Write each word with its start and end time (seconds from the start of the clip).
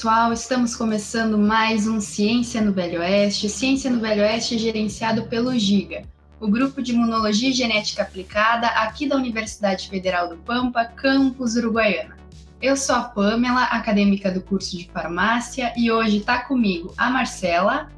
pessoal, 0.00 0.32
estamos 0.32 0.74
começando 0.74 1.36
mais 1.36 1.86
um 1.86 2.00
Ciência 2.00 2.62
no 2.62 2.72
Velho 2.72 3.00
Oeste. 3.00 3.50
Ciência 3.50 3.90
no 3.90 4.00
Velho 4.00 4.22
Oeste 4.22 4.54
é 4.54 4.58
gerenciado 4.58 5.24
pelo 5.24 5.52
GIGA, 5.58 6.04
o 6.40 6.48
Grupo 6.48 6.80
de 6.80 6.92
Imunologia 6.92 7.50
e 7.50 7.52
Genética 7.52 8.00
Aplicada 8.00 8.66
aqui 8.68 9.06
da 9.06 9.14
Universidade 9.14 9.90
Federal 9.90 10.26
do 10.26 10.38
Pampa, 10.38 10.86
campus 10.86 11.54
Uruguaiana. 11.54 12.16
Eu 12.62 12.78
sou 12.78 12.96
a 12.96 13.02
Pamela, 13.02 13.64
acadêmica 13.64 14.30
do 14.30 14.40
curso 14.40 14.78
de 14.78 14.88
farmácia, 14.88 15.70
e 15.76 15.92
hoje 15.92 16.16
está 16.16 16.44
comigo 16.44 16.94
a 16.96 17.10
Marcela. 17.10 17.90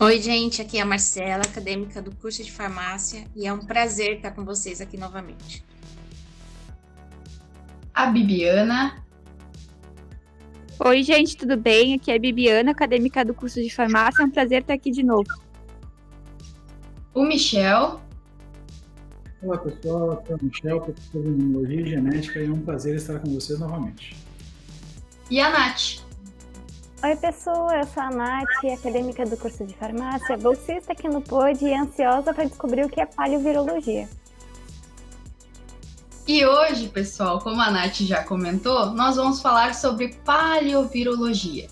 Oi, 0.00 0.22
gente, 0.22 0.62
aqui 0.62 0.78
é 0.78 0.80
a 0.80 0.86
Marcela, 0.86 1.42
acadêmica 1.42 2.00
do 2.00 2.14
curso 2.16 2.42
de 2.42 2.50
farmácia, 2.50 3.26
e 3.36 3.46
é 3.46 3.52
um 3.52 3.58
prazer 3.58 4.16
estar 4.16 4.30
com 4.30 4.42
vocês 4.42 4.80
aqui 4.80 4.96
novamente. 4.96 5.62
A 7.92 8.06
Bibiana. 8.06 9.06
Oi, 10.80 11.02
gente, 11.02 11.36
tudo 11.36 11.56
bem? 11.56 11.94
Aqui 11.94 12.12
é 12.12 12.14
a 12.14 12.18
Bibiana, 12.20 12.70
acadêmica 12.70 13.24
do 13.24 13.34
curso 13.34 13.60
de 13.60 13.68
farmácia. 13.68 14.22
É 14.22 14.26
um 14.26 14.30
prazer 14.30 14.60
estar 14.60 14.74
aqui 14.74 14.92
de 14.92 15.02
novo. 15.02 15.28
O 17.12 17.24
Michel. 17.24 18.00
Olá, 19.42 19.58
pessoal. 19.58 20.12
Aqui 20.12 20.32
é 20.32 20.36
o 20.36 20.38
Michel, 20.40 20.80
professor 20.80 21.20
de 21.20 21.28
Imunologia 21.30 21.80
e 21.80 21.90
Genética, 21.90 22.38
e 22.38 22.46
é 22.46 22.50
um 22.50 22.60
prazer 22.60 22.94
estar 22.94 23.18
com 23.18 23.28
vocês 23.34 23.58
novamente. 23.58 24.16
E 25.28 25.40
a 25.40 25.50
Nath. 25.50 26.00
Oi, 27.02 27.16
pessoal. 27.16 27.72
Eu 27.72 27.84
sou 27.84 28.02
a 28.04 28.10
Nath, 28.10 28.64
acadêmica 28.78 29.26
do 29.26 29.36
curso 29.36 29.66
de 29.66 29.74
farmácia, 29.74 30.36
bolsista 30.36 30.92
aqui 30.92 31.08
no 31.08 31.20
POD 31.20 31.64
e 31.64 31.74
ansiosa 31.74 32.32
para 32.32 32.44
descobrir 32.44 32.84
o 32.84 32.88
que 32.88 33.00
é 33.00 33.06
paleovirologia. 33.06 34.08
E 36.28 36.44
hoje, 36.44 36.88
pessoal, 36.88 37.38
como 37.38 37.58
a 37.58 37.70
Nath 37.70 38.00
já 38.00 38.22
comentou, 38.22 38.92
nós 38.92 39.16
vamos 39.16 39.40
falar 39.40 39.74
sobre 39.74 40.08
paleovirologia. 40.26 41.68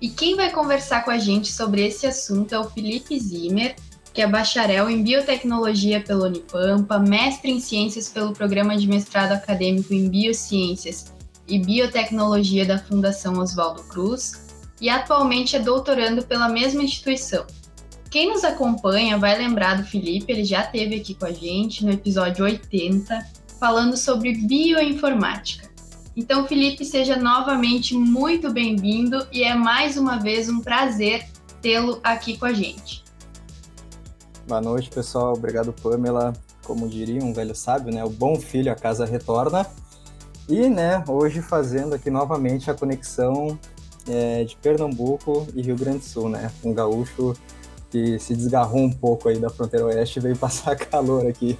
E 0.00 0.08
quem 0.08 0.34
vai 0.34 0.50
conversar 0.50 1.04
com 1.04 1.12
a 1.12 1.18
gente 1.18 1.52
sobre 1.52 1.86
esse 1.86 2.04
assunto 2.04 2.52
é 2.52 2.58
o 2.58 2.68
Felipe 2.68 3.16
Zimmer, 3.16 3.76
que 4.12 4.20
é 4.20 4.26
bacharel 4.26 4.90
em 4.90 5.00
biotecnologia 5.00 6.00
pela 6.00 6.26
Unipampa, 6.26 6.98
mestre 6.98 7.52
em 7.52 7.60
ciências 7.60 8.08
pelo 8.08 8.32
programa 8.32 8.76
de 8.76 8.88
mestrado 8.88 9.30
acadêmico 9.30 9.94
em 9.94 10.08
biociências 10.08 11.14
e 11.46 11.60
biotecnologia 11.60 12.66
da 12.66 12.80
Fundação 12.80 13.38
Oswaldo 13.38 13.84
Cruz 13.84 14.44
e 14.80 14.90
atualmente 14.90 15.54
é 15.54 15.60
doutorando 15.60 16.24
pela 16.24 16.48
mesma 16.48 16.82
instituição. 16.82 17.46
Quem 18.10 18.28
nos 18.28 18.42
acompanha 18.42 19.16
vai 19.18 19.38
lembrar 19.38 19.76
do 19.76 19.84
Felipe, 19.84 20.32
ele 20.32 20.44
já 20.44 20.62
esteve 20.62 20.96
aqui 20.96 21.14
com 21.14 21.26
a 21.26 21.32
gente 21.32 21.84
no 21.84 21.92
episódio 21.92 22.44
80 22.44 23.33
falando 23.64 23.96
sobre 23.96 24.34
bioinformática. 24.34 25.70
Então, 26.14 26.46
Felipe, 26.46 26.84
seja 26.84 27.16
novamente 27.16 27.94
muito 27.94 28.52
bem-vindo 28.52 29.26
e 29.32 29.42
é 29.42 29.54
mais 29.54 29.96
uma 29.96 30.18
vez 30.18 30.50
um 30.50 30.60
prazer 30.60 31.26
tê-lo 31.62 31.98
aqui 32.04 32.36
com 32.36 32.44
a 32.44 32.52
gente. 32.52 33.02
Boa 34.46 34.60
noite, 34.60 34.90
pessoal. 34.90 35.32
Obrigado, 35.32 35.72
Pamela. 35.72 36.34
Como 36.62 36.86
diria 36.86 37.24
um 37.24 37.32
velho 37.32 37.54
sábio, 37.54 37.90
né? 37.90 38.04
O 38.04 38.10
bom 38.10 38.38
filho 38.38 38.70
a 38.70 38.74
casa 38.74 39.06
retorna. 39.06 39.66
E, 40.46 40.68
né, 40.68 41.02
hoje 41.08 41.40
fazendo 41.40 41.94
aqui 41.94 42.10
novamente 42.10 42.70
a 42.70 42.74
conexão 42.74 43.58
é, 44.06 44.44
de 44.44 44.56
Pernambuco 44.56 45.46
e 45.54 45.62
Rio 45.62 45.76
Grande 45.76 46.00
do 46.00 46.04
Sul, 46.04 46.28
né? 46.28 46.52
Um 46.62 46.74
gaúcho 46.74 47.32
que 47.90 48.18
se 48.18 48.36
desgarrou 48.36 48.82
um 48.82 48.92
pouco 48.92 49.30
aí 49.30 49.38
da 49.38 49.48
fronteira 49.48 49.86
oeste 49.86 50.18
e 50.18 50.22
veio 50.22 50.36
passar 50.36 50.76
calor 50.76 51.26
aqui 51.26 51.58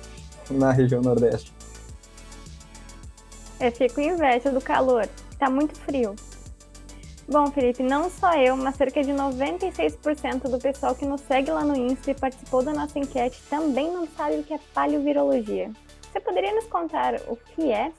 na 0.51 0.71
região 0.71 1.01
nordeste. 1.01 1.54
Eu 3.65 3.73
fico 3.73 3.99
inveja 3.99 4.51
do 4.51 4.61
calor. 4.61 5.09
Tá 5.39 5.49
muito 5.49 5.75
frio. 5.81 6.15
Bom, 7.27 7.51
Felipe, 7.51 7.83
não 7.83 8.11
só 8.11 8.35
eu, 8.35 8.55
mas 8.55 8.77
cerca 8.77 9.03
de 9.03 9.11
96% 9.11 10.51
do 10.51 10.59
pessoal 10.59 10.95
que 10.95 11.07
nos 11.07 11.23
segue 11.23 11.51
lá 11.51 11.65
no 11.65 11.75
Insta 11.75 12.11
e 12.11 12.15
participou 12.15 12.63
da 12.63 12.75
nossa 12.75 12.99
enquete 12.99 13.43
também 13.49 13.91
não 13.91 14.07
sabe 14.07 14.37
o 14.37 14.45
que 14.45 14.53
é 14.53 14.61
paleovirologia. 14.75 15.71
Você 16.13 16.21
poderia 16.21 16.55
nos 16.55 16.67
contar 16.67 17.15
o 17.27 17.37
que 17.37 17.73
é? 17.73 17.91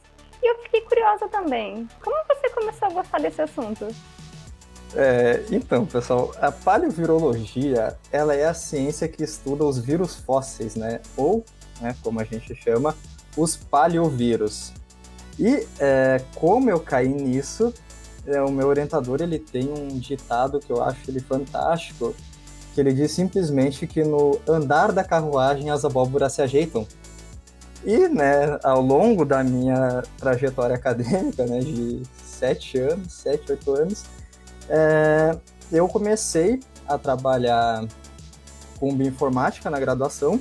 E 0.44 0.52
eu 0.52 0.62
fiquei 0.62 0.81
curiosa 0.81 1.28
também. 1.30 1.90
Como 2.04 2.16
você 2.28 2.48
começou 2.52 2.88
a 2.88 2.92
gostar 2.92 3.20
desse 3.20 3.42
assunto? 3.42 3.88
É, 4.96 5.44
então, 5.50 5.84
pessoal, 5.88 6.31
a 6.40 6.52
paleovirologia, 6.52 7.98
ela 8.12 8.36
é 8.36 8.46
a 8.46 8.54
ciência 8.54 9.08
que 9.08 9.24
estuda 9.24 9.66
os 9.66 9.80
vírus 9.80 10.16
fósseis, 10.16 10.75
né? 10.75 11.02
Ou, 11.18 11.44
né, 11.81 11.96
como 12.04 12.20
a 12.20 12.24
gente 12.24 12.54
chama, 12.54 12.96
os 13.36 13.58
paleovírus. 13.58 14.72
E 15.40 15.68
é, 15.79 16.22
como 16.35 16.69
eu 16.69 16.79
caí 16.79 17.09
nisso, 17.09 17.73
é, 18.25 18.41
o 18.41 18.51
meu 18.51 18.68
orientador 18.68 19.22
ele 19.22 19.38
tem 19.38 19.69
um 19.69 20.00
ditado 20.00 20.59
que 20.59 20.72
eu 20.72 20.81
acho 20.81 21.00
ele 21.07 21.19
fantástico, 21.19 22.16
que 22.73 22.81
ele 22.81 22.94
diz 22.94 23.12
simplesmente 23.12 23.85
que 23.85 24.03
no 24.03 24.40
andar 24.47 24.91
da 24.91 25.03
carruagem 25.03 25.69
as 25.69 25.85
abóboras 25.85 26.34
se 26.34 26.41
ajeitam. 26.41 26.88
E, 27.84 28.07
né, 28.07 28.57
ao 28.63 28.81
longo 28.81 29.24
da 29.24 29.44
minha 29.44 30.03
trajetória 30.18 30.75
acadêmica, 30.75 31.45
né, 31.45 31.59
de 31.59 32.01
sete 32.24 32.79
anos, 32.79 33.13
sete, 33.13 33.51
oito 33.51 33.74
anos, 33.74 34.03
é, 34.68 35.38
eu 35.72 35.88
comecei 35.88 36.59
a 36.88 36.97
trabalhar 36.97 37.85
com 38.79 38.95
bioinformática 38.95 39.69
na 39.69 39.79
graduação 39.79 40.40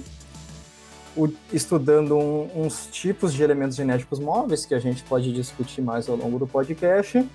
o, 1.16 1.28
estudando 1.52 2.16
um, 2.16 2.48
uns 2.64 2.88
tipos 2.90 3.32
de 3.32 3.42
elementos 3.42 3.76
genéticos 3.76 4.18
móveis 4.18 4.66
que 4.66 4.74
a 4.74 4.78
gente 4.78 5.02
pode 5.04 5.32
discutir 5.32 5.80
mais 5.80 6.08
ao 6.08 6.16
longo 6.16 6.38
do 6.38 6.46
podcast. 6.46 7.26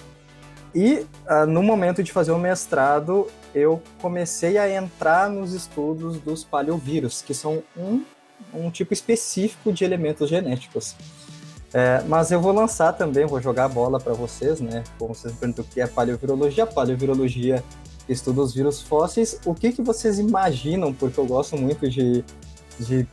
E 0.74 1.06
uh, 1.28 1.46
no 1.48 1.64
momento 1.64 2.04
de 2.04 2.12
fazer 2.12 2.32
o 2.32 2.38
mestrado, 2.38 3.28
eu 3.56 3.82
comecei 4.02 4.58
a 4.58 4.72
entrar 4.72 5.30
nos 5.30 5.54
estudos 5.54 6.20
dos 6.20 6.44
paleovírus, 6.44 7.22
que 7.22 7.34
são 7.34 7.64
um, 7.76 8.04
um 8.54 8.70
tipo 8.70 8.94
específico 8.94 9.74
de 9.74 9.84
elementos 9.84 10.30
genéticos. 10.30 10.96
É, 11.74 12.04
mas 12.08 12.32
eu 12.32 12.42
vou 12.42 12.52
lançar 12.52 12.94
também, 12.94 13.26
vou 13.26 13.40
jogar 13.40 13.66
a 13.66 13.70
bola 13.70 14.00
para 14.00 14.14
vocês, 14.14 14.60
né? 14.60 14.84
Como 14.98 15.14
vocês 15.14 15.34
perguntam 15.36 15.64
o 15.64 15.68
que 15.68 15.80
é 15.80 15.86
paleovirologia, 15.86 16.66
paleovirologia 16.66 17.64
estuda 18.08 18.42
os 18.42 18.54
vírus 18.54 18.82
fósseis. 18.82 19.40
O 19.46 19.54
que, 19.54 19.72
que 19.72 19.82
vocês 19.82 20.18
imaginam? 20.18 20.94
Porque 20.94 21.20
eu 21.20 21.26
gosto 21.26 21.56
muito 21.56 21.88
de, 21.88 22.24
de 22.80 23.08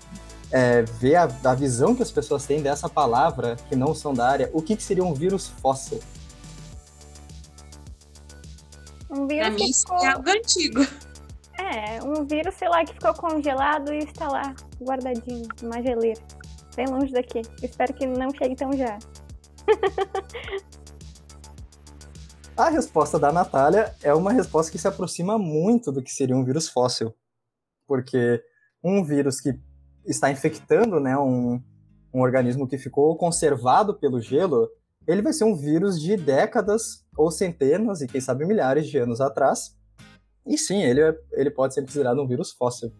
é, 0.50 0.82
ver 0.82 1.16
a, 1.16 1.24
a, 1.44 1.54
visão 1.54 1.94
que 1.94 2.02
as 2.02 2.10
pessoas 2.10 2.46
têm 2.46 2.62
dessa 2.62 2.88
palavra, 2.88 3.56
que 3.68 3.76
não 3.76 3.94
são 3.94 4.14
da 4.14 4.28
área, 4.28 4.50
o 4.52 4.62
que, 4.62 4.76
que 4.76 4.82
seria 4.82 5.04
um 5.04 5.12
vírus 5.12 5.48
fóssil? 5.48 6.00
Um 9.10 9.26
vírus 9.26 9.54
mim, 9.54 9.72
ficou... 9.72 9.98
é 9.98 10.06
algo 10.08 10.30
antigo. 10.30 10.86
É, 11.58 12.02
um 12.02 12.24
vírus, 12.24 12.54
sei 12.54 12.68
lá, 12.68 12.84
que 12.84 12.92
ficou 12.92 13.14
congelado 13.14 13.92
e 13.92 13.98
está 13.98 14.28
lá, 14.28 14.54
guardadinho, 14.80 15.48
numa 15.62 15.82
geleira. 15.82 16.20
Bem 16.76 16.86
longe 16.86 17.12
daqui. 17.12 17.42
Espero 17.62 17.94
que 17.94 18.06
não 18.06 18.30
chegue 18.34 18.54
tão 18.54 18.72
já. 18.72 18.98
A 22.56 22.70
resposta 22.70 23.18
da 23.18 23.30
Natália 23.30 23.94
é 24.02 24.14
uma 24.14 24.32
resposta 24.32 24.72
que 24.72 24.78
se 24.78 24.88
aproxima 24.88 25.38
muito 25.38 25.92
do 25.92 26.02
que 26.02 26.10
seria 26.10 26.34
um 26.34 26.42
vírus 26.42 26.68
fóssil. 26.68 27.14
Porque 27.86 28.42
um 28.82 29.04
vírus 29.04 29.40
que 29.40 29.60
está 30.06 30.30
infectando 30.30 31.00
né, 31.00 31.16
um, 31.18 31.60
um 32.12 32.20
organismo 32.20 32.66
que 32.66 32.78
ficou 32.78 33.16
conservado 33.16 33.94
pelo 33.94 34.20
gelo, 34.20 34.68
ele 35.06 35.22
vai 35.22 35.32
ser 35.32 35.44
um 35.44 35.54
vírus 35.54 36.00
de 36.00 36.16
décadas 36.16 37.04
ou 37.16 37.30
centenas 37.30 38.00
e 38.00 38.06
quem 38.06 38.20
sabe 38.20 38.44
milhares 38.44 38.86
de 38.86 38.98
anos 38.98 39.20
atrás. 39.20 39.76
E 40.46 40.56
sim, 40.56 40.82
ele, 40.82 41.00
é, 41.00 41.14
ele 41.32 41.50
pode 41.50 41.74
ser 41.74 41.82
considerado 41.82 42.20
um 42.20 42.26
vírus 42.26 42.52
fóssil. 42.52 42.92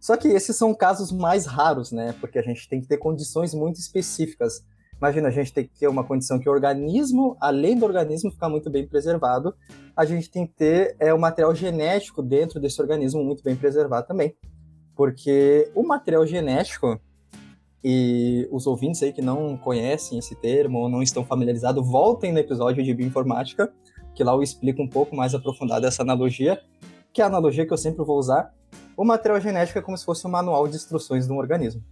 Só 0.00 0.16
que 0.16 0.28
esses 0.28 0.56
são 0.56 0.74
casos 0.74 1.10
mais 1.10 1.46
raros, 1.46 1.90
né? 1.90 2.14
Porque 2.20 2.38
a 2.38 2.42
gente 2.42 2.68
tem 2.68 2.80
que 2.80 2.86
ter 2.86 2.98
condições 2.98 3.54
muito 3.54 3.80
específicas. 3.80 4.62
Imagina, 4.98 5.28
a 5.28 5.30
gente 5.30 5.52
tem 5.52 5.66
que 5.66 5.78
ter 5.78 5.88
uma 5.88 6.04
condição 6.04 6.38
que 6.38 6.48
o 6.48 6.52
organismo, 6.52 7.36
além 7.40 7.78
do 7.78 7.86
organismo 7.86 8.30
ficar 8.30 8.48
muito 8.48 8.70
bem 8.70 8.86
preservado, 8.86 9.54
a 9.96 10.04
gente 10.04 10.30
tem 10.30 10.46
que 10.46 10.52
ter 10.52 10.94
é, 11.00 11.12
o 11.12 11.18
material 11.18 11.54
genético 11.54 12.22
dentro 12.22 12.60
desse 12.60 12.80
organismo 12.80 13.24
muito 13.24 13.42
bem 13.42 13.56
preservado 13.56 14.06
também 14.06 14.36
porque 14.94 15.70
o 15.74 15.82
material 15.82 16.26
genético 16.26 17.00
e 17.82 18.48
os 18.50 18.66
ouvintes 18.66 19.02
aí 19.02 19.12
que 19.12 19.20
não 19.20 19.56
conhecem 19.58 20.18
esse 20.18 20.34
termo 20.34 20.78
ou 20.78 20.88
não 20.88 21.02
estão 21.02 21.24
familiarizados, 21.24 21.86
voltem 21.86 22.32
no 22.32 22.38
episódio 22.38 22.82
de 22.82 22.94
bioinformática, 22.94 23.72
que 24.14 24.24
lá 24.24 24.32
eu 24.32 24.42
explico 24.42 24.82
um 24.82 24.88
pouco 24.88 25.14
mais 25.14 25.34
aprofundado 25.34 25.86
essa 25.86 26.02
analogia, 26.02 26.60
que 27.12 27.20
é 27.20 27.24
a 27.24 27.28
analogia 27.28 27.66
que 27.66 27.72
eu 27.72 27.78
sempre 27.78 28.02
vou 28.04 28.18
usar. 28.18 28.54
O 28.96 29.04
material 29.04 29.40
genético 29.40 29.78
é 29.78 29.82
como 29.82 29.98
se 29.98 30.04
fosse 30.04 30.26
um 30.26 30.30
manual 30.30 30.66
de 30.66 30.76
instruções 30.76 31.26
de 31.26 31.32
um 31.32 31.36
organismo. 31.36 31.84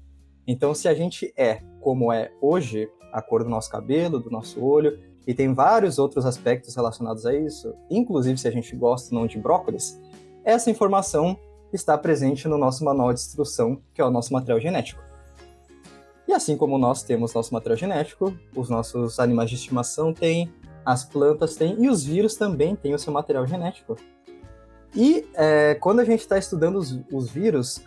Então, 0.47 0.75
se 0.75 0.89
a 0.89 0.95
gente 0.95 1.33
é 1.37 1.61
como 1.81 2.13
é 2.13 2.33
hoje, 2.41 2.89
a 3.13 3.21
cor 3.21 3.45
do 3.45 3.51
nosso 3.51 3.71
cabelo, 3.71 4.19
do 4.19 4.31
nosso 4.31 4.65
olho, 4.65 4.99
e 5.27 5.35
tem 5.35 5.53
vários 5.53 5.99
outros 5.99 6.25
aspectos 6.25 6.75
relacionados 6.75 7.27
a 7.27 7.35
isso, 7.35 7.75
inclusive 7.91 8.39
se 8.39 8.49
a 8.49 8.51
gente 8.51 8.75
gosta 8.75 9.15
ou 9.15 9.21
não 9.21 9.27
de 9.27 9.39
brócolis, 9.39 10.01
essa 10.45 10.71
informação 10.71 11.39
está 11.73 11.97
presente 11.97 12.47
no 12.47 12.59
nosso 12.59 12.85
manual 12.85 13.13
de 13.13 13.21
instrução, 13.21 13.81
que 13.95 14.01
é 14.01 14.05
o 14.05 14.11
nosso 14.11 14.33
material 14.33 14.61
genético. 14.61 15.03
E 16.27 16.33
assim 16.33 16.57
como 16.57 16.79
nós 16.79 17.03
temos 17.03 17.35
nosso 17.35 17.53
material 17.53 17.77
genético, 17.77 18.37
os 18.55 18.71
nossos 18.71 19.19
animais 19.19 19.51
de 19.51 19.57
estimação 19.57 20.13
têm, 20.13 20.53
as 20.85 21.05
plantas 21.05 21.57
têm 21.57 21.83
e 21.83 21.89
os 21.89 22.05
vírus 22.05 22.35
também 22.35 22.75
têm 22.75 22.95
o 22.95 22.99
seu 22.99 23.13
material 23.13 23.47
genético. 23.47 23.97
E 24.95 25.27
é, 25.35 25.75
quando 25.77 26.01
a 26.01 26.05
gente 26.05 26.21
está 26.21 26.37
estudando 26.37 26.77
os, 26.77 27.01
os 27.11 27.31
vírus, 27.31 27.83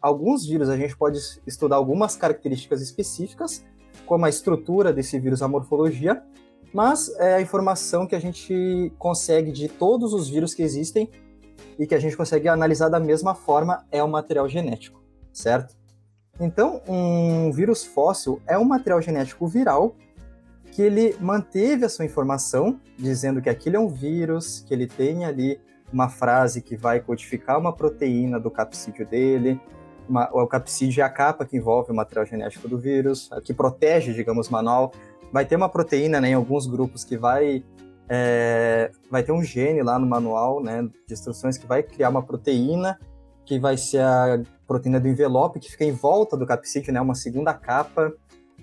alguns 0.00 0.46
vírus 0.46 0.68
a 0.68 0.76
gente 0.76 0.96
pode 0.96 1.18
estudar 1.46 1.76
algumas 1.76 2.14
características 2.14 2.82
específicas, 2.82 3.64
como 4.06 4.24
a 4.24 4.28
estrutura 4.28 4.92
desse 4.92 5.18
vírus, 5.18 5.42
a 5.42 5.48
morfologia, 5.48 6.22
mas 6.72 7.08
é 7.18 7.34
a 7.36 7.40
informação 7.40 8.06
que 8.06 8.14
a 8.14 8.20
gente 8.20 8.92
consegue 8.98 9.50
de 9.50 9.68
todos 9.68 10.12
os 10.12 10.28
vírus 10.28 10.52
que 10.54 10.62
existem 10.62 11.10
e 11.78 11.86
que 11.86 11.94
a 11.94 11.98
gente 11.98 12.16
consegue 12.16 12.48
analisar 12.48 12.88
da 12.88 13.00
mesma 13.00 13.34
forma 13.34 13.84
é 13.90 14.02
o 14.02 14.08
material 14.08 14.48
genético, 14.48 15.02
certo? 15.32 15.76
Então, 16.40 16.80
um 16.86 17.50
vírus 17.50 17.84
fóssil 17.84 18.40
é 18.46 18.56
um 18.56 18.64
material 18.64 19.02
genético 19.02 19.46
viral 19.46 19.96
que 20.70 20.82
ele 20.82 21.16
manteve 21.20 21.84
a 21.84 21.88
sua 21.88 22.04
informação, 22.04 22.80
dizendo 22.96 23.42
que 23.42 23.48
aquilo 23.48 23.76
é 23.76 23.80
um 23.80 23.88
vírus, 23.88 24.60
que 24.60 24.72
ele 24.72 24.86
tem 24.86 25.24
ali 25.24 25.60
uma 25.92 26.08
frase 26.08 26.62
que 26.62 26.76
vai 26.76 27.00
codificar 27.00 27.58
uma 27.58 27.72
proteína 27.72 28.38
do 28.38 28.50
capsídeo 28.50 29.06
dele, 29.06 29.60
uma, 30.08 30.30
o 30.32 30.46
capsídeo 30.46 31.02
é 31.02 31.04
a 31.04 31.10
capa 31.10 31.44
que 31.44 31.56
envolve 31.56 31.90
o 31.92 31.94
material 31.94 32.24
genético 32.24 32.68
do 32.68 32.78
vírus, 32.78 33.28
que 33.44 33.52
protege, 33.52 34.14
digamos, 34.14 34.48
manual. 34.48 34.92
Vai 35.30 35.44
ter 35.44 35.56
uma 35.56 35.68
proteína 35.68 36.20
né, 36.20 36.30
em 36.30 36.34
alguns 36.34 36.66
grupos 36.66 37.04
que 37.04 37.16
vai 37.16 37.62
é, 38.08 38.90
vai 39.10 39.22
ter 39.22 39.32
um 39.32 39.42
gene 39.42 39.82
lá 39.82 39.98
no 39.98 40.06
manual 40.06 40.62
né, 40.62 40.82
de 41.06 41.14
instruções 41.14 41.58
que 41.58 41.66
vai 41.66 41.82
criar 41.82 42.08
uma 42.08 42.22
proteína 42.22 42.98
que 43.44 43.58
vai 43.58 43.76
ser 43.76 44.02
a 44.02 44.42
proteína 44.66 45.00
do 45.00 45.08
envelope 45.08 45.58
que 45.58 45.70
fica 45.70 45.84
em 45.84 45.92
volta 45.92 46.36
do 46.36 46.46
capsídeo, 46.46 46.92
né, 46.92 47.00
uma 47.00 47.14
segunda 47.14 47.54
capa 47.54 48.12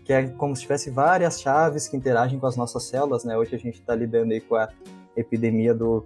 que 0.06 0.14
é 0.14 0.28
como 0.28 0.56
se 0.56 0.62
tivesse 0.62 0.92
várias 0.92 1.42
chaves 1.42 1.88
que 1.88 1.98
interagem 1.98 2.38
com 2.38 2.46
as 2.46 2.56
nossas 2.56 2.84
células, 2.84 3.24
né? 3.24 3.36
Hoje 3.36 3.56
a 3.56 3.58
gente 3.58 3.80
está 3.80 3.96
lidando 3.96 4.34
aí 4.34 4.40
com 4.40 4.56
a 4.56 4.70
epidemia 5.18 5.74
do 5.74 6.06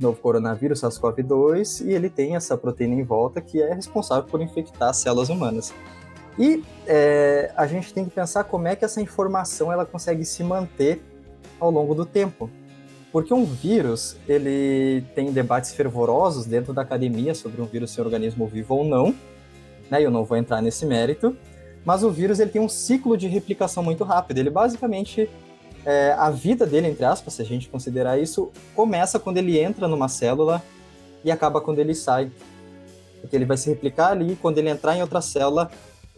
novo 0.00 0.18
coronavírus, 0.20 0.80
SARS-CoV-2, 0.80 1.86
e 1.86 1.92
ele 1.92 2.10
tem 2.10 2.34
essa 2.34 2.58
proteína 2.58 2.94
em 2.94 3.04
volta 3.04 3.40
que 3.40 3.62
é 3.62 3.72
responsável 3.72 4.24
por 4.24 4.40
infectar 4.40 4.88
as 4.88 4.96
células 4.96 5.28
humanas. 5.28 5.72
E 6.36 6.64
é, 6.88 7.52
a 7.56 7.68
gente 7.68 7.94
tem 7.94 8.04
que 8.04 8.10
pensar 8.10 8.42
como 8.44 8.66
é 8.66 8.74
que 8.74 8.84
essa 8.84 9.00
informação 9.00 9.72
ela 9.72 9.86
consegue 9.86 10.24
se 10.24 10.42
manter 10.42 11.00
ao 11.60 11.70
longo 11.70 11.94
do 11.94 12.04
tempo. 12.04 12.50
Porque 13.12 13.34
um 13.34 13.44
vírus, 13.44 14.16
ele 14.28 15.04
tem 15.14 15.32
debates 15.32 15.72
fervorosos 15.72 16.46
dentro 16.46 16.72
da 16.72 16.82
academia 16.82 17.34
sobre 17.34 17.60
um 17.60 17.66
vírus 17.66 17.90
ser 17.90 18.02
organismo 18.02 18.46
vivo 18.46 18.76
ou 18.76 18.84
não, 18.84 19.14
né? 19.90 20.00
Eu 20.00 20.10
não 20.10 20.24
vou 20.24 20.36
entrar 20.36 20.62
nesse 20.62 20.86
mérito, 20.86 21.36
mas 21.84 22.04
o 22.04 22.10
vírus 22.10 22.38
ele 22.38 22.50
tem 22.50 22.62
um 22.62 22.68
ciclo 22.68 23.16
de 23.16 23.26
replicação 23.26 23.82
muito 23.82 24.04
rápido. 24.04 24.38
Ele 24.38 24.50
basicamente 24.50 25.28
é, 25.84 26.14
a 26.16 26.30
vida 26.30 26.66
dele, 26.66 26.88
entre 26.88 27.04
aspas, 27.04 27.34
se 27.34 27.42
a 27.42 27.44
gente 27.44 27.68
considerar 27.68 28.18
isso, 28.18 28.50
começa 28.74 29.18
quando 29.18 29.38
ele 29.38 29.58
entra 29.58 29.88
numa 29.88 30.08
célula 30.08 30.62
e 31.24 31.30
acaba 31.30 31.60
quando 31.60 31.78
ele 31.78 31.94
sai. 31.94 32.30
Porque 33.20 33.34
ele 33.34 33.44
vai 33.44 33.56
se 33.56 33.68
replicar 33.68 34.12
ali, 34.12 34.36
quando 34.36 34.58
ele 34.58 34.70
entrar 34.70 34.96
em 34.96 35.02
outra 35.02 35.20
célula, 35.20 35.70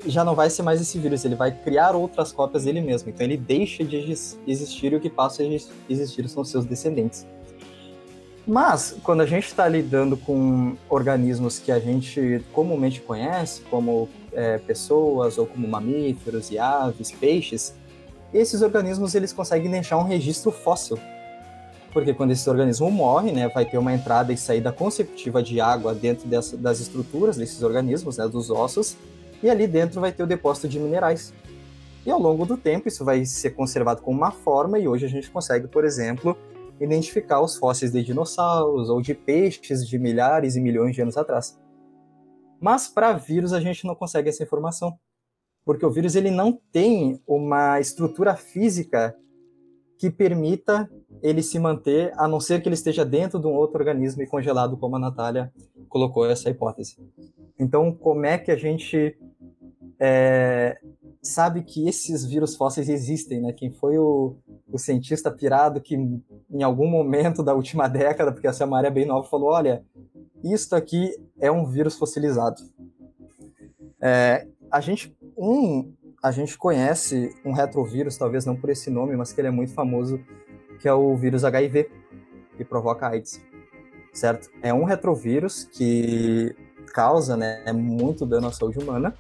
já 0.07 0.25
não 0.25 0.35
vai 0.35 0.51
ser 0.51 0.63
mais 0.63 0.81
esse 0.81 0.99
vírus, 0.99 1.25
ele 1.25 1.35
vai 1.35 1.53
criar 1.53 1.95
outras 1.95 2.33
cópias 2.33 2.65
dele 2.65 2.81
mesmo. 2.81 3.11
Então 3.11 3.25
ele 3.25 3.37
deixa 3.37 3.85
de 3.85 3.97
existir 4.47 4.93
e 4.93 4.97
o 4.97 5.01
que 5.01 5.11
passa 5.11 5.43
a 5.43 5.47
existir 5.89 6.29
são 6.29 6.45
seus 6.45 6.65
descendentes. 6.65 7.27
Mas, 8.47 8.97
quando 9.05 9.21
a 9.21 9.27
gente 9.27 9.47
está 9.47 9.69
lidando 9.69 10.17
com 10.17 10.77
organismos 10.89 11.61
que 11.61 11.71
a 11.71 11.79
gente 11.79 12.45
comumente 12.53 13.01
conhece, 13.01 13.63
como 13.71 14.09
é, 14.33 14.59
pessoas, 14.59 15.39
ou 15.39 15.47
como 15.47 15.67
mamíferos 15.69 16.51
e 16.51 16.59
aves, 16.59 17.13
peixes, 17.13 17.73
esses 18.35 18.61
organismos 18.63 19.15
eles 19.15 19.33
conseguem 19.33 19.71
deixar 19.71 19.97
um 19.99 20.03
registro 20.03 20.51
fóssil. 20.51 20.99
Porque 21.93 22.15
quando 22.15 22.33
esse 22.33 22.49
organismo 22.49 22.91
morre, 22.91 23.31
né, 23.31 23.49
vai 23.49 23.65
ter 23.65 23.79
uma 23.79 23.93
entrada 23.93 24.33
e 24.33 24.37
saída 24.37 24.73
consecutiva 24.73 25.43
de 25.43 25.61
água 25.61 25.95
dentro 25.95 26.27
dessa, 26.27 26.57
das 26.57 26.81
estruturas 26.81 27.37
desses 27.37 27.63
organismos, 27.63 28.17
né, 28.17 28.27
dos 28.27 28.51
ossos, 28.51 28.97
e 29.43 29.51
ali 29.51 29.67
dentro 29.67 30.01
vai 30.01 30.13
ter 30.13 30.23
o 30.23 30.27
depósito 30.27 30.69
de 30.69 30.79
minerais. 30.79 31.33
E 32.05 32.11
ao 32.11 32.19
longo 32.19 32.45
do 32.45 32.57
tempo 32.57 32.89
isso 32.89 33.05
vai 33.05 33.25
ser 33.25 33.51
conservado 33.51 34.03
com 34.03 34.11
uma 34.11 34.31
forma 34.31 34.79
e 34.79 34.89
hoje 34.89 35.07
a 35.07 35.09
gente 35.09 35.31
consegue, 35.31 35.69
por 35.69 35.85
exemplo, 35.85 36.37
identificar 36.81 37.41
os 37.41 37.57
fósseis 37.57 37.93
de 37.93 38.03
dinossauros 38.03 38.89
ou 38.89 39.01
de 39.01 39.15
peixes 39.15 39.87
de 39.87 39.99
milhares 39.99 40.57
e 40.57 40.61
milhões 40.61 40.95
de 40.95 41.03
anos 41.03 41.17
atrás. 41.17 41.59
Mas 42.61 42.89
para 42.89 43.13
vírus 43.13 43.53
a 43.53 43.61
gente 43.61 43.87
não 43.87 43.95
consegue 43.95 44.29
essa 44.29 44.43
informação, 44.43 44.97
porque 45.65 45.85
o 45.87 45.91
vírus 45.91 46.15
ele 46.15 46.31
não 46.31 46.53
tem 46.73 47.21
uma 47.27 47.81
estrutura 47.81 48.35
física 48.35 49.17
que 50.03 50.11
permita 50.11 50.91
ele 51.23 51.45
se 51.45 51.61
manter, 51.61 52.13
a 52.17 52.27
não 52.27 52.41
ser 52.41 52.61
que 52.61 52.69
ele 52.69 52.75
esteja 52.75 53.05
dentro 53.05 53.39
de 53.39 53.47
um 53.47 53.53
outro 53.53 53.79
organismo 53.79 54.21
e 54.21 54.27
congelado, 54.27 54.77
como 54.77 54.97
a 54.97 54.99
Natália 54.99 55.53
colocou 55.89 56.29
essa 56.29 56.51
hipótese. 56.51 56.97
Então, 57.57 57.95
como 57.95 58.27
é 58.27 58.37
que 58.37 58.51
a 58.51 58.57
gente 58.57 59.17
é, 60.01 60.77
sabe 61.23 61.63
que 61.63 61.87
esses 61.87 62.25
vírus 62.25 62.57
fósseis 62.57 62.89
existem, 62.89 63.41
né? 63.41 63.53
Quem 63.53 63.71
foi 63.71 63.97
o, 63.97 64.35
o, 64.73 64.77
cientista 64.77 65.31
pirado 65.31 65.81
que 65.81 65.95
em 65.95 66.63
algum 66.65 66.89
momento 66.89 67.41
da 67.41 67.55
última 67.55 67.87
década, 67.87 68.33
porque 68.33 68.49
essa 68.49 68.65
é 68.65 68.67
uma 68.67 68.79
área 68.79 68.91
bem 68.91 69.07
nova, 69.07 69.29
falou, 69.29 69.51
olha, 69.51 69.85
isto 70.43 70.75
aqui 70.75 71.15
é 71.39 71.49
um 71.49 71.65
vírus 71.65 71.97
fossilizado. 71.97 72.61
É, 74.01 74.49
a 74.69 74.81
gente 74.81 75.17
um 75.39 75.93
a 76.23 76.31
gente 76.31 76.57
conhece 76.57 77.35
um 77.45 77.53
retrovírus, 77.53 78.17
talvez 78.17 78.47
não 78.47 78.55
por 78.55 78.71
esse 78.71 78.89
nome, 78.89 79.17
mas 79.17 79.33
que 79.33 79.41
ele 79.41 79.49
é 79.49 79.51
muito 79.51 79.75
famoso, 79.75 80.21
que 80.79 80.87
é 80.87 80.95
o 80.95 81.17
vírus 81.17 81.45
HIV, 81.45 81.91
que 82.57 82.65
provoca 82.65 83.09
AIDS, 83.09 83.43
certo? 84.13 84.49
É 84.63 84.73
um 84.73 84.85
retrovírus 84.85 85.65
que 85.65 86.55
causa 86.95 87.37
né, 87.37 87.65
muito 87.73 88.25
dano 88.25 88.47
à 88.47 88.53
saúde 88.53 88.79
humana. 88.79 89.15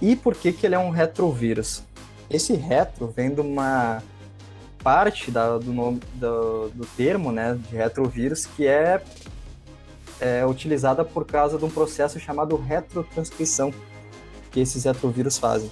E 0.00 0.14
por 0.14 0.36
que, 0.36 0.52
que 0.52 0.64
ele 0.66 0.76
é 0.76 0.78
um 0.78 0.90
retrovírus? 0.90 1.82
Esse 2.30 2.54
retro 2.54 3.08
vem 3.08 3.34
de 3.34 3.40
uma 3.40 4.00
parte 4.82 5.32
da, 5.32 5.58
do, 5.58 5.72
nome, 5.72 6.00
do, 6.14 6.68
do 6.68 6.86
termo 6.96 7.32
né, 7.32 7.58
de 7.68 7.74
retrovírus 7.74 8.46
que 8.46 8.66
é, 8.66 9.02
é 10.20 10.46
utilizada 10.46 11.04
por 11.04 11.24
causa 11.24 11.58
de 11.58 11.64
um 11.64 11.70
processo 11.70 12.20
chamado 12.20 12.56
retrotranscrição 12.56 13.72
que 14.52 14.60
esses 14.60 14.84
retrovírus 14.84 15.38
fazem. 15.38 15.70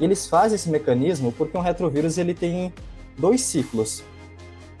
E 0.00 0.04
eles 0.04 0.26
fazem 0.26 0.56
esse 0.56 0.68
mecanismo 0.68 1.32
porque 1.32 1.56
um 1.56 1.60
retrovírus 1.60 2.18
ele 2.18 2.34
tem 2.34 2.72
dois 3.18 3.42
ciclos, 3.42 4.02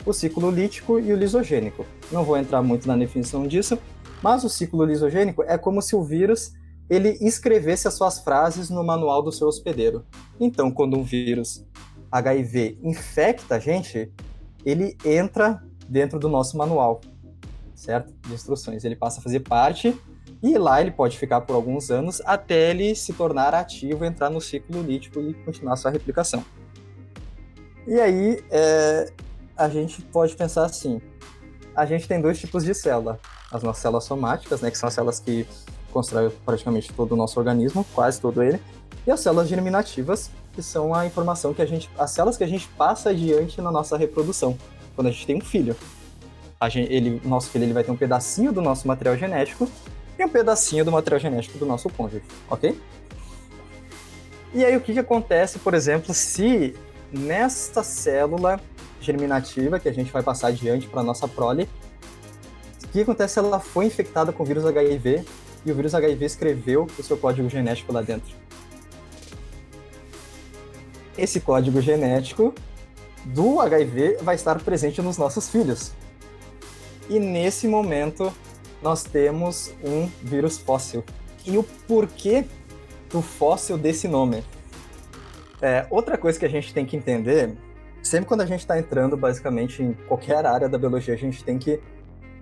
o 0.04 0.12
ciclo 0.12 0.50
lítico 0.50 0.98
e 0.98 1.12
o 1.12 1.16
lisogênico. 1.16 1.86
Não 2.10 2.24
vou 2.24 2.36
entrar 2.36 2.62
muito 2.62 2.88
na 2.88 2.96
definição 2.96 3.46
disso, 3.46 3.78
mas 4.22 4.44
o 4.44 4.48
ciclo 4.48 4.84
lisogênico 4.84 5.42
é 5.42 5.56
como 5.56 5.80
se 5.82 5.94
o 5.94 6.02
vírus 6.02 6.52
ele 6.88 7.16
escrevesse 7.20 7.88
as 7.88 7.94
suas 7.94 8.18
frases 8.18 8.68
no 8.68 8.84
manual 8.84 9.22
do 9.22 9.32
seu 9.32 9.48
hospedeiro. 9.48 10.04
Então, 10.38 10.70
quando 10.70 10.98
um 10.98 11.02
vírus 11.02 11.64
HIV 12.10 12.78
infecta 12.82 13.56
a 13.56 13.58
gente, 13.58 14.12
ele 14.64 14.96
entra 15.04 15.62
dentro 15.88 16.18
do 16.18 16.28
nosso 16.28 16.56
manual, 16.56 17.00
certo? 17.74 18.12
De 18.26 18.34
instruções. 18.34 18.84
Ele 18.84 18.96
passa 18.96 19.20
a 19.20 19.22
fazer 19.22 19.40
parte 19.40 19.98
e 20.42 20.58
lá 20.58 20.80
ele 20.80 20.90
pode 20.90 21.16
ficar 21.16 21.40
por 21.42 21.54
alguns 21.54 21.90
anos 21.90 22.20
até 22.24 22.70
ele 22.70 22.94
se 22.94 23.12
tornar 23.12 23.54
ativo, 23.54 24.04
entrar 24.04 24.28
no 24.28 24.40
ciclo 24.40 24.82
lítico 24.82 25.20
e 25.20 25.34
continuar 25.34 25.76
sua 25.76 25.90
replicação. 25.90 26.44
E 27.86 28.00
aí, 28.00 28.42
é, 28.50 29.12
a 29.56 29.68
gente 29.68 30.02
pode 30.02 30.34
pensar 30.34 30.64
assim: 30.64 31.00
a 31.74 31.86
gente 31.86 32.08
tem 32.08 32.20
dois 32.20 32.40
tipos 32.40 32.64
de 32.64 32.74
célula. 32.74 33.20
As 33.52 33.62
nossas 33.62 33.82
células 33.82 34.04
somáticas, 34.04 34.60
né, 34.60 34.70
que 34.70 34.78
são 34.78 34.88
as 34.88 34.94
células 34.94 35.20
que 35.20 35.46
constroem 35.92 36.30
praticamente 36.44 36.92
todo 36.92 37.12
o 37.12 37.16
nosso 37.16 37.38
organismo, 37.38 37.84
quase 37.94 38.20
todo 38.20 38.42
ele, 38.42 38.60
e 39.06 39.10
as 39.10 39.20
células 39.20 39.48
germinativas, 39.48 40.30
que 40.52 40.62
são 40.62 40.94
a 40.94 41.06
informação 41.06 41.52
que 41.52 41.60
a 41.60 41.66
gente, 41.66 41.88
as 41.98 42.10
células 42.10 42.36
que 42.36 42.44
a 42.44 42.46
gente 42.46 42.66
passa 42.78 43.10
adiante 43.10 43.60
na 43.60 43.70
nossa 43.70 43.96
reprodução, 43.96 44.56
quando 44.94 45.08
a 45.08 45.10
gente 45.10 45.26
tem 45.26 45.36
um 45.36 45.40
filho. 45.40 45.76
Gente, 46.70 46.92
ele, 46.92 47.20
nosso 47.24 47.50
filho 47.50 47.64
ele 47.64 47.72
vai 47.72 47.82
ter 47.82 47.90
um 47.90 47.96
pedacinho 47.96 48.52
do 48.52 48.62
nosso 48.62 48.86
material 48.86 49.16
genético 49.16 49.68
e 50.18 50.24
um 50.24 50.28
pedacinho 50.28 50.84
do 50.84 50.92
material 50.92 51.20
genético 51.20 51.58
do 51.58 51.66
nosso 51.66 51.88
cônjuge, 51.90 52.22
ok? 52.48 52.78
E 54.54 54.64
aí 54.64 54.76
o 54.76 54.80
que, 54.80 54.92
que 54.92 54.98
acontece, 54.98 55.58
por 55.58 55.72
exemplo, 55.72 56.12
se 56.12 56.74
nesta 57.10 57.82
célula 57.82 58.60
germinativa 59.00 59.80
que 59.80 59.88
a 59.88 59.92
gente 59.92 60.12
vai 60.12 60.22
passar 60.22 60.48
adiante 60.48 60.86
para 60.86 61.02
nossa 61.02 61.26
prole, 61.26 61.68
o 62.84 62.88
que 62.88 63.00
acontece 63.00 63.34
se 63.34 63.38
ela 63.38 63.58
foi 63.58 63.86
infectada 63.86 64.32
com 64.32 64.42
o 64.42 64.46
vírus 64.46 64.66
HIV 64.66 65.24
e 65.64 65.72
o 65.72 65.74
vírus 65.74 65.94
HIV 65.94 66.24
escreveu 66.24 66.86
o 66.98 67.02
seu 67.02 67.16
código 67.16 67.48
genético 67.48 67.92
lá 67.92 68.02
dentro? 68.02 68.34
Esse 71.16 71.40
código 71.40 71.80
genético 71.80 72.54
do 73.24 73.60
HIV 73.60 74.18
vai 74.22 74.34
estar 74.34 74.60
presente 74.62 75.00
nos 75.00 75.16
nossos 75.16 75.48
filhos. 75.48 75.92
E 77.08 77.18
nesse 77.18 77.66
momento 77.66 78.32
nós 78.82 79.04
temos 79.04 79.74
um 79.82 80.08
vírus 80.22 80.58
fóssil. 80.58 81.04
E 81.46 81.56
o 81.56 81.62
porquê 81.62 82.44
do 83.10 83.22
fóssil 83.22 83.78
desse 83.78 84.08
nome? 84.08 84.42
É, 85.60 85.86
outra 85.90 86.18
coisa 86.18 86.38
que 86.38 86.44
a 86.44 86.48
gente 86.48 86.74
tem 86.74 86.84
que 86.84 86.96
entender 86.96 87.56
sempre 88.02 88.26
quando 88.26 88.40
a 88.40 88.46
gente 88.46 88.60
está 88.60 88.78
entrando, 88.78 89.16
basicamente, 89.16 89.82
em 89.82 89.92
qualquer 90.08 90.44
área 90.44 90.68
da 90.68 90.76
biologia, 90.76 91.14
a 91.14 91.16
gente 91.16 91.44
tem 91.44 91.58
que 91.58 91.80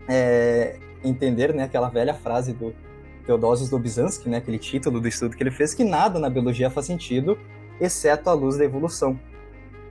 é, 0.08 0.78
entender 1.04 1.54
né, 1.54 1.64
aquela 1.64 1.88
velha 1.88 2.14
frase 2.14 2.52
do 2.52 2.74
Theodosius 3.26 3.68
Dobzhansky, 3.68 4.28
né, 4.28 4.38
aquele 4.38 4.58
título 4.58 5.00
do 5.00 5.06
estudo 5.06 5.36
que 5.36 5.42
ele 5.42 5.50
fez, 5.50 5.74
que 5.74 5.84
nada 5.84 6.18
na 6.18 6.30
biologia 6.30 6.70
faz 6.70 6.86
sentido, 6.86 7.38
exceto 7.78 8.30
a 8.30 8.32
luz 8.32 8.56
da 8.56 8.64
evolução. 8.64 9.18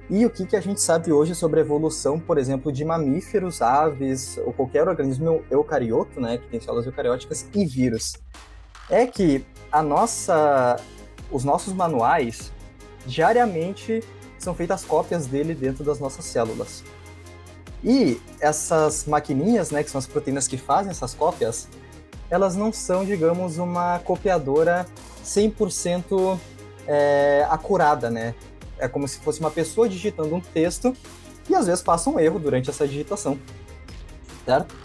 E 0.10 0.26
o 0.26 0.30
que, 0.30 0.46
que 0.46 0.56
a 0.56 0.62
gente 0.62 0.82
sabe 0.82 1.12
hoje 1.12 1.36
sobre 1.36 1.60
a 1.60 1.64
evolução, 1.64 2.20
por 2.20 2.40
exemplo, 2.40 2.72
de 2.72 2.84
mamíferos, 2.84 3.62
aves 3.62 4.40
ou 4.44 4.52
qualquer 4.52 4.88
organismo 4.88 5.44
eucarioto, 5.52 6.20
né, 6.20 6.40
que 6.40 6.48
tem 6.48 6.60
células 6.60 6.88
eucarióticas, 6.88 7.48
e 7.54 7.64
vírus? 7.64 8.14
É 8.90 9.06
que 9.06 9.46
a 9.72 9.84
nossa, 9.84 10.78
os 11.32 11.44
nossos 11.44 11.74
manuais 11.74 12.52
diariamente 13.06 14.04
são 14.40 14.56
feitas 14.56 14.84
cópias 14.84 15.28
dele 15.28 15.54
dentro 15.54 15.84
das 15.84 16.00
nossas 16.00 16.26
células. 16.26 16.84
E 17.84 18.20
essas 18.42 19.06
maquininhas, 19.06 19.70
né, 19.70 19.84
que 19.84 19.92
são 19.92 20.00
as 20.00 20.08
proteínas 20.08 20.48
que 20.48 20.58
fazem 20.58 20.90
essas 20.90 21.14
cópias, 21.14 21.68
elas 22.32 22.56
não 22.56 22.74
são, 22.74 23.06
digamos, 23.06 23.60
uma 23.60 24.00
copiadora 24.00 24.88
100% 25.24 26.40
é, 26.88 27.46
acurada, 27.50 28.10
né? 28.10 28.34
É 28.80 28.88
como 28.88 29.08
se 29.08 29.20
fosse 29.20 29.40
uma 29.40 29.52
pessoa 29.52 29.88
digitando 29.88 30.34
um 30.34 30.42
texto 30.42 30.96
e 31.50 31.56
às 31.56 31.68
vezes 31.68 31.82
passa 31.82 32.10
um 32.10 32.20
erro 32.20 32.40
durante 32.40 32.70
essa 32.70 32.88
digitação, 32.88 33.40
certo? 34.46 34.76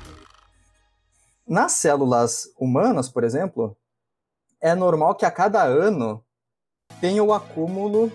Nas 1.46 1.72
células 1.72 2.48
humanas, 2.58 3.08
por 3.08 3.22
exemplo, 3.22 3.76
é 4.60 4.74
normal 4.74 5.14
que 5.14 5.26
a 5.26 5.30
cada 5.30 5.62
ano 5.62 6.24
tenha 7.00 7.22
o 7.22 7.32
acúmulo 7.32 8.10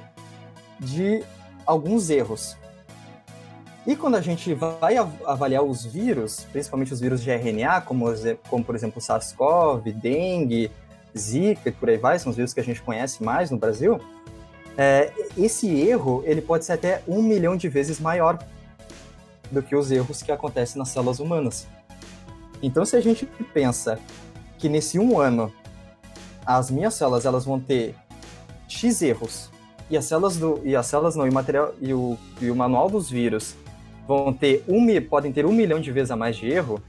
de 0.79 1.23
alguns 1.65 2.09
erros. 2.09 2.57
E 3.85 3.95
quando 3.95 4.15
a 4.15 4.21
gente 4.21 4.53
vai 4.53 4.97
avaliar 4.97 5.63
os 5.63 5.85
vírus, 5.85 6.45
principalmente 6.51 6.93
os 6.93 6.99
vírus 6.99 7.21
de 7.21 7.31
RNA, 7.31 7.81
como, 7.81 8.05
como 8.49 8.63
por 8.63 8.75
exemplo 8.75 9.01
SARS-CoV, 9.01 9.93
dengue, 9.93 10.71
Zika 11.17 11.69
e 11.69 11.71
por 11.71 11.89
aí 11.89 11.97
vai, 11.97 12.19
são 12.19 12.29
os 12.29 12.35
vírus 12.35 12.53
que 12.53 12.59
a 12.59 12.63
gente 12.63 12.81
conhece 12.81 13.23
mais 13.23 13.49
no 13.49 13.57
Brasil, 13.57 13.99
é, 14.81 15.11
esse 15.37 15.67
erro 15.67 16.23
ele 16.25 16.41
pode 16.41 16.63
ser 16.63 16.71
até 16.71 17.03
um 17.05 17.21
milhão 17.21 17.57
de 17.57 17.67
vezes 17.67 17.99
maior 17.99 18.39
do 19.51 19.61
que 19.61 19.75
os 19.75 19.91
erros 19.91 20.23
que 20.23 20.31
acontecem 20.31 20.79
nas 20.79 20.87
células 20.87 21.19
humanas. 21.19 21.67
Então, 22.63 22.85
se 22.85 22.95
a 22.95 23.01
gente 23.01 23.25
pensa 23.53 23.99
que 24.57 24.69
nesse 24.69 24.97
um 24.97 25.19
ano 25.19 25.51
as 26.45 26.71
minhas 26.71 26.93
células 26.93 27.25
elas 27.25 27.43
vão 27.43 27.59
ter 27.59 27.93
x 28.69 29.01
erros 29.01 29.49
e 29.89 29.97
as 29.97 30.05
células 30.05 30.37
do 30.37 30.61
e 30.63 30.73
as 30.77 30.85
células 30.85 31.13
não 31.13 31.27
e 31.27 31.29
o 31.29 31.33
material 31.33 31.73
e 31.81 31.93
o, 31.93 32.17
e 32.39 32.49
o 32.49 32.55
manual 32.55 32.89
dos 32.89 33.09
vírus 33.09 33.55
vão 34.07 34.31
ter 34.31 34.63
um 34.65 34.87
podem 35.01 35.33
ter 35.33 35.45
um 35.45 35.51
milhão 35.51 35.81
de 35.81 35.91
vezes 35.91 36.09
a 36.09 36.15
mais 36.15 36.37
de 36.37 36.49
erro. 36.49 36.81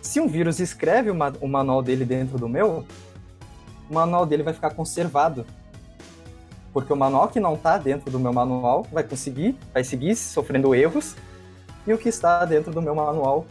Se 0.00 0.20
um 0.20 0.26
vírus 0.26 0.58
escreve 0.58 1.10
o, 1.10 1.14
o 1.42 1.48
manual 1.48 1.82
dele 1.82 2.06
dentro 2.06 2.38
do 2.38 2.48
meu, 2.48 2.86
o 3.90 3.94
manual 3.94 4.24
dele 4.24 4.42
vai 4.42 4.54
ficar 4.54 4.70
conservado. 4.70 5.44
Porque 6.74 6.92
o 6.92 6.96
manual 6.96 7.28
que 7.28 7.40
não 7.40 7.54
está 7.54 7.78
dentro 7.78 8.10
do 8.10 8.18
meu 8.18 8.32
manual 8.32 8.84
vai 8.92 9.04
conseguir, 9.04 9.56
vai 9.72 9.84
seguir 9.84 10.16
sofrendo 10.16 10.74
erros, 10.74 11.14
e 11.86 11.92
o 11.92 11.98
que 11.98 12.08
está 12.08 12.44
dentro 12.44 12.72
do 12.72 12.82
meu 12.82 12.94
manual 12.94 13.46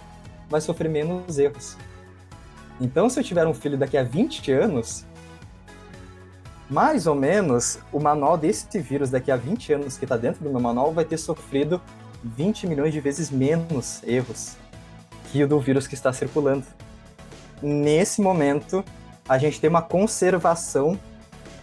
vai 0.49 0.59
sofrer 0.59 0.89
menos 0.89 1.39
erros. 1.39 1.77
Então, 2.81 3.09
se 3.09 3.19
eu 3.19 3.23
tiver 3.23 3.47
um 3.47 3.53
filho 3.53 3.77
daqui 3.77 3.97
a 3.97 4.03
20 4.03 4.51
anos, 4.51 5.05
mais 6.69 7.07
ou 7.07 7.15
menos, 7.15 7.79
o 7.93 7.99
manual 7.99 8.37
desse 8.37 8.79
vírus 8.79 9.09
daqui 9.09 9.31
a 9.31 9.37
20 9.37 9.73
anos 9.73 9.97
que 9.97 10.05
está 10.05 10.17
dentro 10.17 10.43
do 10.43 10.49
meu 10.49 10.59
manual 10.59 10.91
vai 10.91 11.05
ter 11.05 11.17
sofrido 11.17 11.81
20 12.23 12.67
milhões 12.67 12.91
de 12.91 12.99
vezes 12.99 13.29
menos 13.29 14.01
erros 14.03 14.57
que 15.31 15.43
o 15.43 15.47
do 15.47 15.59
vírus 15.59 15.87
que 15.87 15.93
está 15.93 16.11
circulando. 16.11 16.65
Nesse 17.61 18.21
momento, 18.21 18.83
a 19.27 19.37
gente 19.37 19.61
tem 19.61 19.69
uma 19.69 19.81
conservação 19.81 20.99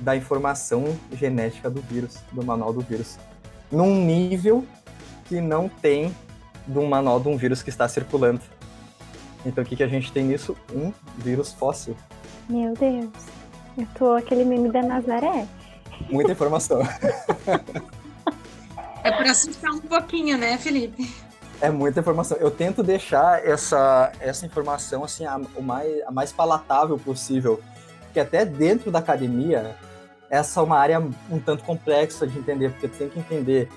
da 0.00 0.16
informação 0.16 0.98
genética 1.12 1.68
do 1.70 1.80
vírus, 1.80 2.18
do 2.32 2.44
manual 2.44 2.72
do 2.72 2.80
vírus, 2.80 3.18
num 3.70 3.94
nível 4.04 4.64
que 5.26 5.40
não 5.40 5.68
tem 5.68 6.14
do 6.66 6.82
manual 6.82 7.20
de 7.20 7.28
um 7.28 7.36
vírus 7.36 7.62
que 7.62 7.70
está 7.70 7.88
circulando. 7.88 8.40
Então, 9.44 9.62
o 9.64 9.66
que, 9.66 9.76
que 9.76 9.82
a 9.82 9.88
gente 9.88 10.12
tem 10.12 10.24
nisso? 10.24 10.56
Um 10.72 10.92
vírus 11.16 11.52
fóssil. 11.52 11.96
Meu 12.48 12.74
Deus. 12.74 13.10
Eu 13.78 13.86
tô 13.94 14.12
aquele 14.12 14.44
meme 14.44 14.70
da 14.70 14.82
Nazaré. 14.82 15.46
Muita 16.10 16.32
informação. 16.32 16.80
é 19.02 19.12
para 19.12 19.30
assustar 19.30 19.70
um 19.70 19.80
pouquinho, 19.80 20.36
né, 20.36 20.58
Felipe? 20.58 21.08
É 21.60 21.70
muita 21.70 22.00
informação. 22.00 22.36
Eu 22.38 22.50
tento 22.50 22.82
deixar 22.82 23.46
essa, 23.46 24.12
essa 24.20 24.44
informação 24.46 25.04
assim 25.04 25.24
a, 25.24 25.40
o 25.54 25.62
mais, 25.62 26.02
a 26.06 26.10
mais 26.10 26.32
palatável 26.32 26.98
possível. 26.98 27.60
Porque 28.04 28.18
até 28.18 28.44
dentro 28.44 28.90
da 28.90 28.98
academia, 28.98 29.76
essa 30.30 30.60
é 30.60 30.62
uma 30.62 30.78
área 30.78 31.00
um 31.30 31.38
tanto 31.38 31.64
complexa 31.64 32.26
de 32.26 32.38
entender, 32.38 32.70
porque 32.70 32.88
tu 32.88 32.96
tem 32.96 33.08
que 33.08 33.18
entender 33.18 33.68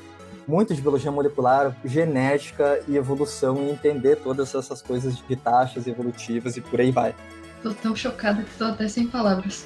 muito 0.48 0.74
de 0.74 0.82
biologia 0.82 1.12
molecular, 1.12 1.76
genética 1.84 2.80
e 2.88 2.96
evolução 2.96 3.64
e 3.64 3.72
entender 3.72 4.18
todas 4.18 4.54
essas 4.54 4.82
coisas 4.82 5.18
de 5.18 5.36
taxas 5.36 5.88
evolutivas 5.88 6.56
e 6.56 6.62
por 6.62 6.80
aí 6.80 6.92
vai. 6.92 7.16
Tô 7.62 7.74
tão 7.74 7.96
chocada 7.96 8.44
que 8.44 8.58
tô 8.58 8.66
até 8.66 8.88
sem 8.88 9.08
palavras 9.08 9.66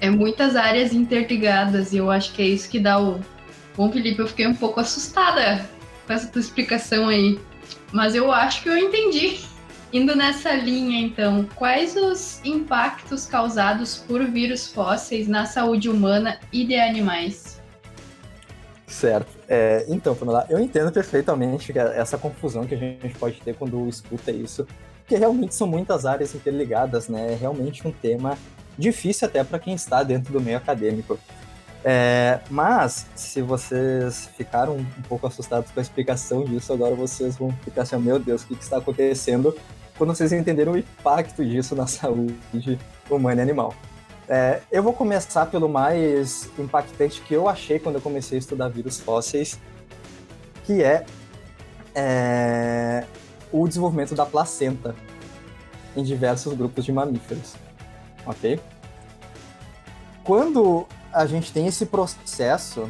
é 0.00 0.10
muitas 0.10 0.56
áreas 0.56 0.92
interligadas 0.92 1.92
e 1.92 1.96
eu 1.96 2.10
acho 2.10 2.32
que 2.32 2.42
é 2.42 2.46
isso 2.46 2.68
que 2.68 2.78
dá 2.78 3.00
o. 3.00 3.20
Bom, 3.76 3.90
Felipe, 3.90 4.20
eu 4.20 4.26
fiquei 4.26 4.46
um 4.46 4.54
pouco 4.54 4.80
assustada 4.80 5.68
com 6.06 6.12
essa 6.12 6.26
tua 6.28 6.40
explicação 6.40 7.08
aí, 7.08 7.38
mas 7.92 8.14
eu 8.14 8.32
acho 8.32 8.62
que 8.62 8.68
eu 8.68 8.76
entendi. 8.76 9.40
Indo 9.92 10.14
nessa 10.14 10.52
linha, 10.52 11.00
então, 11.00 11.46
quais 11.54 11.96
os 11.96 12.44
impactos 12.44 13.24
causados 13.24 13.96
por 13.96 14.22
vírus 14.24 14.70
fósseis 14.70 15.26
na 15.26 15.46
saúde 15.46 15.88
humana 15.88 16.38
e 16.52 16.64
de 16.64 16.74
animais? 16.74 17.58
Certo. 18.86 19.28
É, 19.48 19.86
então, 19.88 20.14
Pamela, 20.14 20.46
eu 20.50 20.58
entendo 20.58 20.92
perfeitamente 20.92 21.72
essa 21.78 22.18
confusão 22.18 22.66
que 22.66 22.74
a 22.74 22.78
gente 22.78 23.14
pode 23.18 23.40
ter 23.40 23.54
quando 23.54 23.88
escuta 23.88 24.30
isso, 24.30 24.66
porque 25.00 25.16
realmente 25.16 25.54
são 25.54 25.66
muitas 25.66 26.04
áreas 26.04 26.34
interligadas, 26.34 27.08
né? 27.08 27.32
É 27.32 27.34
realmente 27.34 27.86
um 27.86 27.92
tema 27.92 28.36
difícil 28.76 29.26
até 29.26 29.42
para 29.42 29.58
quem 29.58 29.74
está 29.74 30.02
dentro 30.02 30.32
do 30.32 30.40
meio 30.40 30.58
acadêmico. 30.58 31.18
É, 31.82 32.40
mas, 32.50 33.06
se 33.14 33.40
vocês 33.40 34.28
ficaram 34.36 34.76
um 34.76 35.02
pouco 35.08 35.26
assustados 35.26 35.70
com 35.70 35.80
a 35.80 35.82
explicação 35.82 36.44
disso, 36.44 36.72
agora 36.72 36.94
vocês 36.94 37.36
vão 37.36 37.50
ficar 37.64 37.82
assim, 37.82 37.96
meu 37.96 38.18
Deus, 38.18 38.42
o 38.42 38.48
que, 38.48 38.56
que 38.56 38.62
está 38.62 38.78
acontecendo? 38.78 39.56
Quando 39.98 40.14
vocês 40.14 40.32
entenderam 40.32 40.72
o 40.72 40.78
impacto 40.78 41.44
disso 41.44 41.76
na 41.76 41.86
saúde 41.88 42.78
humana 43.10 43.40
e 43.40 43.42
animal. 43.42 43.74
É, 44.28 44.60
eu 44.70 44.82
vou 44.82 44.92
começar 44.92 45.46
pelo 45.46 45.68
mais 45.68 46.50
impactante 46.58 47.20
que 47.22 47.34
eu 47.34 47.48
achei 47.48 47.78
quando 47.78 47.96
eu 47.96 48.00
comecei 48.00 48.36
a 48.36 48.38
estudar 48.38 48.68
vírus 48.68 49.00
fósseis, 49.00 49.58
que 50.64 50.82
é, 50.82 51.04
é 51.94 53.04
o 53.50 53.66
desenvolvimento 53.66 54.14
da 54.14 54.26
placenta 54.26 54.94
em 55.96 56.02
diversos 56.02 56.52
grupos 56.54 56.84
de 56.84 56.92
mamíferos 56.92 57.54
ok? 58.28 58.60
Quando 60.22 60.86
a 61.12 61.26
gente 61.26 61.52
tem 61.52 61.66
esse 61.66 61.86
processo 61.86 62.88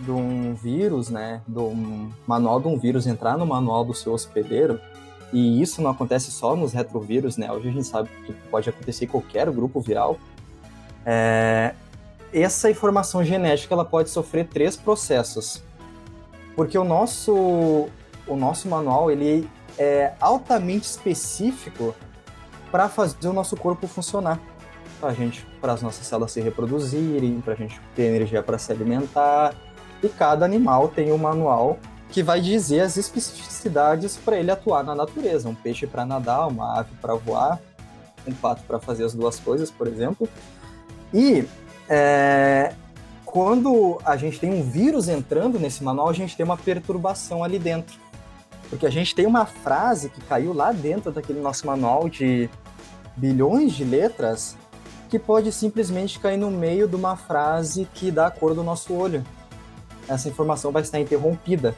de 0.00 0.10
um 0.10 0.54
vírus, 0.54 1.08
né, 1.08 1.40
do 1.46 1.70
manual 2.26 2.60
de 2.60 2.66
um 2.66 2.76
vírus 2.76 3.06
entrar 3.06 3.38
no 3.38 3.46
manual 3.46 3.84
do 3.84 3.94
seu 3.94 4.12
hospedeiro, 4.12 4.80
e 5.32 5.62
isso 5.62 5.80
não 5.80 5.90
acontece 5.90 6.30
só 6.30 6.54
nos 6.54 6.72
retrovírus, 6.72 7.36
né? 7.36 7.50
Hoje 7.50 7.68
a 7.68 7.72
gente 7.72 7.86
sabe 7.86 8.08
que 8.26 8.32
pode 8.50 8.68
acontecer 8.68 9.06
em 9.06 9.08
qualquer 9.08 9.50
grupo 9.50 9.80
viral. 9.80 10.18
É... 11.04 11.74
Essa 12.32 12.70
informação 12.70 13.22
genética 13.24 13.74
ela 13.74 13.84
pode 13.84 14.08
sofrer 14.10 14.46
três 14.46 14.76
processos, 14.76 15.62
porque 16.56 16.78
o 16.78 16.84
nosso 16.84 17.88
o 18.26 18.36
nosso 18.36 18.68
manual 18.68 19.10
ele 19.10 19.48
é 19.78 20.12
altamente 20.20 20.86
específico 20.86 21.94
para 22.70 22.88
fazer 22.88 23.28
o 23.28 23.32
nosso 23.32 23.56
corpo 23.56 23.86
funcionar 23.86 24.40
a 25.06 25.12
gente, 25.12 25.44
para 25.60 25.72
as 25.72 25.82
nossas 25.82 26.06
células 26.06 26.32
se 26.32 26.40
reproduzirem, 26.40 27.40
para 27.40 27.54
a 27.54 27.56
gente 27.56 27.80
ter 27.94 28.04
energia 28.04 28.42
para 28.42 28.58
se 28.58 28.70
alimentar. 28.72 29.54
E 30.02 30.08
cada 30.08 30.44
animal 30.44 30.88
tem 30.88 31.12
um 31.12 31.18
manual 31.18 31.78
que 32.12 32.22
vai 32.22 32.42
dizer 32.42 32.80
as 32.80 32.98
especificidades 32.98 34.18
para 34.18 34.36
ele 34.36 34.50
atuar 34.50 34.84
na 34.84 34.94
natureza. 34.94 35.48
Um 35.48 35.54
peixe 35.54 35.86
para 35.86 36.04
nadar, 36.04 36.46
uma 36.46 36.78
ave 36.78 36.90
para 37.00 37.14
voar, 37.14 37.58
um 38.28 38.34
pato 38.34 38.62
para 38.64 38.78
fazer 38.78 39.04
as 39.04 39.14
duas 39.14 39.40
coisas, 39.40 39.70
por 39.70 39.86
exemplo. 39.88 40.28
E 41.12 41.48
é, 41.88 42.74
quando 43.24 43.98
a 44.04 44.14
gente 44.18 44.38
tem 44.38 44.52
um 44.52 44.62
vírus 44.62 45.08
entrando 45.08 45.58
nesse 45.58 45.82
manual, 45.82 46.10
a 46.10 46.12
gente 46.12 46.36
tem 46.36 46.44
uma 46.44 46.56
perturbação 46.56 47.42
ali 47.42 47.58
dentro. 47.58 47.98
Porque 48.68 48.86
a 48.86 48.90
gente 48.90 49.14
tem 49.14 49.26
uma 49.26 49.46
frase 49.46 50.10
que 50.10 50.20
caiu 50.20 50.52
lá 50.52 50.70
dentro 50.70 51.10
daquele 51.10 51.40
nosso 51.40 51.66
manual 51.66 52.10
de 52.10 52.48
bilhões 53.16 53.72
de 53.72 53.84
letras 53.84 54.56
que 55.08 55.18
pode 55.18 55.50
simplesmente 55.50 56.18
cair 56.18 56.36
no 56.36 56.50
meio 56.50 56.86
de 56.86 56.96
uma 56.96 57.16
frase 57.16 57.88
que 57.94 58.10
dá 58.10 58.26
a 58.26 58.30
cor 58.30 58.54
do 58.54 58.62
nosso 58.62 58.92
olho. 58.94 59.24
Essa 60.08 60.28
informação 60.28 60.70
vai 60.72 60.82
estar 60.82 61.00
interrompida. 61.00 61.74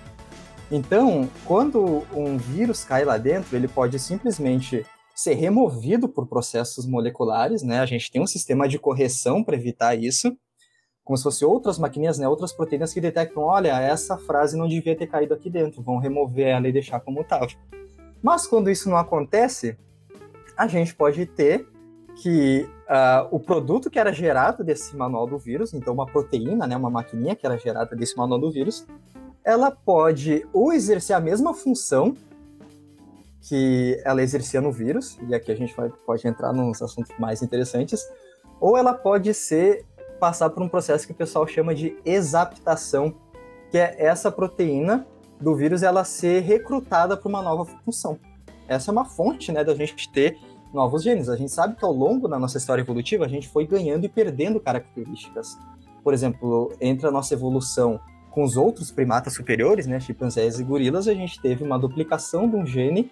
Então, 0.70 1.28
quando 1.44 2.04
um 2.14 2.36
vírus 2.36 2.84
cai 2.84 3.04
lá 3.04 3.18
dentro, 3.18 3.54
ele 3.54 3.68
pode 3.68 3.98
simplesmente 3.98 4.84
ser 5.14 5.34
removido 5.34 6.08
por 6.08 6.26
processos 6.26 6.86
moleculares, 6.86 7.62
né? 7.62 7.80
A 7.80 7.86
gente 7.86 8.10
tem 8.10 8.20
um 8.20 8.26
sistema 8.26 8.66
de 8.66 8.78
correção 8.78 9.44
para 9.44 9.54
evitar 9.54 9.94
isso, 9.94 10.36
como 11.04 11.16
se 11.16 11.22
fosse 11.22 11.44
outras 11.44 11.78
maquininhas, 11.78 12.18
né? 12.18 12.26
Outras 12.28 12.52
proteínas 12.52 12.92
que 12.92 13.00
detectam, 13.00 13.42
olha, 13.44 13.78
essa 13.80 14.16
frase 14.16 14.56
não 14.56 14.66
devia 14.66 14.96
ter 14.96 15.06
caído 15.06 15.34
aqui 15.34 15.48
dentro, 15.48 15.82
vão 15.82 15.98
remover 15.98 16.48
ela 16.48 16.66
e 16.66 16.72
deixar 16.72 16.98
como 17.00 17.20
estava. 17.20 17.46
Mas 18.22 18.46
quando 18.46 18.70
isso 18.70 18.88
não 18.88 18.96
acontece, 18.96 19.76
a 20.56 20.66
gente 20.66 20.94
pode 20.94 21.26
ter 21.26 21.68
que 22.16 22.66
uh, 22.88 23.28
o 23.30 23.38
produto 23.38 23.90
que 23.90 23.98
era 23.98 24.12
gerado 24.12 24.64
desse 24.64 24.96
manual 24.96 25.26
do 25.26 25.38
vírus, 25.38 25.74
então 25.74 25.92
uma 25.92 26.06
proteína, 26.06 26.66
né, 26.66 26.76
uma 26.76 26.90
maquininha 26.90 27.34
que 27.34 27.44
era 27.44 27.58
gerada 27.58 27.94
desse 27.94 28.16
manual 28.16 28.40
do 28.40 28.50
vírus, 28.50 28.86
ela 29.44 29.70
pode 29.70 30.46
ou 30.52 30.72
exercer 30.72 31.14
a 31.14 31.20
mesma 31.20 31.52
função 31.52 32.16
que 33.42 34.00
ela 34.04 34.22
exercia 34.22 34.60
no 34.60 34.72
vírus, 34.72 35.18
e 35.28 35.34
aqui 35.34 35.52
a 35.52 35.54
gente 35.54 35.76
vai, 35.76 35.90
pode 36.06 36.26
entrar 36.26 36.52
nos 36.52 36.80
assuntos 36.80 37.12
mais 37.18 37.42
interessantes, 37.42 38.02
ou 38.58 38.78
ela 38.78 38.94
pode 38.94 39.34
ser 39.34 39.84
passar 40.18 40.48
por 40.48 40.62
um 40.62 40.68
processo 40.68 41.06
que 41.06 41.12
o 41.12 41.16
pessoal 41.16 41.46
chama 41.46 41.74
de 41.74 41.94
exaptação, 42.06 43.14
que 43.70 43.76
é 43.76 43.96
essa 43.98 44.32
proteína 44.32 45.06
do 45.38 45.54
vírus 45.54 45.82
ela 45.82 46.04
ser 46.04 46.40
recrutada 46.40 47.16
para 47.18 47.28
uma 47.28 47.42
nova 47.42 47.66
função. 47.84 48.18
Essa 48.66 48.90
é 48.90 48.92
uma 48.92 49.04
fonte, 49.04 49.52
né, 49.52 49.62
da 49.62 49.74
gente 49.74 50.10
ter 50.10 50.38
novos 50.72 51.02
genes. 51.02 51.28
A 51.28 51.36
gente 51.36 51.52
sabe 51.52 51.76
que 51.76 51.84
ao 51.84 51.92
longo 51.92 52.26
da 52.26 52.38
nossa 52.38 52.56
história 52.56 52.80
evolutiva 52.80 53.26
a 53.26 53.28
gente 53.28 53.46
foi 53.48 53.66
ganhando 53.66 54.06
e 54.06 54.08
perdendo 54.08 54.58
características. 54.58 55.58
Por 56.02 56.14
exemplo, 56.14 56.72
entre 56.80 57.06
a 57.06 57.10
nossa 57.10 57.34
evolução 57.34 58.00
com 58.34 58.42
os 58.42 58.56
outros 58.56 58.90
primatas 58.90 59.32
superiores, 59.32 59.86
né, 59.86 60.00
chimpanzés 60.00 60.58
e 60.58 60.64
gorilas, 60.64 61.06
a 61.06 61.14
gente 61.14 61.40
teve 61.40 61.62
uma 61.62 61.78
duplicação 61.78 62.50
de 62.50 62.56
um 62.56 62.66
gene 62.66 63.08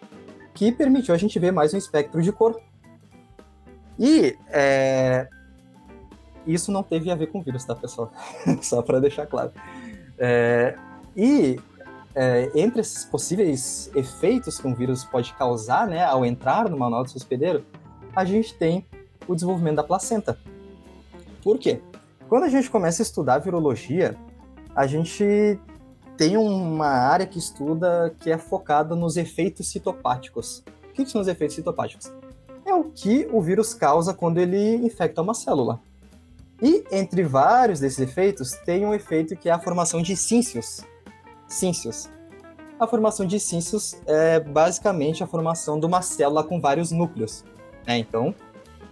que 0.53 0.73
permitiu 0.73 1.15
a 1.15 1.17
gente 1.19 1.39
ver 1.39 1.53
mais 1.53 1.73
um 1.73 1.79
espectro 1.79 2.21
de 2.21 2.33
cor. 2.33 2.61
E 3.97 4.37
é, 4.49 5.29
isso 6.45 6.73
não 6.73 6.83
teve 6.83 7.09
a 7.09 7.15
ver 7.15 7.29
com 7.29 7.41
vírus, 7.41 7.65
tá, 7.65 7.73
pessoal? 7.73 8.13
Só 8.61 8.83
para 8.83 8.99
deixar 8.99 9.27
claro. 9.27 9.53
É, 10.19 10.77
e 11.17 11.57
é, 12.17 12.51
entre 12.57 12.81
esses 12.81 13.05
possíveis 13.05 13.93
efeitos 13.95 14.59
que 14.59 14.67
um 14.67 14.75
vírus 14.75 15.05
pode 15.05 15.33
causar, 15.35 15.87
né, 15.87 16.05
ao 16.05 16.27
entrar 16.27 16.69
no 16.69 16.77
manual 16.77 17.05
do 17.05 17.11
hospedeiro, 17.15 17.65
a 18.15 18.25
gente 18.25 18.55
tem 18.55 18.85
o 19.29 19.37
desenvolvimento 19.37 19.77
da 19.77 19.85
placenta. 19.85 20.37
Por 21.45 21.61
quê? 21.61 21.81
Quando 22.29 22.43
a 22.43 22.49
gente 22.49 22.69
começa 22.69 23.03
a 23.03 23.05
estudar 23.05 23.39
virologia, 23.39 24.17
a 24.75 24.87
gente 24.87 25.59
tem 26.17 26.37
uma 26.37 26.89
área 26.89 27.27
que 27.27 27.39
estuda 27.39 28.15
que 28.21 28.31
é 28.31 28.39
focada 28.39 28.95
nos 28.95 29.17
efeitos 29.17 29.69
citopáticos. 29.69 30.63
O 30.91 30.93
que 30.93 31.07
são 31.07 31.21
os 31.21 31.29
efeitos 31.29 31.57
citopáticos? 31.57 32.13
É 32.65 32.75
o 32.75 32.85
que 32.85 33.29
o 33.33 33.41
vírus 33.41 33.75
causa 33.75 34.15
quando 34.15 34.39
ele 34.39 34.77
infecta 34.77 35.23
uma 35.23 35.35
célula. 35.35 35.81
E 36.61 36.85
entre 36.93 37.25
vários 37.25 37.81
desses 37.81 37.99
efeitos, 37.99 38.53
tem 38.65 38.87
um 38.87 38.95
efeito 38.95 39.37
que 39.37 39.49
é 39.49 39.53
a 39.53 39.59
formação 39.59 40.01
de 40.01 40.17
síncios. 40.17 40.83
Síncios. 41.49 42.09
A 42.79 42.87
formação 42.87 43.27
de 43.27 43.41
síncios 43.41 43.97
é 44.07 44.39
basicamente 44.39 45.25
a 45.25 45.27
formação 45.27 45.79
de 45.79 45.87
uma 45.87 46.03
célula 46.03 46.45
com 46.45 46.61
vários 46.61 46.93
núcleos. 46.93 47.45
Né? 47.87 47.99
Então, 47.99 48.35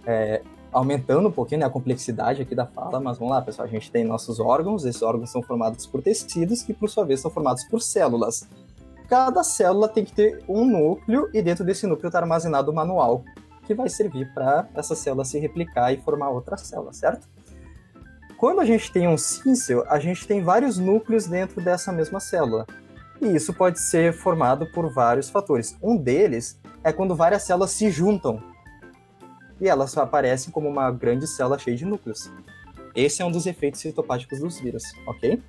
é, 0.05 0.41
aumentando 0.71 1.27
um 1.27 1.31
pouquinho 1.31 1.59
né, 1.59 1.65
a 1.65 1.69
complexidade 1.69 2.41
aqui 2.41 2.55
da 2.55 2.65
fala, 2.65 2.99
mas 2.99 3.17
vamos 3.17 3.33
lá, 3.33 3.41
pessoal. 3.41 3.67
A 3.67 3.71
gente 3.71 3.91
tem 3.91 4.03
nossos 4.03 4.39
órgãos, 4.39 4.85
esses 4.85 5.01
órgãos 5.01 5.29
são 5.29 5.41
formados 5.41 5.85
por 5.85 6.01
tecidos, 6.01 6.63
que 6.63 6.73
por 6.73 6.89
sua 6.89 7.03
vez 7.03 7.19
são 7.19 7.29
formados 7.29 7.63
por 7.65 7.81
células. 7.81 8.47
Cada 9.07 9.43
célula 9.43 9.89
tem 9.89 10.05
que 10.05 10.13
ter 10.13 10.43
um 10.47 10.65
núcleo, 10.65 11.29
e 11.33 11.41
dentro 11.41 11.65
desse 11.65 11.85
núcleo 11.85 12.07
está 12.07 12.19
armazenado 12.19 12.71
o 12.71 12.73
manual, 12.73 13.23
que 13.65 13.73
vai 13.73 13.89
servir 13.89 14.33
para 14.33 14.67
essa 14.73 14.95
célula 14.95 15.25
se 15.25 15.37
replicar 15.37 15.91
e 15.91 15.97
formar 15.97 16.29
outra 16.29 16.55
célula, 16.55 16.93
certo? 16.93 17.27
Quando 18.37 18.61
a 18.61 18.65
gente 18.65 18.91
tem 18.91 19.07
um 19.07 19.17
síncel, 19.17 19.85
a 19.87 19.99
gente 19.99 20.25
tem 20.25 20.41
vários 20.41 20.77
núcleos 20.77 21.27
dentro 21.27 21.61
dessa 21.61 21.91
mesma 21.91 22.19
célula. 22.19 22.65
E 23.21 23.27
isso 23.35 23.53
pode 23.53 23.79
ser 23.79 24.13
formado 24.13 24.65
por 24.71 24.91
vários 24.91 25.29
fatores. 25.29 25.77
Um 25.79 25.95
deles 25.95 26.59
é 26.83 26.91
quando 26.91 27.15
várias 27.15 27.43
células 27.43 27.69
se 27.69 27.91
juntam 27.91 28.41
e 29.61 29.67
elas 29.69 29.95
aparecem 29.95 30.51
como 30.51 30.67
uma 30.67 30.89
grande 30.91 31.27
célula 31.27 31.59
cheia 31.59 31.77
de 31.77 31.85
núcleos. 31.85 32.31
Esse 32.95 33.21
é 33.21 33.25
um 33.25 33.31
dos 33.31 33.45
efeitos 33.45 33.79
citopáticos 33.79 34.39
dos 34.39 34.59
vírus, 34.59 34.83
ok? 35.05 35.41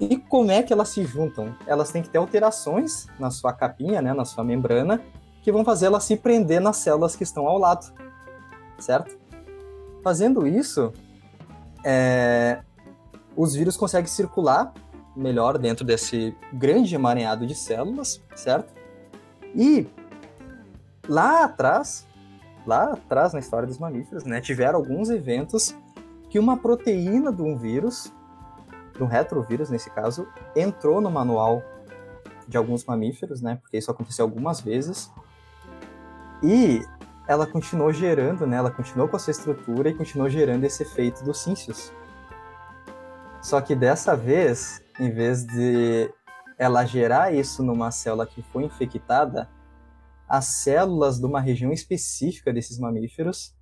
E 0.00 0.16
como 0.16 0.50
é 0.50 0.62
que 0.62 0.72
elas 0.72 0.88
se 0.88 1.04
juntam? 1.04 1.54
Elas 1.66 1.92
têm 1.92 2.02
que 2.02 2.08
ter 2.08 2.18
alterações 2.18 3.06
na 3.18 3.30
sua 3.30 3.52
capinha, 3.52 4.00
né, 4.00 4.12
na 4.14 4.24
sua 4.24 4.42
membrana, 4.42 5.02
que 5.42 5.52
vão 5.52 5.64
fazer 5.64 5.86
elas 5.86 6.04
se 6.04 6.16
prender 6.16 6.60
nas 6.60 6.78
células 6.78 7.14
que 7.14 7.22
estão 7.22 7.46
ao 7.46 7.58
lado, 7.58 7.92
certo? 8.78 9.16
Fazendo 10.02 10.46
isso, 10.46 10.92
é... 11.84 12.60
os 13.36 13.54
vírus 13.54 13.76
conseguem 13.76 14.08
circular 14.08 14.72
melhor 15.14 15.56
dentro 15.56 15.84
desse 15.84 16.34
grande 16.52 16.94
emaranhado 16.94 17.46
de 17.46 17.54
células, 17.54 18.20
certo? 18.34 18.74
E 19.54 19.86
lá 21.08 21.44
atrás, 21.44 22.06
lá 22.66 22.92
atrás 22.92 23.32
na 23.32 23.38
história 23.38 23.66
dos 23.66 23.78
mamíferos, 23.78 24.24
né, 24.24 24.40
tiveram 24.40 24.78
alguns 24.78 25.08
eventos 25.08 25.74
que 26.28 26.38
uma 26.38 26.56
proteína 26.56 27.32
de 27.32 27.42
um 27.42 27.56
vírus, 27.56 28.12
de 28.94 29.02
um 29.02 29.06
retrovírus 29.06 29.70
nesse 29.70 29.90
caso, 29.90 30.26
entrou 30.54 31.00
no 31.00 31.10
manual 31.10 31.62
de 32.48 32.56
alguns 32.56 32.84
mamíferos, 32.84 33.40
né, 33.40 33.58
porque 33.60 33.78
isso 33.78 33.90
aconteceu 33.90 34.24
algumas 34.24 34.60
vezes, 34.60 35.12
e 36.42 36.84
ela 37.28 37.46
continuou 37.46 37.92
gerando, 37.92 38.46
né, 38.46 38.56
ela 38.56 38.70
continuou 38.70 39.08
com 39.08 39.16
a 39.16 39.18
sua 39.18 39.30
estrutura 39.30 39.88
e 39.88 39.94
continuou 39.94 40.28
gerando 40.28 40.64
esse 40.64 40.82
efeito 40.82 41.24
dos 41.24 41.40
síncios. 41.40 41.92
Só 43.42 43.60
que 43.60 43.74
dessa 43.74 44.16
vez, 44.16 44.82
em 44.98 45.10
vez 45.10 45.44
de 45.44 46.12
ela 46.58 46.84
gerar 46.84 47.32
isso 47.32 47.62
numa 47.62 47.90
célula 47.90 48.26
que 48.26 48.42
foi 48.42 48.64
infectada, 48.64 49.48
as 50.28 50.46
células 50.46 51.18
de 51.18 51.26
uma 51.26 51.40
região 51.40 51.72
específica 51.72 52.52
desses 52.52 52.78
mamíferos 52.78 53.54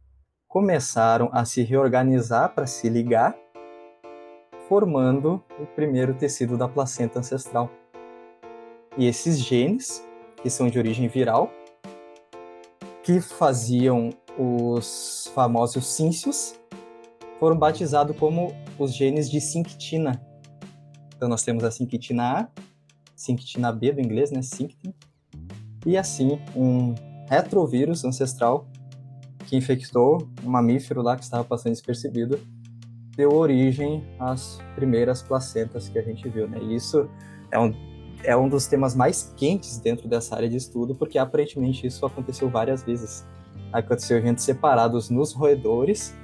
começaram 0.48 1.29
a 1.33 1.44
se 1.44 1.62
reorganizar 1.62 2.55
para 2.55 2.66
se 2.66 2.88
ligar, 2.88 3.37
formando 4.68 5.42
o 5.61 5.66
primeiro 5.66 6.14
tecido 6.14 6.57
da 6.57 6.68
placenta 6.68 7.18
ancestral. 7.18 7.70
E 8.96 9.07
esses 9.07 9.38
genes, 9.38 10.03
que 10.42 10.48
são 10.48 10.68
de 10.68 10.79
origem 10.79 11.09
viral, 11.09 11.50
que 13.03 13.20
faziam 13.20 14.11
os 14.38 15.31
famosos 15.35 15.87
síncios, 15.87 16.55
foram 17.38 17.59
batizados 17.59 18.16
como 18.16 18.55
os 18.79 18.94
genes 18.94 19.31
de 19.31 19.40
sinctina. 19.40 20.24
Então 21.16 21.29
nós 21.29 21.42
temos 21.42 21.64
a 21.64 21.70
sinctina 21.70 22.40
A, 22.40 22.48
sinctina 23.14 23.72
B 23.72 23.92
do 23.92 24.00
inglês, 24.00 24.31
né, 24.31 24.40
sinctin, 24.40 24.93
e 25.85 25.97
assim 25.97 26.38
um 26.55 26.94
retrovírus 27.29 28.05
ancestral 28.05 28.66
que 29.47 29.57
infectou 29.57 30.29
um 30.42 30.51
mamífero 30.51 31.03
lá 31.03 31.16
que 31.16 31.25
estava 31.25 31.44
passando 31.44 31.73
despercebido 31.73 32.40
deu 33.16 33.33
origem 33.33 34.05
às 34.18 34.59
primeiras 34.75 35.23
placentas 35.23 35.88
que 35.88 35.99
a 35.99 36.03
gente 36.03 36.29
viu, 36.29 36.49
né? 36.49 36.59
E 36.61 36.75
isso 36.75 37.09
é 37.51 37.59
um, 37.59 37.73
é 38.25 38.37
um 38.37 38.49
dos 38.49 38.66
temas 38.66 38.94
mais 38.94 39.33
quentes 39.37 39.79
dentro 39.79 40.09
dessa 40.09 40.35
área 40.35 40.49
de 40.49 40.57
estudo, 40.57 40.94
porque 40.94 41.18
aparentemente 41.18 41.87
isso 41.87 42.05
aconteceu 42.05 42.49
várias 42.49 42.83
vezes. 42.83 43.25
Aconteceu 43.73 44.20
gente 44.20 44.42
separados 44.42 45.11
nos 45.11 45.33
roedores 45.33 46.14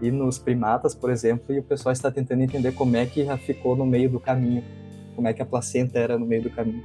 e 0.00 0.10
nos 0.10 0.38
primatas, 0.38 0.94
por 0.94 1.10
exemplo, 1.10 1.54
e 1.54 1.58
o 1.58 1.62
pessoal 1.62 1.92
está 1.92 2.10
tentando 2.10 2.42
entender 2.42 2.72
como 2.72 2.96
é 2.96 3.06
que 3.06 3.24
ficou 3.38 3.76
no 3.76 3.86
meio 3.86 4.10
do 4.10 4.20
caminho, 4.20 4.64
como 5.14 5.28
é 5.28 5.32
que 5.32 5.42
a 5.42 5.46
placenta 5.46 5.98
era 5.98 6.18
no 6.18 6.26
meio 6.26 6.42
do 6.42 6.50
caminho 6.50 6.82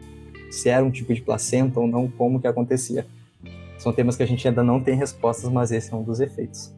se 0.50 0.70
era 0.70 0.84
um 0.84 0.92
tipo 0.92 1.14
de 1.14 1.22
placenta 1.22 1.80
ou 1.80 1.88
não, 1.88 2.10
como 2.10 2.40
que 2.40 2.48
acontecia. 2.48 3.06
São 3.78 3.94
temas 3.94 4.16
que 4.16 4.24
a 4.24 4.26
gente 4.26 4.48
ainda 4.48 4.64
não 4.64 4.82
tem 4.82 4.96
respostas, 4.96 5.50
mas 5.52 5.72
esse 5.72 5.94
é 5.94 5.96
um 5.96 6.04
dos 6.04 6.20
efeitos. 6.20 6.74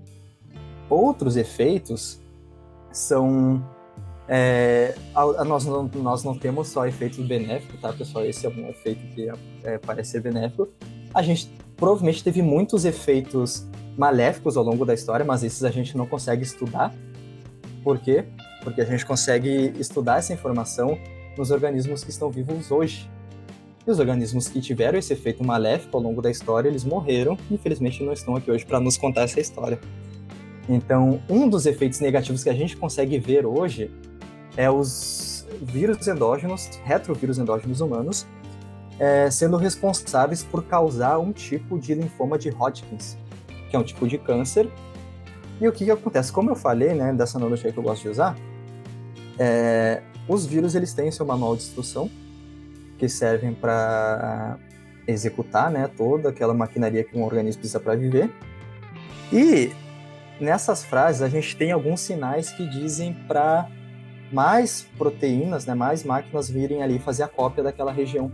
Outros 0.89 1.37
efeitos 1.37 2.19
são. 2.91 3.63
É, 4.27 4.95
a, 5.15 5.21
a, 5.21 5.43
nós, 5.43 5.65
não, 5.65 5.89
nós 5.95 6.23
não 6.23 6.37
temos 6.37 6.67
só 6.67 6.85
efeitos 6.85 7.19
benéficos, 7.25 7.79
tá, 7.79 7.91
pessoal? 7.93 8.25
Esse 8.25 8.45
é 8.45 8.49
um 8.49 8.69
efeito 8.69 9.01
que 9.15 9.29
é, 9.63 9.77
parece 9.77 10.11
ser 10.11 10.21
benéfico. 10.21 10.67
A 11.13 11.21
gente 11.23 11.51
provavelmente 11.75 12.23
teve 12.23 12.41
muitos 12.41 12.85
efeitos 12.85 13.65
maléficos 13.97 14.55
ao 14.55 14.63
longo 14.63 14.85
da 14.85 14.93
história, 14.93 15.25
mas 15.25 15.43
esses 15.43 15.63
a 15.63 15.71
gente 15.71 15.97
não 15.97 16.05
consegue 16.05 16.43
estudar. 16.43 16.93
Por 17.83 17.97
quê? 17.99 18.25
Porque 18.63 18.81
a 18.81 18.85
gente 18.85 19.05
consegue 19.05 19.73
estudar 19.79 20.19
essa 20.19 20.33
informação 20.33 20.97
nos 21.37 21.49
organismos 21.49 22.03
que 22.03 22.09
estão 22.09 22.29
vivos 22.29 22.69
hoje. 22.69 23.09
E 23.89 23.91
os 23.91 23.97
organismos 23.97 24.47
que 24.47 24.61
tiveram 24.61 24.99
esse 24.99 25.13
efeito 25.13 25.43
maléfico 25.43 25.97
ao 25.97 26.03
longo 26.03 26.21
da 26.21 26.29
história, 26.29 26.69
eles 26.69 26.83
morreram 26.83 27.35
e 27.49 27.55
infelizmente 27.55 28.03
não 28.03 28.13
estão 28.13 28.35
aqui 28.35 28.51
hoje 28.51 28.63
para 28.63 28.79
nos 28.79 28.95
contar 28.97 29.23
essa 29.23 29.39
história. 29.39 29.79
Então, 30.69 31.19
um 31.27 31.49
dos 31.49 31.65
efeitos 31.65 31.99
negativos 31.99 32.43
que 32.43 32.51
a 32.51 32.53
gente 32.53 32.77
consegue 32.77 33.17
ver 33.17 33.47
hoje 33.47 33.89
é 34.55 34.69
os 34.69 35.43
vírus 35.59 36.07
endógenos, 36.07 36.69
retrovírus 36.83 37.39
endógenos 37.39 37.81
humanos, 37.81 38.27
é, 38.99 39.31
sendo 39.31 39.57
responsáveis 39.57 40.43
por 40.43 40.63
causar 40.65 41.17
um 41.17 41.31
tipo 41.31 41.79
de 41.79 41.95
linfoma 41.95 42.37
de 42.37 42.49
Hodgkins, 42.51 43.17
que 43.71 43.75
é 43.75 43.79
um 43.79 43.83
tipo 43.83 44.07
de 44.07 44.19
câncer. 44.19 44.69
E 45.59 45.67
o 45.67 45.71
que, 45.71 45.85
que 45.85 45.89
acontece? 45.89 46.31
Como 46.31 46.51
eu 46.51 46.55
falei, 46.55 46.93
né, 46.93 47.11
dessa 47.11 47.39
analogia 47.39 47.71
que 47.71 47.79
eu 47.79 47.83
gosto 47.83 48.03
de 48.03 48.09
usar, 48.09 48.37
é, 49.39 50.03
os 50.27 50.45
vírus 50.45 50.75
eles 50.75 50.93
têm 50.93 51.09
seu 51.09 51.25
manual 51.25 51.55
de 51.55 51.63
instrução, 51.63 52.07
que 52.99 53.09
servem 53.09 53.53
para 53.53 54.57
executar 55.07 55.71
né, 55.71 55.89
toda 55.97 56.29
aquela 56.29 56.53
maquinaria 56.53 57.03
que 57.03 57.17
um 57.17 57.23
organismo 57.23 57.61
precisa 57.61 57.79
para 57.79 57.95
viver. 57.95 58.29
E 59.31 59.71
nessas 60.39 60.83
frases 60.83 61.21
a 61.21 61.29
gente 61.29 61.55
tem 61.55 61.71
alguns 61.71 62.01
sinais 62.01 62.51
que 62.51 62.67
dizem 62.67 63.13
para 63.27 63.67
mais 64.31 64.87
proteínas, 64.97 65.65
né, 65.65 65.73
mais 65.73 66.03
máquinas 66.03 66.49
virem 66.49 66.83
ali 66.83 66.99
fazer 66.99 67.23
a 67.23 67.27
cópia 67.27 67.63
daquela 67.63 67.91
região. 67.91 68.31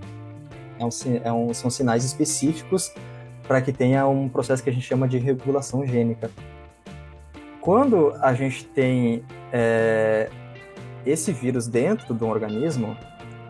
É 0.78 0.84
um, 0.84 0.90
é 1.24 1.32
um, 1.32 1.54
são 1.54 1.70
sinais 1.70 2.04
específicos 2.04 2.92
para 3.48 3.62
que 3.62 3.72
tenha 3.72 4.06
um 4.08 4.28
processo 4.28 4.62
que 4.64 4.70
a 4.70 4.74
gente 4.74 4.86
chama 4.86 5.08
de 5.08 5.18
regulação 5.18 5.86
gênica. 5.86 6.30
Quando 7.62 8.14
a 8.22 8.34
gente 8.34 8.66
tem 8.66 9.24
é, 9.54 10.30
esse 11.06 11.32
vírus 11.32 11.68
dentro 11.68 12.14
de 12.14 12.24
um 12.24 12.30
organismo, 12.30 12.98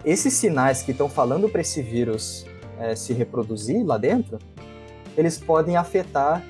esses 0.06 0.34
sinais 0.34 0.84
que 0.84 0.92
estão 0.92 1.10
falando 1.10 1.50
para 1.50 1.62
esse 1.62 1.82
vírus 1.82 2.46
é, 2.80 2.96
se 2.96 3.12
reproduzir 3.12 3.84
lá 3.84 3.98
dentro, 3.98 4.38
eles 5.18 5.38
podem 5.40 5.76
afetar 5.76 6.44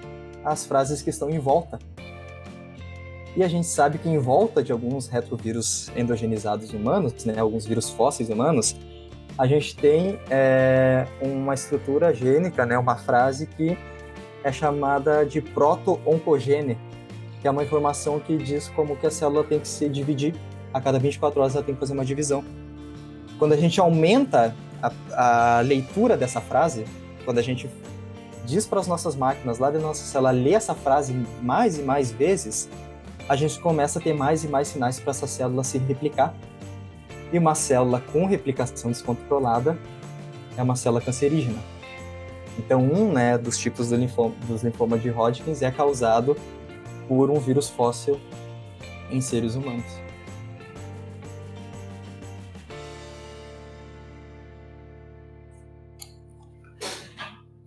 as 0.43 0.65
frases 0.65 1.01
que 1.01 1.09
estão 1.09 1.29
em 1.29 1.39
volta. 1.39 1.79
E 3.35 3.43
a 3.43 3.47
gente 3.47 3.67
sabe 3.67 3.97
que 3.97 4.09
em 4.09 4.17
volta 4.17 4.61
de 4.61 4.71
alguns 4.71 5.07
retrovírus 5.07 5.89
endogenizados 5.95 6.71
humanos, 6.71 7.25
né, 7.25 7.39
alguns 7.39 7.65
vírus 7.65 7.89
fósseis 7.89 8.29
humanos, 8.29 8.75
a 9.37 9.45
gente 9.45 9.75
tem 9.75 10.19
é, 10.29 11.05
uma 11.21 11.53
estrutura 11.53 12.13
gênica, 12.13 12.65
né, 12.65 12.77
uma 12.77 12.95
frase 12.95 13.45
que 13.45 13.77
é 14.43 14.51
chamada 14.51 15.25
de 15.25 15.41
proto-oncogene, 15.41 16.77
que 17.41 17.47
é 17.47 17.51
uma 17.51 17.63
informação 17.63 18.19
que 18.19 18.37
diz 18.37 18.69
como 18.69 18.95
que 18.95 19.05
a 19.05 19.11
célula 19.11 19.43
tem 19.43 19.59
que 19.59 19.67
se 19.67 19.89
dividir. 19.89 20.33
A 20.73 20.79
cada 20.79 20.99
24 20.99 21.39
horas 21.39 21.55
ela 21.55 21.63
tem 21.63 21.73
que 21.73 21.79
fazer 21.79 21.93
uma 21.93 22.05
divisão. 22.05 22.43
Quando 23.37 23.53
a 23.53 23.57
gente 23.57 23.79
aumenta 23.79 24.55
a, 24.81 25.57
a 25.57 25.61
leitura 25.61 26.15
dessa 26.15 26.39
frase, 26.39 26.85
quando 27.23 27.39
a 27.39 27.41
gente 27.41 27.69
diz 28.45 28.65
para 28.65 28.79
as 28.79 28.87
nossas 28.87 29.15
máquinas 29.15 29.57
lá 29.57 29.71
da 29.71 29.79
nossa 29.79 30.03
célula 30.03 30.31
ler 30.31 30.53
essa 30.53 30.75
frase 30.75 31.13
mais 31.41 31.77
e 31.77 31.81
mais 31.81 32.11
vezes, 32.11 32.69
a 33.27 33.35
gente 33.35 33.59
começa 33.59 33.99
a 33.99 34.01
ter 34.01 34.13
mais 34.13 34.43
e 34.43 34.47
mais 34.47 34.67
sinais 34.67 34.99
para 34.99 35.11
essa 35.11 35.27
célula 35.27 35.63
se 35.63 35.77
replicar. 35.77 36.33
E 37.33 37.39
uma 37.39 37.55
célula 37.55 37.99
com 37.99 38.25
replicação 38.25 38.91
descontrolada 38.91 39.77
é 40.55 40.61
uma 40.61 40.75
célula 40.75 41.01
cancerígena. 41.01 41.59
Então, 42.57 42.81
um 42.81 43.11
né, 43.11 43.37
dos 43.37 43.57
tipos 43.57 43.89
do 43.89 43.95
linfoma, 43.95 44.33
dos 44.47 44.63
linfomas 44.63 45.01
de 45.01 45.09
Hodgkin 45.09 45.53
é 45.61 45.71
causado 45.71 46.37
por 47.07 47.29
um 47.29 47.39
vírus 47.39 47.69
fóssil 47.69 48.19
em 49.11 49.19
seres 49.19 49.55
humanos. 49.55 50.04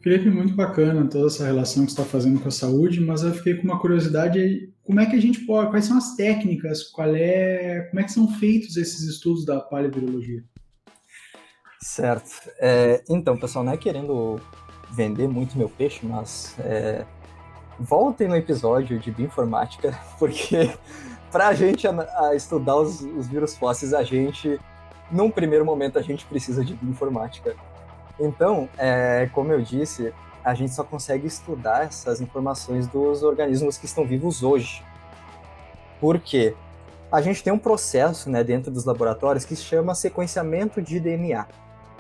Felipe, 0.00 0.30
muito 0.30 0.54
bacana 0.54 1.08
toda 1.08 1.26
essa 1.26 1.44
relação 1.44 1.84
que 1.84 1.90
está 1.90 2.04
fazendo 2.04 2.40
com 2.40 2.48
a 2.48 2.52
saúde, 2.52 3.00
mas 3.00 3.22
eu 3.22 3.34
fiquei 3.34 3.54
com 3.54 3.64
uma 3.64 3.80
curiosidade 3.80 4.72
como 4.84 5.00
é 5.00 5.06
que 5.06 5.16
a 5.16 5.20
gente 5.20 5.40
pode, 5.40 5.70
quais 5.70 5.84
são 5.84 5.98
as 5.98 6.14
técnicas, 6.14 6.84
qual 6.84 7.14
é, 7.14 7.86
como 7.90 8.00
é 8.00 8.04
que 8.04 8.12
são 8.12 8.28
feitos 8.38 8.76
esses 8.76 9.02
estudos 9.02 9.44
da 9.44 9.60
paleovirologia? 9.60 10.42
Certo. 11.80 12.50
É, 12.58 13.02
então, 13.08 13.36
pessoal, 13.36 13.64
não 13.64 13.72
é 13.72 13.76
querendo 13.76 14.40
vender 14.90 15.28
muito 15.28 15.58
meu 15.58 15.68
peixe, 15.68 16.06
mas 16.06 16.56
é, 16.60 17.04
voltem 17.78 18.28
no 18.28 18.36
episódio 18.36 18.98
de 18.98 19.10
bioinformática, 19.10 19.98
porque 20.18 20.72
para 21.30 21.48
a 21.48 21.54
gente 21.54 21.86
estudar 22.34 22.76
os, 22.76 23.00
os 23.00 23.26
vírus 23.26 23.56
fósseis, 23.56 23.92
a 23.92 24.02
gente, 24.02 24.58
num 25.10 25.30
primeiro 25.30 25.64
momento, 25.64 25.98
a 25.98 26.02
gente 26.02 26.24
precisa 26.24 26.64
de 26.64 26.74
bioinformática 26.74 27.54
então, 28.18 28.68
é, 28.76 29.28
como 29.32 29.52
eu 29.52 29.60
disse, 29.62 30.12
a 30.44 30.54
gente 30.54 30.74
só 30.74 30.82
consegue 30.82 31.26
estudar 31.26 31.84
essas 31.84 32.20
informações 32.20 32.86
dos 32.86 33.22
organismos 33.22 33.76
que 33.76 33.86
estão 33.86 34.04
vivos 34.04 34.42
hoje. 34.42 34.82
Por 36.00 36.18
quê? 36.18 36.54
A 37.10 37.20
gente 37.20 37.42
tem 37.42 37.52
um 37.52 37.58
processo 37.58 38.30
né, 38.30 38.44
dentro 38.44 38.70
dos 38.70 38.84
laboratórios 38.84 39.44
que 39.44 39.56
se 39.56 39.62
chama 39.62 39.94
sequenciamento 39.94 40.80
de 40.82 41.00
DNA 41.00 41.46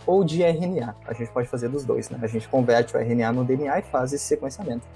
ou 0.06 0.24
de 0.24 0.42
RNA. 0.42 0.94
A 1.06 1.12
gente 1.12 1.30
pode 1.30 1.48
fazer 1.48 1.68
dos 1.68 1.84
dois, 1.84 2.08
né? 2.10 2.18
A 2.22 2.26
gente 2.26 2.48
converte 2.48 2.96
o 2.96 2.98
RNA 2.98 3.32
no 3.32 3.44
DNA 3.44 3.80
e 3.80 3.82
faz 3.82 4.12
esse 4.12 4.24
sequenciamento. 4.24 4.86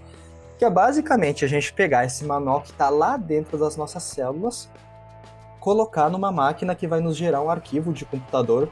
Que 0.59 0.65
é 0.65 0.71
basicamente 0.71 1.45
a 1.45 1.49
gente 1.49 1.73
pegar 1.73 2.05
esse 2.05 2.25
manual 2.25 2.63
que 2.63 2.71
está 2.71 2.89
lá 2.89 3.17
dentro 3.17 3.59
das 3.59 3.77
nossas 3.77 4.03
células, 4.03 4.69
colocar 5.61 6.09
numa 6.09 6.33
máquina 6.33 6.75
que 6.75 6.87
vai 6.87 7.01
nos 7.01 7.17
gerar 7.17 7.43
um 7.43 7.51
arquivo 7.51 7.93
de 7.93 8.05
computador 8.05 8.69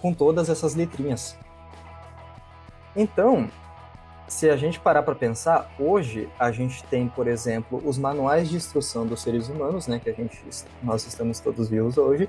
com 0.00 0.12
todas 0.12 0.48
essas 0.48 0.74
letrinhas. 0.74 1.36
Então, 2.94 3.48
se 4.30 4.48
a 4.48 4.56
gente 4.56 4.78
parar 4.78 5.02
para 5.02 5.14
pensar, 5.14 5.70
hoje 5.78 6.28
a 6.38 6.52
gente 6.52 6.84
tem, 6.84 7.08
por 7.08 7.26
exemplo, 7.26 7.82
os 7.84 7.98
manuais 7.98 8.48
de 8.48 8.56
instrução 8.56 9.06
dos 9.06 9.22
seres 9.22 9.48
humanos, 9.48 9.86
né, 9.86 9.98
que 9.98 10.08
a 10.08 10.12
gente 10.12 10.40
nós 10.82 11.06
estamos 11.06 11.40
todos 11.40 11.68
vivos 11.68 11.98
hoje, 11.98 12.28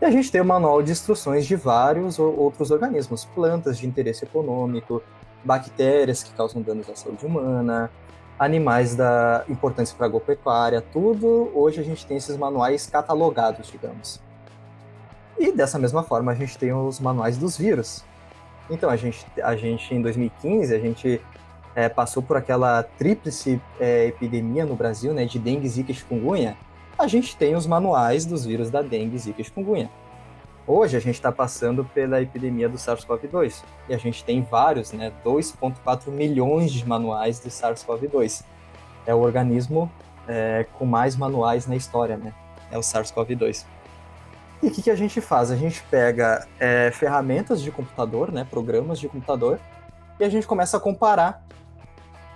e 0.00 0.04
a 0.04 0.10
gente 0.10 0.32
tem 0.32 0.40
o 0.40 0.44
manual 0.44 0.82
de 0.82 0.90
instruções 0.90 1.46
de 1.46 1.54
vários 1.54 2.18
outros 2.18 2.70
organismos, 2.70 3.24
plantas 3.24 3.78
de 3.78 3.86
interesse 3.86 4.24
econômico, 4.24 5.02
bactérias 5.44 6.22
que 6.22 6.32
causam 6.32 6.62
danos 6.62 6.88
à 6.88 6.96
saúde 6.96 7.24
humana, 7.24 7.90
animais 8.38 8.94
da 8.96 9.44
importantes 9.48 9.92
para 9.92 10.06
a 10.06 10.08
agropecuária, 10.08 10.80
tudo 10.80 11.50
hoje 11.54 11.80
a 11.80 11.84
gente 11.84 12.04
tem 12.06 12.16
esses 12.16 12.36
manuais 12.36 12.86
catalogados, 12.86 13.70
digamos. 13.70 14.20
E 15.38 15.52
dessa 15.52 15.78
mesma 15.78 16.02
forma 16.02 16.32
a 16.32 16.34
gente 16.34 16.56
tem 16.58 16.72
os 16.72 16.98
manuais 16.98 17.36
dos 17.36 17.56
vírus, 17.56 18.02
então, 18.70 18.88
a 18.88 18.96
gente, 18.96 19.26
a 19.42 19.56
gente 19.56 19.94
em 19.94 20.00
2015, 20.00 20.74
a 20.74 20.78
gente 20.78 21.20
é, 21.74 21.88
passou 21.88 22.22
por 22.22 22.36
aquela 22.36 22.82
tríplice 22.82 23.60
é, 23.80 24.06
epidemia 24.06 24.64
no 24.64 24.74
Brasil, 24.74 25.12
né, 25.12 25.24
de 25.24 25.38
dengue, 25.38 25.68
zika 25.68 25.92
e 25.92 25.94
chikungunya. 25.94 26.56
A 26.98 27.06
gente 27.06 27.36
tem 27.36 27.54
os 27.54 27.66
manuais 27.66 28.24
dos 28.24 28.44
vírus 28.44 28.70
da 28.70 28.82
dengue, 28.82 29.18
zika 29.18 29.40
e 29.40 29.44
chikungunya. 29.44 29.90
Hoje 30.66 30.96
a 30.96 31.00
gente 31.00 31.16
está 31.16 31.32
passando 31.32 31.84
pela 31.84 32.22
epidemia 32.22 32.68
do 32.68 32.78
SARS-CoV-2 32.78 33.64
e 33.88 33.94
a 33.94 33.98
gente 33.98 34.24
tem 34.24 34.42
vários, 34.42 34.92
né, 34.92 35.12
2,4 35.24 36.08
milhões 36.08 36.72
de 36.72 36.86
manuais 36.86 37.40
do 37.40 37.48
SARS-CoV-2. 37.48 38.44
É 39.04 39.12
o 39.12 39.18
organismo 39.18 39.90
é, 40.28 40.64
com 40.78 40.86
mais 40.86 41.16
manuais 41.16 41.66
na 41.66 41.74
história, 41.74 42.16
né? 42.16 42.32
É 42.70 42.78
o 42.78 42.80
SARS-CoV-2. 42.80 43.66
E 44.62 44.68
o 44.68 44.70
que, 44.70 44.80
que, 44.80 44.90
a 44.90 44.94
gente 44.94 45.20
faz? 45.20 45.50
A 45.50 45.56
gente 45.56 45.82
pega 45.90 46.46
é, 46.60 46.90
ferramentas 46.92 47.60
de 47.60 47.72
computador, 47.72 48.30
né, 48.30 48.46
programas 48.48 49.00
de 49.00 49.08
computador, 49.08 49.58
e 50.20 50.24
a 50.24 50.28
gente 50.28 50.46
começa 50.46 50.76
a 50.76 50.80
comparar 50.80 51.44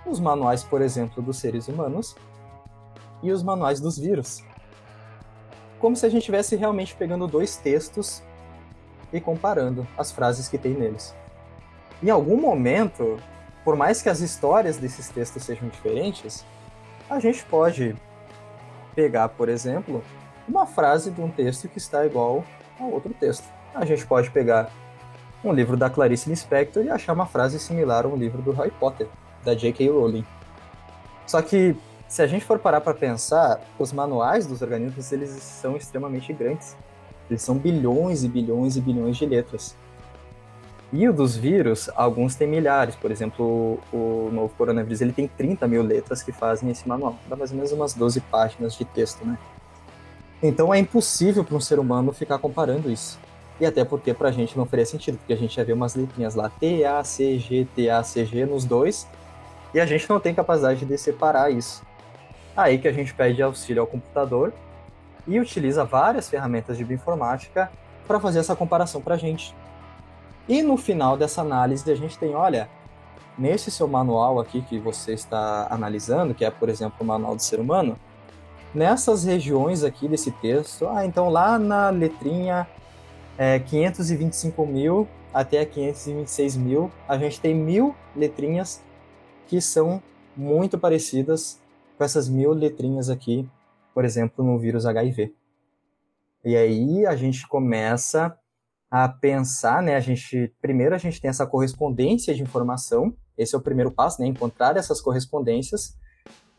os 0.04 0.18
manuais, 0.18 0.64
por 0.64 0.82
exemplo, 0.82 1.22
dos 1.22 1.38
seres 1.38 1.68
humanos 1.68 2.16
e 3.22 3.30
os 3.30 3.44
manuais 3.44 3.80
dos 3.80 3.96
vírus. 3.96 4.42
Como 5.78 5.94
se 5.94 6.04
a 6.04 6.08
gente 6.08 6.20
estivesse 6.20 6.56
realmente 6.56 6.96
pegando 6.96 7.28
dois 7.28 7.56
textos 7.56 8.22
e 9.12 9.20
comparando 9.20 9.86
as 9.96 10.10
frases 10.10 10.48
que 10.48 10.58
tem 10.58 10.74
neles. 10.74 11.14
Em 12.02 12.10
algum 12.10 12.40
momento, 12.40 13.18
por 13.64 13.76
mais 13.76 14.02
que 14.02 14.08
as 14.08 14.20
histórias 14.20 14.78
desses 14.78 15.08
textos 15.08 15.44
sejam 15.44 15.68
diferentes, 15.68 16.44
a 17.08 17.20
gente 17.20 17.44
pode 17.44 17.94
pegar, 18.96 19.28
por 19.28 19.48
exemplo, 19.48 20.02
uma 20.48 20.66
frase 20.66 21.10
de 21.10 21.20
um 21.20 21.30
texto 21.30 21.68
que 21.68 21.78
está 21.78 22.04
igual 22.06 22.44
a 22.78 22.84
outro 22.84 23.12
texto. 23.14 23.44
A 23.74 23.84
gente 23.84 24.06
pode 24.06 24.30
pegar 24.30 24.70
um 25.44 25.52
livro 25.52 25.76
da 25.76 25.90
Clarice 25.90 26.28
Lispector 26.28 26.84
e 26.84 26.90
achar 26.90 27.12
uma 27.12 27.26
frase 27.26 27.58
similar 27.58 28.04
a 28.04 28.08
um 28.08 28.16
livro 28.16 28.42
do 28.42 28.52
Harry 28.52 28.70
Potter, 28.70 29.06
da 29.44 29.54
J.K. 29.54 29.88
Rowling. 29.90 30.24
Só 31.26 31.42
que, 31.42 31.76
se 32.08 32.22
a 32.22 32.26
gente 32.26 32.44
for 32.44 32.58
parar 32.58 32.80
para 32.80 32.94
pensar, 32.94 33.60
os 33.78 33.92
manuais 33.92 34.46
dos 34.46 34.62
organismos 34.62 35.12
eles 35.12 35.30
são 35.30 35.76
extremamente 35.76 36.32
grandes. 36.32 36.76
Eles 37.28 37.42
são 37.42 37.56
bilhões 37.56 38.22
e 38.22 38.28
bilhões 38.28 38.76
e 38.76 38.80
bilhões 38.80 39.16
de 39.16 39.26
letras. 39.26 39.76
E 40.92 41.08
o 41.08 41.12
dos 41.12 41.36
vírus, 41.36 41.90
alguns 41.96 42.36
têm 42.36 42.46
milhares. 42.46 42.94
Por 42.94 43.10
exemplo, 43.10 43.80
o 43.92 44.30
novo 44.32 44.54
coronavírus 44.56 45.00
ele 45.00 45.12
tem 45.12 45.26
30 45.26 45.66
mil 45.66 45.82
letras 45.82 46.22
que 46.22 46.30
fazem 46.30 46.70
esse 46.70 46.88
manual. 46.88 47.16
Dá 47.28 47.34
mais 47.34 47.50
ou 47.50 47.56
menos 47.56 47.72
umas 47.72 47.92
12 47.92 48.20
páginas 48.20 48.74
de 48.74 48.84
texto, 48.84 49.24
né? 49.26 49.36
Então 50.42 50.72
é 50.72 50.78
impossível 50.78 51.44
para 51.44 51.56
um 51.56 51.60
ser 51.60 51.78
humano 51.78 52.12
ficar 52.12 52.38
comparando 52.38 52.90
isso. 52.90 53.18
E 53.58 53.64
até 53.64 53.84
porque 53.84 54.12
para 54.12 54.28
a 54.28 54.32
gente 54.32 54.56
não 54.56 54.66
faria 54.66 54.84
sentido, 54.84 55.16
porque 55.18 55.32
a 55.32 55.36
gente 55.36 55.56
já 55.56 55.64
vê 55.64 55.72
umas 55.72 55.94
letrinhas 55.94 56.34
lá 56.34 56.50
T, 56.50 56.84
A, 56.84 57.02
C, 57.02 57.38
G, 57.38 57.66
T, 57.74 57.88
A, 57.88 58.02
C, 58.02 58.24
G 58.24 58.44
nos 58.44 58.64
dois, 58.64 59.06
e 59.72 59.80
a 59.80 59.86
gente 59.86 60.08
não 60.10 60.20
tem 60.20 60.34
capacidade 60.34 60.84
de 60.84 60.98
separar 60.98 61.50
isso. 61.50 61.82
Aí 62.56 62.78
que 62.78 62.86
a 62.86 62.92
gente 62.92 63.14
pede 63.14 63.42
auxílio 63.42 63.80
ao 63.80 63.86
computador 63.86 64.52
e 65.26 65.40
utiliza 65.40 65.84
várias 65.84 66.28
ferramentas 66.28 66.76
de 66.76 66.84
bioinformática 66.84 67.70
para 68.06 68.20
fazer 68.20 68.38
essa 68.38 68.54
comparação 68.54 69.00
para 69.00 69.14
a 69.14 69.18
gente. 69.18 69.54
E 70.48 70.62
no 70.62 70.76
final 70.76 71.16
dessa 71.16 71.40
análise, 71.40 71.90
a 71.90 71.94
gente 71.96 72.16
tem, 72.16 72.34
olha, 72.34 72.68
nesse 73.36 73.70
seu 73.70 73.88
manual 73.88 74.38
aqui 74.38 74.62
que 74.62 74.78
você 74.78 75.12
está 75.12 75.66
analisando, 75.70 76.34
que 76.34 76.44
é, 76.44 76.50
por 76.50 76.68
exemplo, 76.68 76.98
o 77.00 77.04
manual 77.04 77.34
do 77.34 77.42
ser 77.42 77.58
humano, 77.58 77.98
nessas 78.76 79.24
regiões 79.24 79.82
aqui 79.82 80.06
desse 80.06 80.30
texto, 80.30 80.86
ah, 80.86 81.06
então 81.06 81.30
lá 81.30 81.58
na 81.58 81.88
letrinha 81.88 82.68
é, 83.38 83.58
525 83.58 84.66
mil 84.66 85.08
até 85.32 85.64
526 85.64 86.56
mil, 86.56 86.92
a 87.08 87.16
gente 87.16 87.40
tem 87.40 87.54
mil 87.54 87.94
letrinhas 88.14 88.82
que 89.46 89.62
são 89.62 90.02
muito 90.36 90.78
parecidas 90.78 91.58
com 91.96 92.04
essas 92.04 92.28
mil 92.28 92.52
letrinhas 92.52 93.08
aqui, 93.08 93.48
por 93.94 94.04
exemplo, 94.04 94.44
no 94.44 94.58
vírus 94.58 94.84
HIV. 94.84 95.34
E 96.44 96.54
aí 96.54 97.06
a 97.06 97.16
gente 97.16 97.48
começa 97.48 98.38
a 98.90 99.08
pensar, 99.08 99.82
né? 99.82 99.96
A 99.96 100.00
gente 100.00 100.54
primeiro 100.60 100.94
a 100.94 100.98
gente 100.98 101.18
tem 101.18 101.30
essa 101.30 101.46
correspondência 101.46 102.34
de 102.34 102.42
informação. 102.42 103.16
Esse 103.38 103.54
é 103.54 103.58
o 103.58 103.62
primeiro 103.62 103.90
passo, 103.90 104.20
né? 104.20 104.28
Encontrar 104.28 104.76
essas 104.76 105.00
correspondências. 105.00 105.96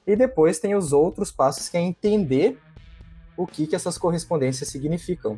E 0.08 0.16
depois 0.16 0.58
tem 0.58 0.74
os 0.74 0.94
outros 0.94 1.32
passos 1.32 1.68
que 1.68 1.76
é 1.76 1.82
entender 1.82 2.58
o 3.36 3.46
que 3.46 3.68
que 3.68 3.76
essas 3.76 3.98
correspondências 3.98 4.70
significam. 4.70 5.36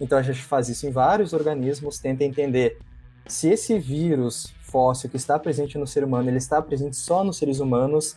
Então 0.00 0.16
a 0.16 0.22
gente 0.22 0.42
faz 0.42 0.68
isso 0.68 0.86
em 0.86 0.92
vários 0.92 1.32
organismos, 1.32 1.98
tenta 1.98 2.24
entender 2.24 2.78
se 3.26 3.48
esse 3.48 3.78
vírus 3.78 4.54
fóssil 4.60 5.10
que 5.10 5.16
está 5.16 5.38
presente 5.38 5.76
no 5.78 5.86
ser 5.86 6.04
humano, 6.04 6.28
ele 6.28 6.38
está 6.38 6.62
presente 6.62 6.96
só 6.96 7.24
nos 7.24 7.38
seres 7.38 7.58
humanos, 7.58 8.16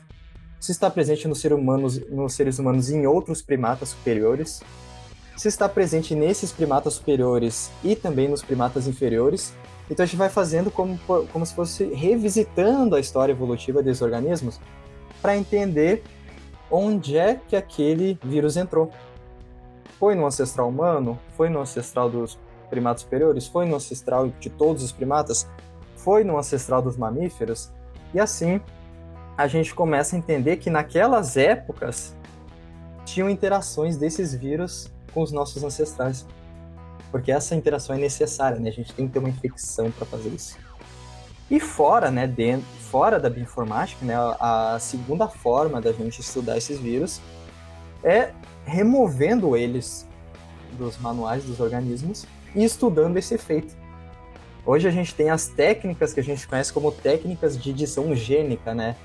se 0.60 0.72
está 0.72 0.90
presente 0.90 1.28
nos, 1.28 1.40
ser 1.40 1.54
humanos, 1.54 2.00
nos 2.10 2.34
seres 2.34 2.60
humanos 2.60 2.90
em 2.90 3.06
outros 3.08 3.42
primatas 3.42 3.90
superiores, 3.90 4.62
se 5.36 5.48
está 5.48 5.70
presente 5.70 6.16
nesses 6.16 6.52
primatas 6.52 6.96
superiores 6.96 7.72
e 7.84 7.96
também 7.96 8.28
nos 8.28 8.42
primatas 8.42 8.88
inferiores. 8.88 9.54
Então 9.90 10.04
a 10.04 10.08
gente 10.08 10.18
vai 10.18 10.30
fazendo 10.30 10.70
como, 10.70 10.98
como 11.32 11.46
se 11.46 11.54
fosse 11.54 11.86
revisitando 11.86 12.96
a 12.96 13.00
história 13.00 13.32
evolutiva 13.32 13.82
desses 13.82 14.02
organismos 14.02 14.60
para 15.22 15.36
entender 15.36 16.04
onde 16.70 17.18
é 17.18 17.36
que 17.36 17.56
aquele 17.56 18.20
vírus 18.24 18.58
entrou. 18.58 18.92
Foi 20.00 20.16
no 20.16 20.26
ancestral 20.26 20.70
humano? 20.70 21.20
Foi 21.36 21.50
no 21.50 21.60
ancestral 21.60 22.10
dos 22.10 22.38
primatas 22.70 23.02
superiores? 23.02 23.48
Foi 23.48 23.66
no 23.66 23.76
ancestral 23.76 24.30
de 24.40 24.50
todos 24.50 24.84
os 24.84 24.92
primatas? 24.92 25.48
Foi 25.96 26.24
no 26.24 26.38
ancestral 26.38 26.82
dos 26.82 26.98
mamíferos? 26.98 27.72
E 28.14 28.20
assim 28.20 28.62
a 29.38 29.48
gente 29.48 29.74
começa 29.74 30.16
a 30.16 30.20
entender 30.20 30.58
que 30.58 30.70
naquelas 30.70 31.38
épocas 31.38 32.16
tinham 33.06 33.30
interações 33.30 33.96
desses 33.96 34.34
vírus 34.34 34.92
com 35.14 35.22
os 35.22 35.32
nossos 35.32 35.64
ancestrais. 35.64 36.26
Porque 37.12 37.32
essa 37.32 37.56
interação 37.56 37.96
é 37.96 38.00
necessária, 38.00 38.60
né? 38.60 38.70
A 38.70 38.74
gente 38.74 38.94
tem 38.94 39.08
que 39.08 39.14
ter 39.14 39.20
uma 39.20 39.30
infecção 39.30 39.90
para 39.92 40.06
fazer 40.06 40.30
isso. 40.30 40.58
E 41.50 41.60
fora, 41.60 42.12
né, 42.12 42.28
dentro, 42.28 42.66
fora 42.92 43.20
da 43.20 43.30
bioinformática, 43.30 44.06
né, 44.06 44.16
a 44.40 44.78
segunda 44.80 45.28
forma 45.28 45.80
da 45.80 45.92
gente 45.92 46.20
estudar 46.20 46.58
esses 46.58 46.80
vírus 46.80 47.22
é 48.04 48.32
removendo 48.66 49.56
eles 49.56 50.08
dos 50.78 50.98
manuais 50.98 51.46
dos 51.46 51.60
organismos 51.60 52.26
e 52.54 52.64
estudando 52.64 53.18
esse 53.18 53.34
efeito. 53.34 53.76
Hoje 54.66 54.88
a 54.88 54.92
gente 54.92 55.16
tem 55.16 55.30
as 55.30 55.48
técnicas 55.48 56.14
que 56.14 56.20
a 56.20 56.24
gente 56.24 56.46
conhece 56.46 56.74
como 56.74 56.92
técnicas 56.92 57.58
de 57.58 57.70
edição 57.70 58.14
gênica, 58.14 58.76
né? 58.76 58.98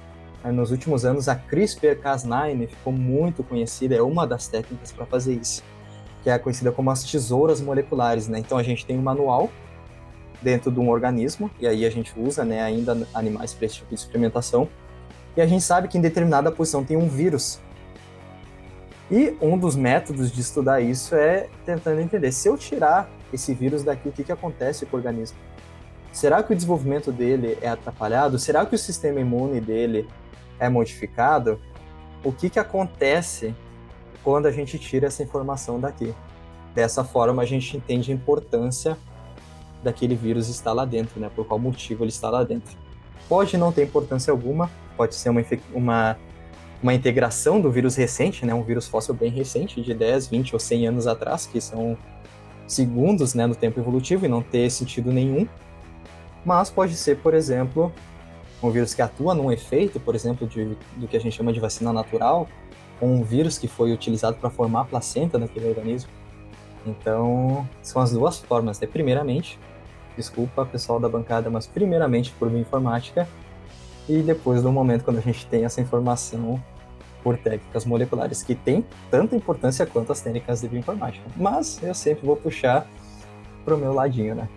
Nos 0.44 0.72
últimos 0.72 1.04
anos 1.04 1.28
a 1.28 1.36
CRISPR-Cas9 1.36 2.68
ficou 2.68 2.92
muito 2.92 3.44
conhecida, 3.44 3.94
é 3.94 4.02
uma 4.02 4.26
das 4.26 4.48
técnicas 4.48 4.90
para 4.90 5.06
fazer 5.06 5.34
isso 5.34 5.62
que 6.22 6.30
é 6.30 6.38
conhecida 6.38 6.70
como 6.70 6.90
as 6.90 7.02
tesouras 7.04 7.60
moleculares, 7.60 8.28
né? 8.28 8.38
Então 8.38 8.58
a 8.58 8.62
gente 8.62 8.84
tem 8.86 8.98
um 8.98 9.02
manual 9.02 9.50
dentro 10.42 10.70
de 10.70 10.80
um 10.80 10.90
organismo, 10.90 11.50
e 11.60 11.66
aí 11.66 11.84
a 11.84 11.90
gente 11.90 12.12
usa 12.18 12.44
né, 12.44 12.62
ainda 12.62 13.06
animais 13.14 13.54
para 13.54 13.66
esse 13.66 13.76
tipo 13.76 13.88
de 13.88 13.94
experimentação, 13.94 14.68
e 15.36 15.40
a 15.40 15.46
gente 15.46 15.62
sabe 15.62 15.88
que 15.88 15.96
em 15.96 16.00
determinada 16.00 16.50
posição 16.50 16.84
tem 16.84 16.96
um 16.96 17.08
vírus. 17.08 17.60
E 19.10 19.36
um 19.40 19.58
dos 19.58 19.76
métodos 19.76 20.30
de 20.30 20.40
estudar 20.40 20.80
isso 20.80 21.14
é 21.14 21.48
tentando 21.64 22.00
entender, 22.00 22.32
se 22.32 22.48
eu 22.48 22.56
tirar 22.56 23.10
esse 23.32 23.54
vírus 23.54 23.82
daqui, 23.82 24.08
o 24.08 24.12
que, 24.12 24.24
que 24.24 24.32
acontece 24.32 24.84
com 24.86 24.96
o 24.96 24.98
organismo? 24.98 25.38
Será 26.12 26.42
que 26.42 26.52
o 26.52 26.56
desenvolvimento 26.56 27.10
dele 27.10 27.56
é 27.62 27.68
atrapalhado? 27.68 28.38
Será 28.38 28.66
que 28.66 28.74
o 28.74 28.78
sistema 28.78 29.20
imune 29.20 29.60
dele 29.60 30.06
é 30.58 30.68
modificado? 30.68 31.58
O 32.22 32.32
que, 32.32 32.50
que 32.50 32.58
acontece 32.58 33.54
quando 34.22 34.46
a 34.46 34.50
gente 34.50 34.78
tira 34.78 35.06
essa 35.06 35.22
informação 35.22 35.80
daqui. 35.80 36.14
Dessa 36.74 37.04
forma, 37.04 37.42
a 37.42 37.46
gente 37.46 37.76
entende 37.76 38.10
a 38.10 38.14
importância 38.14 38.96
daquele 39.82 40.14
vírus 40.14 40.48
estar 40.48 40.72
lá 40.72 40.84
dentro, 40.84 41.20
né? 41.20 41.30
Por 41.34 41.46
qual 41.46 41.58
motivo 41.58 42.04
ele 42.04 42.10
está 42.10 42.30
lá 42.30 42.44
dentro. 42.44 42.76
Pode 43.28 43.56
não 43.56 43.72
ter 43.72 43.84
importância 43.84 44.30
alguma, 44.30 44.70
pode 44.96 45.14
ser 45.14 45.30
uma, 45.30 45.42
uma, 45.72 46.18
uma 46.82 46.94
integração 46.94 47.60
do 47.60 47.70
vírus 47.70 47.96
recente, 47.96 48.44
né? 48.46 48.54
Um 48.54 48.62
vírus 48.62 48.88
fóssil 48.88 49.14
bem 49.14 49.30
recente, 49.30 49.80
de 49.80 49.94
10, 49.94 50.28
20 50.28 50.54
ou 50.54 50.60
100 50.60 50.86
anos 50.88 51.06
atrás, 51.06 51.46
que 51.46 51.60
são 51.60 51.96
segundos 52.66 53.34
né, 53.34 53.46
no 53.46 53.54
tempo 53.54 53.78
evolutivo 53.80 54.24
e 54.24 54.28
não 54.28 54.42
ter 54.42 54.70
sentido 54.70 55.12
nenhum. 55.12 55.46
Mas 56.44 56.70
pode 56.70 56.94
ser, 56.94 57.18
por 57.18 57.34
exemplo, 57.34 57.92
um 58.62 58.70
vírus 58.70 58.94
que 58.94 59.02
atua 59.02 59.34
num 59.34 59.50
efeito, 59.50 60.00
por 60.00 60.14
exemplo, 60.14 60.46
de, 60.46 60.76
do 60.96 61.06
que 61.06 61.16
a 61.16 61.20
gente 61.20 61.36
chama 61.36 61.52
de 61.52 61.60
vacina 61.60 61.92
natural, 61.92 62.48
com 62.98 63.16
um 63.16 63.22
vírus 63.22 63.58
que 63.58 63.68
foi 63.68 63.92
utilizado 63.92 64.36
para 64.36 64.50
formar 64.50 64.82
a 64.82 64.84
placenta 64.84 65.38
daquele 65.38 65.68
organismo. 65.68 66.10
Então, 66.86 67.68
são 67.82 68.02
as 68.02 68.12
duas 68.12 68.38
formas. 68.38 68.80
Né? 68.80 68.86
Primeiramente, 68.86 69.58
desculpa 70.16 70.64
pessoal 70.66 71.00
da 71.00 71.08
bancada, 71.08 71.50
mas 71.50 71.66
primeiramente 71.66 72.30
por 72.32 72.48
bioinformática 72.50 73.28
e 74.08 74.20
depois 74.22 74.62
do 74.62 74.72
momento 74.72 75.04
quando 75.04 75.18
a 75.18 75.22
gente 75.22 75.46
tem 75.46 75.64
essa 75.64 75.80
informação 75.80 76.62
por 77.22 77.38
técnicas 77.38 77.84
moleculares, 77.84 78.42
que 78.42 78.54
tem 78.54 78.84
tanta 79.10 79.36
importância 79.36 79.86
quanto 79.86 80.10
as 80.10 80.20
técnicas 80.20 80.60
de 80.60 80.68
bioinformática. 80.68 81.24
Mas 81.36 81.80
eu 81.82 81.94
sempre 81.94 82.26
vou 82.26 82.36
puxar 82.36 82.86
para 83.64 83.74
o 83.74 83.78
meu 83.78 83.92
ladinho, 83.92 84.34
né? 84.34 84.48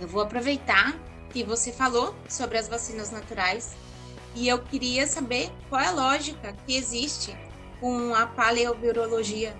Eu 0.00 0.08
vou 0.08 0.22
aproveitar 0.22 0.96
que 1.28 1.44
você 1.44 1.70
falou 1.70 2.14
sobre 2.28 2.56
as 2.56 2.68
vacinas 2.68 3.10
naturais 3.10 3.76
e 4.34 4.48
eu 4.48 4.58
queria 4.58 5.06
saber 5.06 5.50
qual 5.68 5.80
é 5.80 5.88
a 5.88 5.92
lógica 5.92 6.54
que 6.66 6.76
existe 6.76 7.36
com 7.80 8.14
a 8.14 8.26
paleovirologia? 8.26 9.54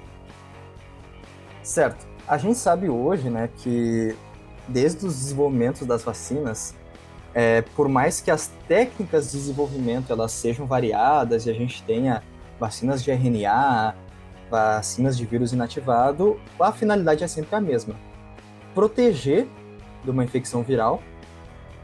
Certo. 1.62 2.08
A 2.26 2.38
gente 2.38 2.58
sabe 2.58 2.88
hoje, 2.88 3.28
né, 3.28 3.50
que 3.58 4.16
desde 4.70 5.06
os 5.06 5.14
desenvolvimentos 5.14 5.86
das 5.86 6.02
vacinas, 6.02 6.74
é, 7.34 7.62
por 7.62 7.88
mais 7.88 8.20
que 8.20 8.30
as 8.30 8.48
técnicas 8.66 9.30
de 9.30 9.38
desenvolvimento 9.38 10.12
elas 10.12 10.32
sejam 10.32 10.66
variadas 10.66 11.46
e 11.46 11.50
a 11.50 11.54
gente 11.54 11.82
tenha 11.82 12.22
vacinas 12.58 13.02
de 13.02 13.10
RNA, 13.10 13.94
vacinas 14.50 15.16
de 15.16 15.24
vírus 15.24 15.52
inativado, 15.52 16.40
a 16.58 16.72
finalidade 16.72 17.22
é 17.22 17.28
sempre 17.28 17.54
a 17.54 17.60
mesma: 17.60 17.94
proteger 18.74 19.46
de 20.04 20.10
uma 20.10 20.24
infecção 20.24 20.62
viral, 20.62 21.02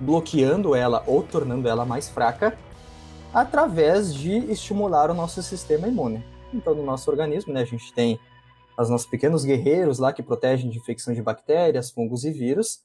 bloqueando 0.01 0.75
ela 0.75 1.03
ou 1.07 1.22
tornando 1.22 1.68
ela 1.68 1.85
mais 1.85 2.09
fraca 2.09 2.59
através 3.33 4.14
de 4.14 4.37
estimular 4.51 5.11
o 5.11 5.14
nosso 5.14 5.42
sistema 5.42 5.87
imune. 5.87 6.25
Então, 6.53 6.75
no 6.75 6.83
nosso 6.83 7.11
organismo, 7.11 7.53
né, 7.53 7.61
a 7.61 7.66
gente 7.66 7.92
tem 7.92 8.18
os 8.83 8.91
nossos 8.91 9.07
pequenos 9.07 9.45
guerreiros 9.45 9.99
lá 9.99 10.12
que 10.12 10.23
protegem 10.23 10.71
de 10.71 10.79
infecção 10.79 11.15
de 11.15 11.23
bactérias, 11.23 11.91
fungos 11.91 12.25
e 12.25 12.31
vírus. 12.31 12.81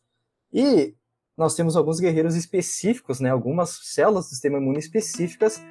E 0.54 0.94
nós 1.38 1.56
temos 1.56 1.76
alguns 1.76 2.00
guerreiros 2.00 2.36
específicos, 2.36 3.20
né, 3.20 3.30
algumas 3.30 3.80
células 3.84 4.26
do 4.26 4.30
sistema 4.30 4.58
imune 4.58 4.80
específicas 4.80 5.62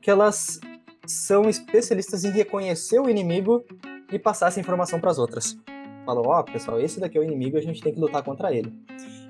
que 0.00 0.10
elas 0.10 0.58
são 1.06 1.48
especialistas 1.48 2.24
em 2.24 2.30
reconhecer 2.30 3.00
o 3.00 3.08
inimigo 3.08 3.64
e 4.12 4.18
passar 4.18 4.48
essa 4.48 4.60
informação 4.60 5.00
para 5.00 5.10
as 5.10 5.18
outras. 5.18 5.56
Falou, 6.04 6.28
ó, 6.28 6.40
oh, 6.40 6.44
pessoal, 6.44 6.80
esse 6.80 6.98
daqui 6.98 7.18
é 7.18 7.20
o 7.20 7.24
inimigo, 7.24 7.56
a 7.56 7.60
gente 7.60 7.82
tem 7.82 7.92
que 7.92 8.00
lutar 8.00 8.22
contra 8.22 8.52
ele. 8.52 8.72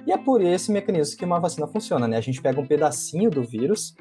E 0.06 0.12
é 0.12 0.16
por 0.16 0.40
esse 0.40 0.70
mecanismo 0.72 1.18
que 1.18 1.24
uma 1.24 1.38
vacina 1.38 1.66
funciona, 1.66 2.08
né? 2.08 2.16
A 2.16 2.20
gente 2.20 2.40
pega 2.40 2.60
um 2.60 2.66
pedacinho 2.66 3.30
do 3.30 3.42
vírus 3.42 3.94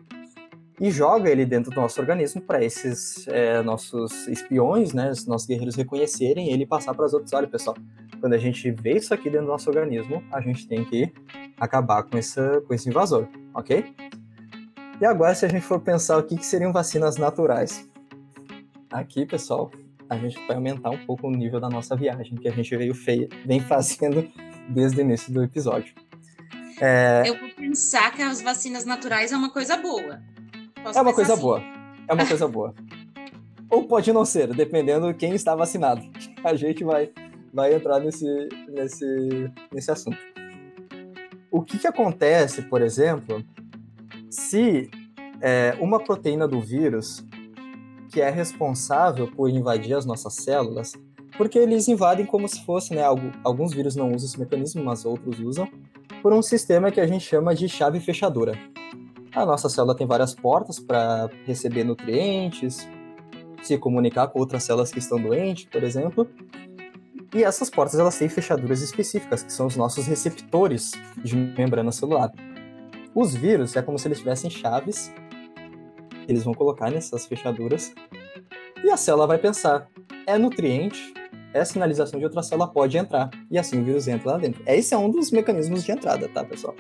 e 0.79 0.89
joga 0.91 1.29
ele 1.29 1.45
dentro 1.45 1.71
do 1.71 1.79
nosso 1.79 1.99
organismo 1.99 2.41
para 2.41 2.63
esses 2.63 3.27
é, 3.27 3.61
nossos 3.61 4.27
espiões, 4.27 4.93
né, 4.93 5.11
os 5.11 5.25
nossos 5.25 5.47
guerreiros 5.47 5.75
reconhecerem 5.75 6.51
ele 6.51 6.63
e 6.63 6.65
passar 6.65 6.93
para 6.93 7.05
os 7.05 7.13
outros. 7.13 7.33
Olha, 7.33 7.47
pessoal, 7.47 7.75
quando 8.19 8.33
a 8.33 8.37
gente 8.37 8.71
vê 8.71 8.97
isso 8.97 9.13
aqui 9.13 9.29
dentro 9.29 9.47
do 9.47 9.51
nosso 9.51 9.69
organismo, 9.69 10.23
a 10.31 10.39
gente 10.39 10.67
tem 10.67 10.85
que 10.85 11.11
acabar 11.59 12.03
com, 12.03 12.11
com 12.11 12.73
esse 12.73 12.89
invasor, 12.89 13.27
ok? 13.53 13.93
E 15.01 15.05
agora, 15.05 15.33
se 15.33 15.45
a 15.45 15.49
gente 15.49 15.65
for 15.65 15.79
pensar 15.79 16.17
o 16.17 16.23
que, 16.23 16.35
que 16.35 16.45
seriam 16.45 16.73
vacinas 16.73 17.17
naturais, 17.17 17.87
aqui, 18.91 19.25
pessoal, 19.25 19.71
a 20.09 20.17
gente 20.17 20.35
vai 20.47 20.55
aumentar 20.55 20.89
um 20.89 21.05
pouco 21.05 21.27
o 21.27 21.31
nível 21.31 21.59
da 21.59 21.69
nossa 21.69 21.95
viagem, 21.95 22.35
que 22.35 22.47
a 22.47 22.51
gente 22.51 22.75
veio 22.75 22.93
feia, 22.93 23.29
vem 23.45 23.59
fazendo 23.59 24.27
desde 24.67 24.99
o 24.99 25.01
início 25.01 25.31
do 25.31 25.43
episódio. 25.43 25.93
É... 26.81 27.23
Eu 27.25 27.37
vou 27.37 27.49
pensar 27.49 28.11
que 28.11 28.21
as 28.21 28.41
vacinas 28.41 28.85
naturais 28.85 29.31
é 29.31 29.37
uma 29.37 29.51
coisa 29.51 29.77
boa. 29.77 30.21
Posso 30.83 30.97
é 30.97 31.01
uma 31.01 31.13
coisa 31.13 31.33
assim. 31.33 31.41
boa. 31.41 31.61
É 32.07 32.13
uma 32.13 32.25
coisa 32.25 32.47
boa. 32.47 32.73
Ou 33.69 33.83
pode 33.83 34.11
não 34.11 34.25
ser, 34.25 34.53
dependendo 34.53 35.07
de 35.07 35.13
quem 35.13 35.33
está 35.33 35.55
vacinado. 35.55 36.01
A 36.43 36.55
gente 36.55 36.83
vai, 36.83 37.11
vai 37.53 37.73
entrar 37.73 37.99
nesse, 37.99 38.25
nesse, 38.69 39.51
nesse 39.71 39.91
assunto. 39.91 40.17
O 41.51 41.61
que, 41.61 41.77
que 41.77 41.87
acontece, 41.87 42.63
por 42.63 42.81
exemplo, 42.81 43.43
se 44.29 44.89
é, 45.41 45.75
uma 45.79 45.99
proteína 45.99 46.47
do 46.47 46.59
vírus 46.61 47.25
que 48.11 48.21
é 48.21 48.29
responsável 48.29 49.27
por 49.27 49.49
invadir 49.49 49.95
as 49.95 50.05
nossas 50.05 50.33
células, 50.35 50.93
porque 51.37 51.57
eles 51.57 51.87
invadem 51.87 52.25
como 52.25 52.47
se 52.47 52.63
fosse, 52.65 52.93
né, 52.93 53.03
algo, 53.03 53.31
alguns 53.43 53.73
vírus 53.73 53.95
não 53.95 54.11
usam 54.11 54.27
esse 54.27 54.39
mecanismo, 54.39 54.83
mas 54.83 55.05
outros 55.05 55.39
usam, 55.39 55.69
por 56.21 56.33
um 56.33 56.41
sistema 56.41 56.91
que 56.91 56.99
a 56.99 57.07
gente 57.07 57.25
chama 57.25 57.55
de 57.55 57.69
chave 57.69 57.99
fechadura. 57.99 58.53
A 59.33 59.45
nossa 59.45 59.69
célula 59.69 59.95
tem 59.95 60.07
várias 60.07 60.33
portas 60.33 60.79
para 60.79 61.29
receber 61.45 61.83
nutrientes, 61.83 62.87
se 63.61 63.77
comunicar 63.77 64.27
com 64.27 64.39
outras 64.39 64.63
células 64.63 64.91
que 64.91 64.99
estão 64.99 65.21
doentes, 65.21 65.65
por 65.65 65.83
exemplo. 65.83 66.27
E 67.33 67.43
essas 67.43 67.69
portas 67.69 67.99
elas 67.99 68.17
têm 68.17 68.27
fechaduras 68.27 68.81
específicas, 68.81 69.43
que 69.43 69.53
são 69.53 69.67
os 69.67 69.75
nossos 69.75 70.07
receptores 70.07 70.91
de 71.23 71.35
membrana 71.35 71.91
celular. 71.91 72.31
Os 73.13 73.35
vírus 73.35 73.75
é 73.75 73.81
como 73.81 73.99
se 73.99 74.07
eles 74.07 74.19
tivessem 74.19 74.49
chaves, 74.49 75.13
eles 76.27 76.43
vão 76.43 76.53
colocar 76.53 76.89
nessas 76.89 77.27
fechaduras, 77.27 77.93
e 78.83 78.89
a 78.89 78.97
célula 78.97 79.27
vai 79.27 79.37
pensar: 79.37 79.87
é 80.25 80.37
nutriente, 80.39 81.13
é 81.53 81.63
sinalização 81.63 82.19
de 82.19 82.25
outra 82.25 82.41
célula, 82.41 82.67
pode 82.67 82.97
entrar. 82.97 83.29
E 83.51 83.59
assim 83.59 83.79
o 83.79 83.83
vírus 83.83 84.07
entra 84.07 84.31
lá 84.31 84.37
dentro. 84.37 84.63
Esse 84.65 84.95
é 84.95 84.97
um 84.97 85.09
dos 85.09 85.29
mecanismos 85.29 85.83
de 85.83 85.91
entrada, 85.91 86.27
tá, 86.29 86.43
pessoal? 86.43 86.75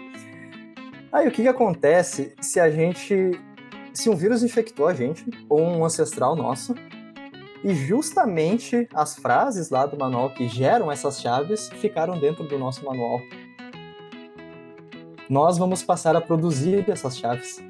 Aí 1.11 1.27
o 1.27 1.31
que, 1.31 1.41
que 1.41 1.47
acontece 1.47 2.33
se 2.39 2.59
a 2.59 2.69
gente. 2.69 3.31
Se 3.93 4.09
um 4.09 4.15
vírus 4.15 4.43
infectou 4.43 4.87
a 4.87 4.93
gente, 4.93 5.25
ou 5.49 5.59
um 5.61 5.83
ancestral 5.83 6.35
nosso, 6.35 6.75
e 7.63 7.73
justamente 7.73 8.87
as 8.93 9.15
frases 9.15 9.69
lá 9.69 9.85
do 9.85 9.97
manual 9.97 10.29
que 10.29 10.47
geram 10.47 10.91
essas 10.91 11.19
chaves 11.19 11.69
ficaram 11.69 12.17
dentro 12.19 12.47
do 12.47 12.57
nosso 12.57 12.85
manual. 12.85 13.19
Nós 15.29 15.57
vamos 15.57 15.83
passar 15.83 16.15
a 16.15 16.21
produzir 16.21 16.89
essas 16.89 17.17
chaves. 17.17 17.61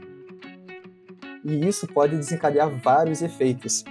E 1.44 1.68
isso 1.68 1.88
pode 1.88 2.16
desencadear 2.16 2.70
vários 2.70 3.22
efeitos. 3.22 3.84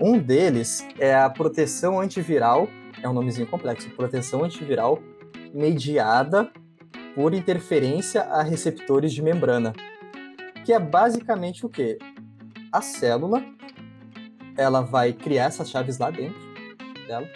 Um 0.00 0.18
deles 0.18 0.84
é 0.98 1.14
a 1.14 1.30
proteção 1.30 2.00
antiviral, 2.00 2.66
é 3.02 3.08
um 3.08 3.12
nomezinho 3.12 3.46
complexo, 3.46 3.88
proteção 3.90 4.42
antiviral 4.42 4.98
mediada 5.54 6.50
por 7.14 7.34
interferência 7.34 8.22
a 8.22 8.42
receptores 8.42 9.12
de 9.12 9.22
membrana, 9.22 9.72
que 10.64 10.72
é 10.72 10.78
basicamente 10.78 11.66
o 11.66 11.68
que? 11.68 11.98
A 12.72 12.80
célula, 12.80 13.42
ela 14.56 14.80
vai 14.80 15.12
criar 15.12 15.44
essas 15.44 15.70
chaves 15.70 15.98
lá 15.98 16.10
dentro 16.10 16.40
dela, 17.06 17.26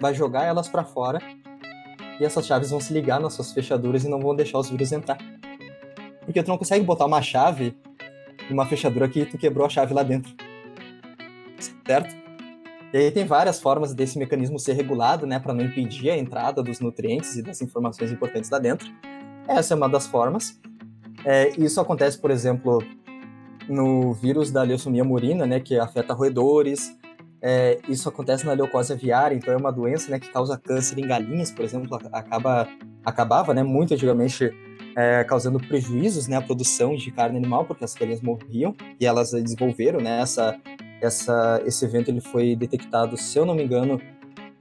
vai 0.00 0.14
jogar 0.14 0.44
elas 0.44 0.68
para 0.68 0.84
fora 0.84 1.20
e 2.18 2.24
essas 2.24 2.46
chaves 2.46 2.70
vão 2.70 2.80
se 2.80 2.92
ligar 2.92 3.20
nas 3.20 3.34
suas 3.34 3.52
fechaduras 3.52 4.04
e 4.04 4.08
não 4.08 4.20
vão 4.20 4.34
deixar 4.34 4.58
os 4.58 4.70
vírus 4.70 4.92
entrar. 4.92 5.18
Porque 6.24 6.42
tu 6.42 6.48
não 6.48 6.58
consegue 6.58 6.84
botar 6.84 7.06
uma 7.06 7.22
chave 7.22 7.76
numa 8.48 8.66
fechadura 8.66 9.08
que 9.08 9.26
tu 9.26 9.36
quebrou 9.36 9.66
a 9.66 9.68
chave 9.68 9.92
lá 9.92 10.02
dentro. 10.02 10.34
Certo? 11.86 12.14
E 12.92 12.96
aí 12.96 13.10
tem 13.10 13.26
várias 13.26 13.60
formas 13.60 13.94
desse 13.94 14.18
mecanismo 14.18 14.58
ser 14.58 14.72
regulado, 14.72 15.26
né, 15.26 15.38
para 15.38 15.52
não 15.52 15.64
impedir 15.64 16.10
a 16.10 16.16
entrada 16.16 16.62
dos 16.62 16.80
nutrientes 16.80 17.36
e 17.36 17.42
das 17.42 17.60
informações 17.60 18.10
importantes 18.10 18.48
lá 18.48 18.58
dentro. 18.58 18.88
Essa 19.48 19.74
é 19.74 19.76
uma 19.76 19.88
das 19.88 20.06
formas. 20.06 20.58
É, 21.24 21.50
isso 21.58 21.80
acontece, 21.80 22.18
por 22.18 22.30
exemplo, 22.30 22.82
no 23.68 24.12
vírus 24.12 24.50
da 24.50 24.62
leucemia 24.62 25.04
murina, 25.04 25.46
né, 25.46 25.60
que 25.60 25.78
afeta 25.78 26.14
roedores. 26.14 26.96
É, 27.40 27.78
isso 27.88 28.08
acontece 28.08 28.46
na 28.46 28.52
leucose 28.52 28.92
aviária, 28.92 29.34
então 29.34 29.52
é 29.52 29.56
uma 29.56 29.70
doença 29.70 30.10
né, 30.10 30.18
que 30.18 30.30
causa 30.30 30.56
câncer 30.58 30.98
em 30.98 31.06
galinhas, 31.06 31.50
por 31.50 31.64
exemplo, 31.64 31.98
acaba, 32.12 32.66
acabava 33.04 33.54
né, 33.54 33.62
muito 33.62 33.94
antigamente 33.94 34.50
é, 34.96 35.22
causando 35.24 35.60
prejuízos 35.60 36.26
né, 36.26 36.36
à 36.36 36.42
produção 36.42 36.96
de 36.96 37.10
carne 37.10 37.36
animal, 37.36 37.64
porque 37.64 37.84
as 37.84 37.94
galinhas 37.94 38.22
morriam 38.22 38.74
e 38.98 39.06
elas 39.06 39.30
desenvolveram 39.32 40.00
né, 40.00 40.20
essa, 40.20 40.58
essa, 41.00 41.62
esse 41.64 41.84
evento 41.84 42.10
ele 42.10 42.20
foi 42.20 42.56
detectado, 42.56 43.16
se 43.16 43.38
eu 43.38 43.44
não 43.44 43.54
me 43.54 43.62
engano, 43.62 44.00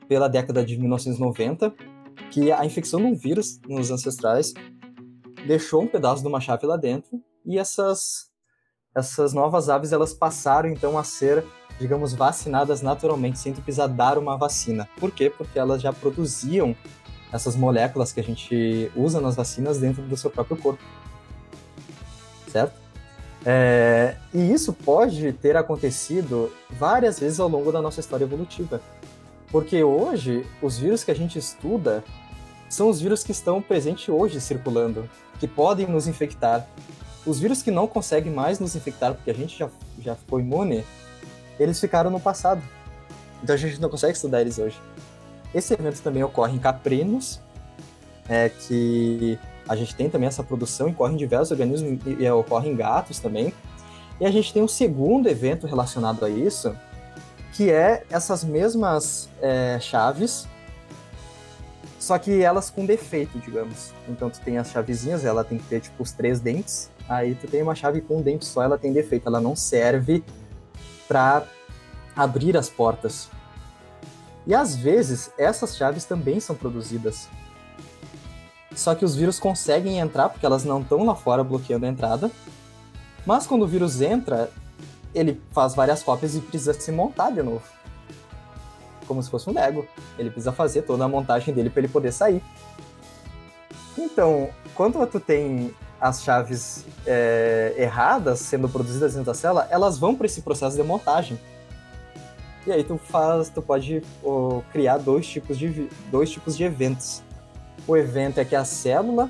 pela 0.08 0.28
década 0.28 0.64
de 0.64 0.78
1990, 0.78 1.74
que 2.30 2.52
a 2.52 2.66
infecção 2.66 3.00
de 3.00 3.06
um 3.08 3.16
vírus 3.16 3.60
nos 3.68 3.90
ancestrais 3.92 4.54
deixou 5.46 5.84
um 5.84 5.88
pedaço 5.88 6.22
de 6.22 6.28
uma 6.28 6.40
chave 6.40 6.66
lá 6.66 6.78
dentro 6.78 7.22
e 7.46 7.58
essas 7.58 8.34
essas 8.96 9.34
novas 9.34 9.68
aves 9.68 9.92
elas 9.92 10.14
passaram 10.14 10.70
então 10.70 10.98
a 10.98 11.04
ser, 11.04 11.44
digamos, 11.78 12.14
vacinadas 12.14 12.82
naturalmente 12.82 13.38
sem 13.38 13.54
precisar 13.54 13.88
dar 13.88 14.18
uma 14.18 14.38
vacina. 14.38 14.88
Por 14.98 15.12
quê? 15.12 15.30
Porque 15.30 15.60
elas 15.60 15.82
já 15.82 15.92
produziam 15.92 16.74
essas 17.32 17.58
moléculas 17.58 18.14
que 18.14 18.22
a 18.22 18.24
gente 18.24 18.90
usa 18.96 19.20
nas 19.20 19.36
vacinas 19.36 19.80
dentro 19.80 20.02
do 20.04 20.16
seu 20.16 20.32
próprio 20.32 20.56
corpo. 20.56 20.82
Certo? 22.48 22.80
É, 23.46 24.16
e 24.34 24.54
isso 24.54 24.72
pode 24.72 25.34
ter 25.34 25.58
acontecido 25.58 26.52
várias 26.70 27.20
vezes 27.20 27.40
ao 27.40 27.50
longo 27.50 27.74
da 27.74 27.82
nossa 27.82 28.00
história 28.00 28.24
evolutiva. 28.24 28.82
Porque 29.52 29.84
hoje, 29.84 30.46
os 30.62 30.78
vírus 30.80 31.04
que 31.04 31.12
a 31.12 31.16
gente 31.16 31.38
estuda 31.38 32.04
são 32.70 32.90
os 32.90 33.00
vírus 33.00 33.24
que 33.24 33.32
estão 33.32 33.62
presentes 33.62 34.10
hoje 34.10 34.42
circulando, 34.42 35.10
que 35.40 35.48
podem 35.48 35.88
nos 35.88 36.08
infectar. 36.08 36.68
Os 37.26 37.40
vírus 37.40 37.62
que 37.62 37.72
não 37.72 37.88
conseguem 37.88 38.32
mais 38.32 38.60
nos 38.60 38.76
infectar, 38.76 39.14
porque 39.14 39.32
a 39.32 39.34
gente 39.34 39.58
já, 39.58 39.70
já 40.00 40.16
foi 40.28 40.42
imune, 40.42 40.84
eles 41.60 41.80
ficaram 41.80 42.10
no 42.10 42.20
passado. 42.20 42.62
Então 43.44 43.54
a 43.54 43.58
gente 43.58 43.80
não 43.80 43.90
consegue 43.90 44.14
estudar 44.14 44.42
eles 44.42 44.60
hoje. 44.60 44.80
Esse 45.54 45.74
evento 45.74 46.02
também 46.02 46.24
ocorre 46.24 46.56
em 46.56 46.60
caprinos, 46.60 47.40
é, 48.28 48.50
que 48.50 49.40
a 49.68 49.76
gente 49.76 49.96
tem 49.96 50.10
também 50.10 50.28
essa 50.28 50.44
produção, 50.44 50.90
ocorre 50.90 51.14
em 51.14 51.18
diversos 51.18 51.52
organismos 51.52 52.00
e, 52.06 52.24
e 52.24 52.30
ocorre 52.30 52.70
em 52.70 52.76
gatos 52.76 53.20
também. 53.20 53.54
E 54.20 54.26
a 54.26 54.32
gente 54.32 54.54
tem 54.54 54.62
um 54.62 54.68
segundo 54.68 55.28
evento 55.28 55.68
relacionado 55.68 56.24
a 56.24 56.30
isso, 56.30 56.76
que 57.54 57.72
é 57.72 58.04
essas 58.10 58.44
mesmas 58.44 59.30
é, 59.42 59.78
chaves 59.80 60.48
só 62.06 62.20
que 62.20 62.44
elas 62.44 62.70
com 62.70 62.86
defeito, 62.86 63.40
digamos. 63.40 63.92
Então 64.08 64.30
tu 64.30 64.40
tem 64.42 64.60
as 64.60 64.70
chavezinhas, 64.70 65.26
ela 65.26 65.44
tem 65.44 65.58
que 65.58 65.64
ter 65.64 65.82
tipo 65.82 66.04
os 66.04 66.12
três 66.12 66.40
dentes. 66.40 66.92
Aí 67.10 67.34
tu 67.34 67.48
tem 67.48 67.64
uma 67.64 67.74
chave 67.74 68.00
com 68.00 68.18
um 68.18 68.22
dente 68.22 68.46
só, 68.46 68.62
ela 68.62 68.78
tem 68.78 68.94
defeito, 68.94 69.28
ela 69.28 69.42
não 69.42 69.56
serve 69.56 70.24
para 71.08 71.48
abrir 72.16 72.56
as 72.56 72.70
portas. 72.70 73.28
E 74.46 74.54
às 74.54 74.76
vezes 74.76 75.32
essas 75.36 75.76
chaves 75.76 76.06
também 76.06 76.40
são 76.40 76.56
produzidas. 76.56 77.28
Só 78.76 78.94
que 78.94 79.04
os 79.04 79.16
vírus 79.16 79.40
conseguem 79.40 79.98
entrar 79.98 80.30
porque 80.30 80.46
elas 80.46 80.64
não 80.64 80.82
estão 80.82 81.04
lá 81.06 81.16
fora 81.16 81.44
bloqueando 81.44 81.88
a 81.88 81.90
entrada. 81.90 82.30
Mas 83.26 83.48
quando 83.48 83.64
o 83.64 83.68
vírus 83.68 84.00
entra, 84.00 84.52
ele 85.12 85.42
faz 85.52 85.74
várias 85.74 86.04
cópias 86.04 86.36
e 86.36 86.40
precisa 86.40 86.72
se 86.72 86.92
montar 86.92 87.32
de 87.32 87.42
novo 87.42 87.75
como 89.08 89.22
se 89.22 89.30
fosse 89.30 89.50
um 89.50 89.54
Lego. 89.54 89.88
Ele 90.18 90.30
precisa 90.30 90.52
fazer 90.52 90.84
toda 90.84 91.06
a 91.06 91.08
montagem 91.08 91.54
dele 91.54 91.70
para 91.70 91.82
ele 91.82 91.88
poder 91.88 92.12
sair. 92.12 92.42
Então, 93.98 94.50
quando 94.74 95.06
tu 95.08 95.20
tem 95.20 95.74
as 96.00 96.24
chaves 96.24 96.86
é, 97.06 97.74
erradas 97.78 98.40
sendo 98.40 98.68
produzidas 98.68 99.14
dentro 99.14 99.28
da 99.28 99.34
célula, 99.34 99.68
elas 99.72 99.98
vão 99.98 100.16
para 100.16 100.26
esse 100.26 100.42
processo 100.42 100.76
de 100.76 100.84
montagem. 100.84 101.40
E 102.68 102.72
aí 102.72 102.84
tu 102.84 102.98
faz, 102.98 103.50
tu 103.50 103.62
pode 103.62 104.02
criar 104.72 104.98
dois 104.98 105.28
tipos 105.28 105.58
de 105.58 105.88
dois 106.10 106.30
tipos 106.30 106.58
de 106.58 106.64
eventos. 106.64 107.22
O 107.88 107.96
evento 107.96 108.40
é 108.40 108.46
que 108.46 108.56
a 108.56 108.66
célula 108.66 109.30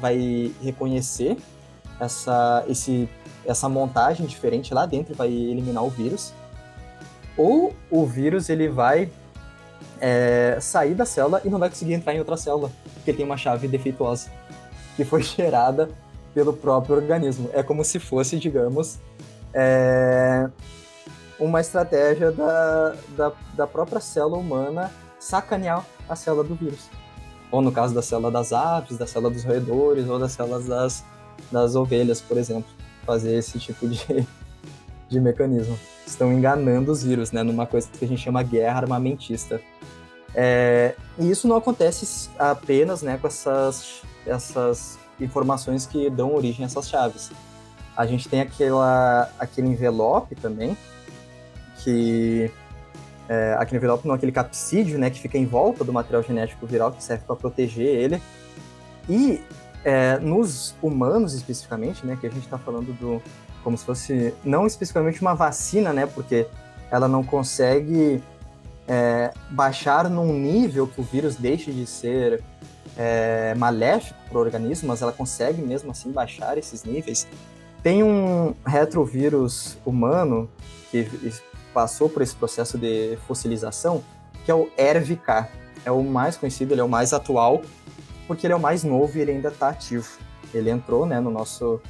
vai 0.00 0.52
reconhecer 0.60 1.36
essa 1.98 2.64
esse 2.68 3.08
essa 3.46 3.68
montagem 3.68 4.26
diferente 4.26 4.74
lá 4.74 4.84
dentro, 4.84 5.14
vai 5.14 5.28
eliminar 5.28 5.84
o 5.84 5.88
vírus 5.88 6.32
ou 7.36 7.74
o 7.90 8.06
vírus 8.06 8.48
ele 8.48 8.68
vai 8.68 9.10
é, 10.00 10.58
sair 10.60 10.94
da 10.94 11.04
célula 11.04 11.40
e 11.44 11.48
não 11.48 11.58
vai 11.58 11.68
conseguir 11.68 11.92
entrar 11.92 12.14
em 12.14 12.18
outra 12.18 12.36
célula, 12.36 12.70
porque 12.94 13.12
tem 13.12 13.24
uma 13.24 13.36
chave 13.36 13.68
defeituosa 13.68 14.30
que 14.96 15.04
foi 15.04 15.22
gerada 15.24 15.90
pelo 16.34 16.52
próprio 16.52 16.96
organismo. 16.96 17.50
É 17.52 17.62
como 17.62 17.84
se 17.84 17.98
fosse, 17.98 18.38
digamos, 18.38 18.98
é, 19.52 20.48
uma 21.38 21.60
estratégia 21.60 22.30
da, 22.30 22.94
da, 23.16 23.32
da 23.54 23.66
própria 23.66 24.00
célula 24.00 24.38
humana 24.38 24.90
sacanear 25.18 25.84
a 26.08 26.16
célula 26.16 26.44
do 26.44 26.54
vírus. 26.54 26.88
Ou 27.50 27.60
no 27.60 27.72
caso 27.72 27.94
da 27.94 28.02
célula 28.02 28.30
das 28.30 28.52
aves, 28.52 28.96
da 28.96 29.06
célula 29.06 29.32
dos 29.32 29.44
roedores, 29.44 30.08
ou 30.08 30.18
das 30.18 30.32
células 30.32 30.66
das, 30.66 31.04
das 31.50 31.74
ovelhas, 31.74 32.20
por 32.20 32.36
exemplo. 32.36 32.70
Fazer 33.04 33.34
esse 33.34 33.58
tipo 33.58 33.88
de, 33.88 34.26
de 35.10 35.20
mecanismo 35.20 35.78
estão 36.06 36.32
enganando 36.32 36.90
os 36.90 37.02
vírus, 37.02 37.32
né, 37.32 37.42
numa 37.42 37.66
coisa 37.66 37.88
que 37.92 38.04
a 38.04 38.08
gente 38.08 38.22
chama 38.22 38.42
guerra 38.42 38.80
armamentista. 38.80 39.60
É, 40.34 40.94
e 41.18 41.28
isso 41.28 41.48
não 41.48 41.56
acontece 41.56 42.30
apenas 42.38 43.02
né, 43.02 43.18
com 43.20 43.26
essas, 43.26 44.02
essas 44.24 44.98
informações 45.20 45.84
que 45.84 46.08
dão 46.08 46.34
origem 46.34 46.64
a 46.64 46.66
essas 46.66 46.88
chaves. 46.88 47.30
A 47.96 48.06
gente 48.06 48.28
tem 48.28 48.40
aquela, 48.40 49.28
aquele 49.38 49.68
envelope 49.68 50.36
também, 50.36 50.76
que 51.82 52.50
é, 53.28 53.56
aquele 53.58 53.78
envelope 53.78 54.06
não, 54.06 54.14
aquele 54.14 54.32
capsídeo, 54.32 54.98
né, 54.98 55.10
que 55.10 55.20
fica 55.20 55.36
em 55.36 55.44
volta 55.44 55.82
do 55.84 55.92
material 55.92 56.22
genético 56.22 56.66
viral, 56.66 56.92
que 56.92 57.02
serve 57.02 57.24
para 57.26 57.36
proteger 57.36 57.86
ele. 57.86 58.22
E 59.08 59.42
é, 59.84 60.18
nos 60.18 60.74
humanos, 60.80 61.34
especificamente, 61.34 62.06
né, 62.06 62.16
que 62.20 62.26
a 62.26 62.30
gente 62.30 62.44
está 62.44 62.58
falando 62.58 62.92
do 62.98 63.20
como 63.62 63.76
se 63.76 63.84
fosse, 63.84 64.34
não 64.44 64.66
especificamente 64.66 65.20
uma 65.20 65.34
vacina, 65.34 65.92
né, 65.92 66.06
porque 66.06 66.46
ela 66.90 67.06
não 67.06 67.22
consegue 67.22 68.22
é, 68.88 69.32
baixar 69.50 70.08
num 70.10 70.32
nível 70.32 70.86
que 70.86 71.00
o 71.00 71.04
vírus 71.04 71.36
deixe 71.36 71.70
de 71.72 71.86
ser 71.86 72.42
é, 72.96 73.54
maléfico 73.56 74.18
para 74.28 74.38
o 74.38 74.40
organismo, 74.40 74.88
mas 74.88 75.02
ela 75.02 75.12
consegue 75.12 75.62
mesmo 75.62 75.90
assim 75.90 76.10
baixar 76.10 76.58
esses 76.58 76.84
níveis. 76.84 77.26
Tem 77.82 78.02
um 78.02 78.54
retrovírus 78.66 79.78
humano 79.86 80.50
que 80.90 81.08
passou 81.72 82.08
por 82.08 82.22
esse 82.22 82.34
processo 82.34 82.76
de 82.76 83.16
fossilização, 83.26 84.02
que 84.44 84.50
é 84.50 84.54
o 84.54 84.68
ERV-K. 84.76 85.48
É 85.84 85.90
o 85.90 86.02
mais 86.02 86.36
conhecido, 86.36 86.74
ele 86.74 86.80
é 86.80 86.84
o 86.84 86.88
mais 86.88 87.12
atual, 87.12 87.62
porque 88.26 88.46
ele 88.46 88.52
é 88.52 88.56
o 88.56 88.60
mais 88.60 88.84
novo 88.84 89.16
e 89.16 89.20
ele 89.22 89.32
ainda 89.32 89.48
está 89.48 89.70
ativo. 89.70 90.18
Ele 90.52 90.68
entrou 90.68 91.06
né, 91.06 91.20
no, 91.20 91.30
nosso, 91.30 91.80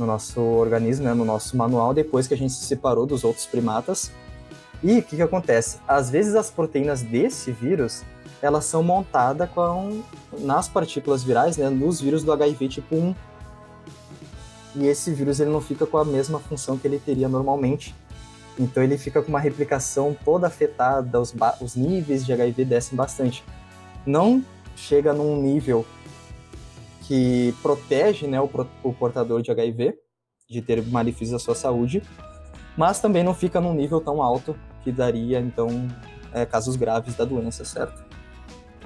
no 0.00 0.06
nosso 0.06 0.40
organismo, 0.40 1.04
né, 1.04 1.12
no 1.12 1.26
nosso 1.26 1.54
manual, 1.56 1.92
depois 1.92 2.26
que 2.26 2.32
a 2.32 2.36
gente 2.36 2.54
se 2.54 2.64
separou 2.64 3.04
dos 3.04 3.22
outros 3.22 3.44
primatas. 3.44 4.10
E 4.82 4.98
o 4.98 5.02
que, 5.02 5.16
que 5.16 5.22
acontece? 5.22 5.76
Às 5.86 6.08
vezes 6.08 6.34
as 6.34 6.50
proteínas 6.50 7.02
desse 7.02 7.52
vírus 7.52 8.02
elas 8.40 8.64
são 8.64 8.82
montadas 8.82 9.50
com, 9.50 10.02
nas 10.38 10.66
partículas 10.66 11.22
virais, 11.22 11.58
né, 11.58 11.68
nos 11.68 12.00
vírus 12.00 12.24
do 12.24 12.32
HIV 12.32 12.68
tipo 12.68 12.96
1. 12.96 13.14
E 14.76 14.86
esse 14.86 15.12
vírus 15.12 15.38
ele 15.38 15.50
não 15.50 15.60
fica 15.60 15.84
com 15.84 15.98
a 15.98 16.04
mesma 16.04 16.38
função 16.38 16.78
que 16.78 16.88
ele 16.88 16.98
teria 16.98 17.28
normalmente. 17.28 17.94
Então 18.58 18.82
ele 18.82 18.96
fica 18.96 19.20
com 19.20 19.28
uma 19.28 19.40
replicação 19.40 20.16
toda 20.24 20.46
afetada, 20.46 21.20
os, 21.20 21.34
os 21.60 21.76
níveis 21.76 22.24
de 22.24 22.32
HIV 22.32 22.64
descem 22.64 22.96
bastante. 22.96 23.44
Não 24.06 24.42
chega 24.74 25.12
num 25.12 25.42
nível 25.42 25.84
que 27.10 27.52
protege 27.60 28.28
né, 28.28 28.40
o, 28.40 28.48
o 28.84 28.92
portador 28.92 29.42
de 29.42 29.50
HIV 29.50 29.98
de 30.48 30.62
ter 30.62 30.80
malefícios 30.86 31.34
à 31.34 31.44
sua 31.44 31.56
saúde, 31.56 32.04
mas 32.76 33.00
também 33.00 33.24
não 33.24 33.34
fica 33.34 33.60
num 33.60 33.74
nível 33.74 34.00
tão 34.00 34.22
alto 34.22 34.56
que 34.84 34.92
daria, 34.92 35.40
então, 35.40 35.88
é, 36.32 36.46
casos 36.46 36.76
graves 36.76 37.16
da 37.16 37.24
doença, 37.24 37.64
certo? 37.64 38.04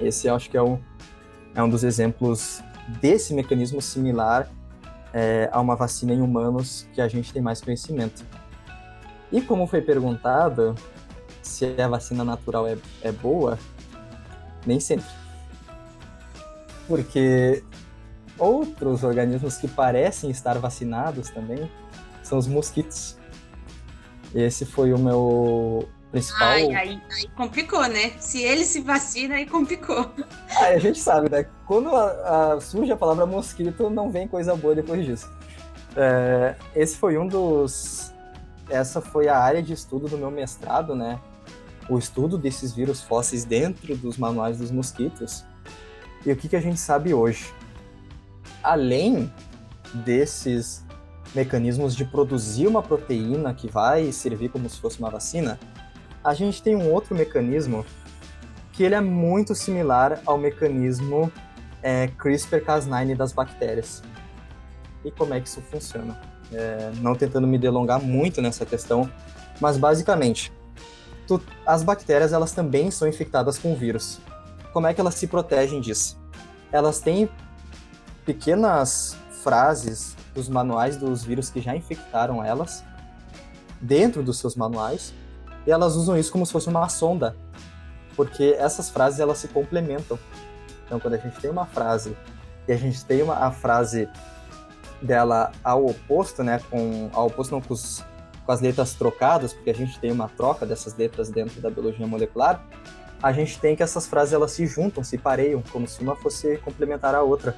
Esse 0.01 0.25
eu 0.25 0.33
acho 0.33 0.49
que 0.49 0.57
é 0.57 0.61
um, 0.63 0.79
é 1.53 1.61
um 1.61 1.69
dos 1.69 1.83
exemplos 1.83 2.63
desse 2.99 3.31
mecanismo 3.31 3.79
similar 3.79 4.49
é, 5.13 5.47
a 5.51 5.61
uma 5.61 5.75
vacina 5.75 6.11
em 6.11 6.19
humanos 6.19 6.89
que 6.95 7.01
a 7.01 7.07
gente 7.07 7.31
tem 7.31 7.43
mais 7.43 7.61
conhecimento. 7.61 8.25
E 9.31 9.39
como 9.39 9.67
foi 9.67 9.83
perguntado 9.83 10.73
se 11.43 11.79
a 11.79 11.87
vacina 11.87 12.23
natural 12.23 12.65
é, 12.65 12.75
é 13.03 13.11
boa, 13.11 13.59
nem 14.65 14.79
sempre. 14.79 15.05
Porque 16.87 17.63
outros 18.37 19.03
organismos 19.03 19.57
que 19.57 19.67
parecem 19.67 20.29
estar 20.29 20.57
vacinados 20.59 21.29
também 21.29 21.69
são 22.23 22.37
os 22.37 22.47
mosquitos. 22.47 23.17
Esse 24.33 24.65
foi 24.65 24.93
o 24.93 24.97
meu 24.97 25.87
principal. 26.11 26.47
Ai, 26.47 26.73
aí, 26.73 27.01
aí 27.11 27.27
complicou, 27.35 27.87
né? 27.87 28.11
Se 28.19 28.41
ele 28.41 28.65
se 28.65 28.81
vacina, 28.81 29.35
aí 29.35 29.45
complicou. 29.45 30.11
Aí 30.57 30.75
a 30.75 30.79
gente 30.79 30.99
sabe, 30.99 31.29
né? 31.29 31.45
Quando 31.67 31.93
a, 31.93 32.53
a, 32.53 32.61
surge 32.61 32.91
a 32.91 32.95
palavra 32.95 33.25
mosquito, 33.25 33.89
não 33.89 34.09
vem 34.09 34.25
coisa 34.25 34.55
boa 34.55 34.73
depois 34.73 35.05
disso. 35.05 35.29
É, 35.95 36.55
esse 36.73 36.97
foi 36.97 37.17
um 37.17 37.27
dos. 37.27 38.13
Essa 38.69 39.01
foi 39.01 39.27
a 39.27 39.37
área 39.37 39.61
de 39.61 39.73
estudo 39.73 40.07
do 40.07 40.17
meu 40.17 40.31
mestrado, 40.31 40.95
né? 40.95 41.19
O 41.89 41.97
estudo 41.97 42.37
desses 42.37 42.73
vírus 42.73 43.01
fósseis 43.01 43.43
dentro 43.43 43.95
dos 43.97 44.17
manuais 44.17 44.57
dos 44.57 44.71
mosquitos. 44.71 45.43
E 46.25 46.31
o 46.31 46.35
que, 46.35 46.47
que 46.47 46.55
a 46.55 46.61
gente 46.61 46.79
sabe 46.79 47.13
hoje? 47.13 47.53
Além 48.65 49.31
desses 49.93 50.83
mecanismos 51.35 51.95
de 51.95 52.03
produzir 52.03 52.65
uma 52.65 52.81
proteína 52.81 53.53
que 53.53 53.67
vai 53.67 54.11
servir 54.11 54.49
como 54.49 54.67
se 54.67 54.79
fosse 54.79 54.97
uma 54.97 55.11
vacina, 55.11 55.59
a 56.23 56.33
gente 56.33 56.63
tem 56.63 56.75
um 56.75 56.91
outro 56.91 57.13
mecanismo 57.13 57.85
que 58.73 58.83
ele 58.83 58.95
é 58.95 59.01
muito 59.01 59.53
similar 59.53 60.19
ao 60.25 60.39
mecanismo 60.39 61.31
é, 61.83 62.07
CRISPR-Cas9 62.07 63.15
das 63.15 63.31
bactérias. 63.31 64.01
E 65.03 65.11
como 65.11 65.35
é 65.35 65.39
que 65.39 65.47
isso 65.47 65.61
funciona? 65.61 66.19
É, 66.51 66.91
não 67.01 67.13
tentando 67.13 67.45
me 67.45 67.59
delongar 67.59 68.01
muito 68.01 68.41
nessa 68.41 68.65
questão, 68.65 69.07
mas 69.61 69.77
basicamente, 69.77 70.51
tu, 71.27 71.39
as 71.67 71.83
bactérias 71.83 72.33
elas 72.33 72.51
também 72.51 72.89
são 72.89 73.07
infectadas 73.07 73.59
com 73.59 73.75
vírus. 73.75 74.19
Como 74.73 74.87
é 74.87 74.93
que 74.93 74.99
elas 74.99 75.13
se 75.13 75.27
protegem 75.27 75.79
disso? 75.79 76.19
Elas 76.71 76.99
têm 76.99 77.29
pequenas 78.25 79.15
frases 79.43 80.15
dos 80.33 80.49
manuais 80.49 80.97
dos 80.97 81.23
vírus 81.23 81.49
que 81.49 81.61
já 81.61 81.75
infectaram 81.75 82.43
elas 82.43 82.83
dentro 83.79 84.23
dos 84.23 84.39
seus 84.39 84.55
manuais 84.55 85.13
e 85.65 85.71
elas 85.71 85.95
usam 85.95 86.17
isso 86.17 86.31
como 86.31 86.45
se 86.45 86.51
fosse 86.51 86.67
uma 86.67 86.89
sonda, 86.89 87.35
porque 88.15 88.55
essas 88.57 88.89
frases 88.89 89.19
elas 89.19 89.37
se 89.37 89.47
complementam. 89.47 90.17
Então, 90.85 90.99
quando 90.99 91.15
a 91.15 91.17
gente 91.17 91.39
tem 91.39 91.49
uma 91.49 91.65
frase 91.65 92.15
e 92.67 92.71
a 92.71 92.77
gente 92.77 93.03
tem 93.05 93.21
uma, 93.21 93.35
a 93.35 93.51
frase 93.51 94.07
dela 95.01 95.51
ao 95.63 95.85
oposto, 95.85 96.43
né, 96.43 96.59
com 96.69 97.09
ao 97.13 97.27
oposto 97.27 97.51
não 97.51 97.61
com, 97.61 97.73
os, 97.73 98.03
com 98.45 98.51
as 98.51 98.61
letras 98.61 98.93
trocadas, 98.93 99.53
porque 99.53 99.69
a 99.69 99.75
gente 99.75 99.99
tem 99.99 100.11
uma 100.11 100.29
troca 100.29 100.65
dessas 100.65 100.95
letras 100.95 101.29
dentro 101.29 101.59
da 101.61 101.69
biologia 101.69 102.05
molecular, 102.05 102.63
a 103.21 103.31
gente 103.31 103.59
tem 103.59 103.75
que 103.75 103.83
essas 103.83 104.05
frases 104.05 104.33
elas 104.33 104.51
se 104.51 104.67
juntam, 104.67 105.03
se 105.03 105.17
pareiam, 105.17 105.63
como 105.71 105.87
se 105.87 106.01
uma 106.01 106.15
fosse 106.15 106.57
complementar 106.57 107.15
a 107.15 107.21
outra. 107.21 107.55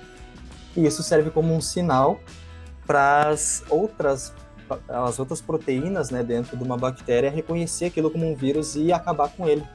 E 0.77 0.85
isso 0.85 1.01
serve 1.01 1.31
como 1.31 1.53
um 1.53 1.59
sinal 1.59 2.21
para 2.85 3.29
as 3.29 3.63
outras 3.69 4.33
as 4.87 5.17
outras 5.17 5.39
proteínas 5.39 6.09
né, 6.09 6.21
dentro 6.21 6.57
de 6.57 6.63
uma 6.63 6.77
bactéria 6.77 7.31
reconhecer 7.31 7.85
aquilo 7.85 8.11
como 8.11 8.29
um 8.29 8.35
vírus 8.35 8.75
e 8.75 8.91
acabar 8.91 9.29
com 9.29 9.47
ele. 9.47 9.65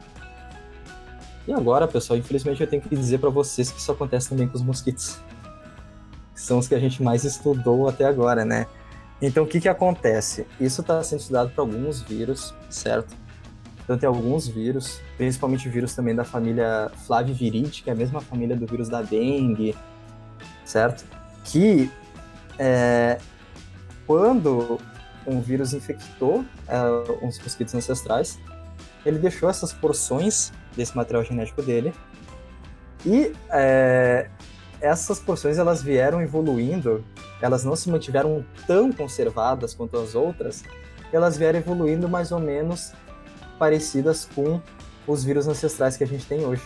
E 1.49 1.53
agora, 1.53 1.89
pessoal, 1.89 2.19
infelizmente 2.19 2.61
eu 2.61 2.67
tenho 2.67 2.83
que 2.83 2.95
dizer 2.95 3.19
para 3.19 3.31
vocês 3.31 3.71
que 3.71 3.81
isso 3.81 3.91
acontece 3.91 4.29
também 4.29 4.47
com 4.47 4.55
os 4.55 4.63
mosquitos. 4.63 5.19
são 6.35 6.59
os 6.59 6.69
que 6.69 6.75
a 6.75 6.79
gente 6.79 7.03
mais 7.03 7.25
estudou 7.25 7.89
até 7.89 8.05
agora, 8.05 8.45
né? 8.45 8.67
Então, 9.21 9.45
o 9.45 9.47
que 9.47 9.61
que 9.61 9.69
acontece? 9.69 10.47
Isso 10.61 10.81
está 10.81 11.03
sendo 11.03 11.21
estudado 11.21 11.51
para 11.51 11.63
alguns 11.63 12.03
vírus, 12.03 12.55
certo? 12.69 13.15
Então, 13.83 13.97
tem 13.97 14.07
alguns 14.07 14.49
vírus, 14.49 15.01
principalmente 15.17 15.69
vírus 15.69 15.95
também 15.95 16.15
da 16.15 16.25
família 16.25 16.91
Flaviviridae, 17.07 17.71
que 17.71 17.89
é 17.89 17.93
a 17.93 17.97
mesma 17.97 18.21
família 18.21 18.57
do 18.57 18.67
vírus 18.67 18.89
da 18.89 19.01
dengue, 19.01 19.77
certo? 20.73 21.05
Que 21.45 21.91
é, 22.59 23.19
quando 24.07 24.81
um 25.27 25.41
vírus 25.41 25.75
infectou 25.75 26.41
uh, 26.41 27.25
uns 27.27 27.39
mosquitos 27.39 27.75
ancestrais, 27.75 28.39
ele 29.05 29.19
deixou 29.19 29.49
essas 29.49 29.73
porções 29.73 30.53
desse 30.77 30.97
material 30.97 31.23
genético 31.25 31.63
dele 31.63 31.93
e 33.05 33.33
é, 33.51 34.31
essas 34.81 35.19
porções 35.21 35.59
elas 35.59 35.83
vieram 35.83 36.21
evoluindo, 36.23 37.05
elas 37.41 37.65
não 37.65 37.77
se 37.77 37.91
mantiveram 37.91 38.45
tão 38.67 38.93
conservadas 38.93 39.75
quanto 39.75 39.97
as 39.99 40.15
outras, 40.15 40.65
elas 41.13 41.37
vieram 41.37 41.59
evoluindo 41.59 42.09
mais 42.09 42.33
ou 42.33 42.41
menos 42.41 42.93
parecidas 43.59 44.29
com 44.35 44.61
os 45.07 45.23
vírus 45.23 45.47
ancestrais 45.47 45.97
que 45.97 46.05
a 46.05 46.07
gente 46.07 46.25
tem 46.27 46.45
hoje, 46.45 46.63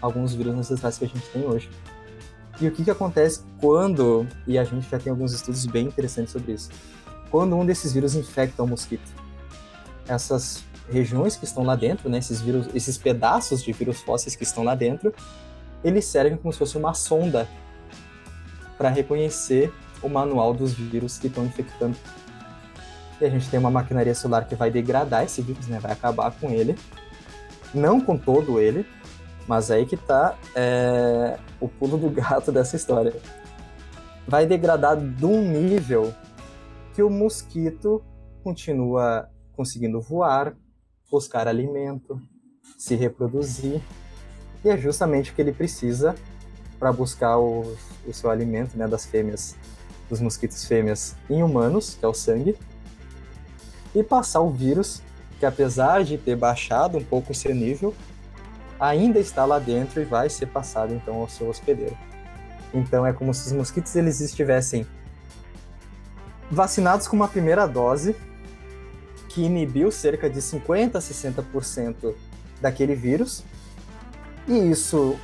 alguns 0.00 0.34
vírus 0.34 0.54
ancestrais 0.54 0.98
que 0.98 1.04
a 1.04 1.08
gente 1.08 1.26
tem 1.28 1.44
hoje. 1.46 1.70
E 2.60 2.68
o 2.68 2.70
que, 2.70 2.84
que 2.84 2.90
acontece 2.90 3.42
quando, 3.60 4.26
e 4.46 4.58
a 4.58 4.64
gente 4.64 4.88
já 4.88 4.98
tem 4.98 5.10
alguns 5.10 5.32
estudos 5.32 5.66
bem 5.66 5.86
interessantes 5.86 6.32
sobre 6.32 6.52
isso, 6.52 6.70
quando 7.30 7.56
um 7.56 7.66
desses 7.66 7.92
vírus 7.92 8.14
infecta 8.14 8.62
o 8.62 8.66
mosquito? 8.66 9.12
Essas 10.06 10.64
regiões 10.90 11.36
que 11.36 11.44
estão 11.44 11.64
lá 11.64 11.74
dentro, 11.74 12.08
né, 12.08 12.18
esses, 12.18 12.40
vírus, 12.40 12.68
esses 12.74 12.96
pedaços 12.96 13.62
de 13.62 13.72
vírus 13.72 14.00
fósseis 14.00 14.36
que 14.36 14.44
estão 14.44 14.62
lá 14.62 14.74
dentro, 14.74 15.12
eles 15.82 16.04
servem 16.04 16.36
como 16.36 16.52
se 16.52 16.58
fosse 16.58 16.76
uma 16.76 16.94
sonda 16.94 17.48
para 18.78 18.88
reconhecer 18.88 19.72
o 20.02 20.08
manual 20.08 20.52
dos 20.52 20.74
vírus 20.74 21.18
que 21.18 21.26
estão 21.26 21.44
infectando. 21.44 21.96
E 23.20 23.24
a 23.24 23.30
gente 23.30 23.48
tem 23.48 23.58
uma 23.58 23.70
maquinaria 23.70 24.14
celular 24.14 24.44
que 24.46 24.54
vai 24.54 24.70
degradar 24.70 25.24
esse 25.24 25.40
vírus, 25.42 25.66
né, 25.66 25.78
vai 25.80 25.92
acabar 25.92 26.30
com 26.32 26.50
ele, 26.50 26.76
não 27.72 28.00
com 28.00 28.16
todo 28.16 28.60
ele, 28.60 28.86
mas 29.46 29.70
aí 29.70 29.86
que 29.86 29.96
tá 29.96 30.36
é, 30.54 31.38
o 31.60 31.68
pulo 31.68 31.96
do 31.96 32.10
gato 32.10 32.50
dessa 32.52 32.76
história. 32.76 33.14
Vai 34.26 34.46
degradar 34.46 34.96
de 34.96 35.24
um 35.26 35.42
nível 35.42 36.14
que 36.94 37.02
o 37.02 37.10
mosquito 37.10 38.02
continua 38.42 39.28
conseguindo 39.52 40.00
voar, 40.00 40.54
buscar 41.10 41.46
alimento, 41.46 42.20
se 42.78 42.94
reproduzir. 42.94 43.80
E 44.64 44.68
é 44.68 44.76
justamente 44.76 45.30
o 45.30 45.34
que 45.34 45.42
ele 45.42 45.52
precisa 45.52 46.14
para 46.78 46.92
buscar 46.92 47.38
o, 47.38 47.76
o 48.06 48.12
seu 48.12 48.30
alimento 48.30 48.76
né, 48.76 48.88
das 48.88 49.04
fêmeas, 49.04 49.56
dos 50.08 50.20
mosquitos 50.20 50.64
fêmeas 50.64 51.16
em 51.28 51.42
humanos, 51.42 51.94
que 51.94 52.04
é 52.04 52.08
o 52.08 52.14
sangue, 52.14 52.56
e 53.94 54.02
passar 54.02 54.40
o 54.40 54.50
vírus 54.50 55.02
que 55.38 55.46
apesar 55.46 56.04
de 56.04 56.16
ter 56.16 56.36
baixado 56.36 56.98
um 56.98 57.04
pouco 57.04 57.32
o 57.32 57.34
seu 57.34 57.54
nível, 57.54 57.94
ainda 58.78 59.18
está 59.18 59.44
lá 59.44 59.58
dentro 59.58 60.00
e 60.00 60.04
vai 60.04 60.28
ser 60.28 60.46
passado 60.46 60.94
então 60.94 61.16
ao 61.16 61.28
seu 61.28 61.48
hospedeiro. 61.48 61.96
Então 62.72 63.06
é 63.06 63.12
como 63.12 63.32
se 63.32 63.46
os 63.46 63.52
mosquitos 63.52 63.94
eles 63.94 64.20
estivessem 64.20 64.86
vacinados 66.50 67.06
com 67.08 67.16
uma 67.16 67.28
primeira 67.28 67.66
dose 67.66 68.16
que 69.28 69.42
inibiu 69.42 69.90
cerca 69.90 70.28
de 70.28 70.40
50 70.40 70.98
a 70.98 71.00
60% 71.00 72.14
daquele 72.60 72.94
vírus. 72.94 73.44
E 74.46 74.70
isso, 74.70 75.16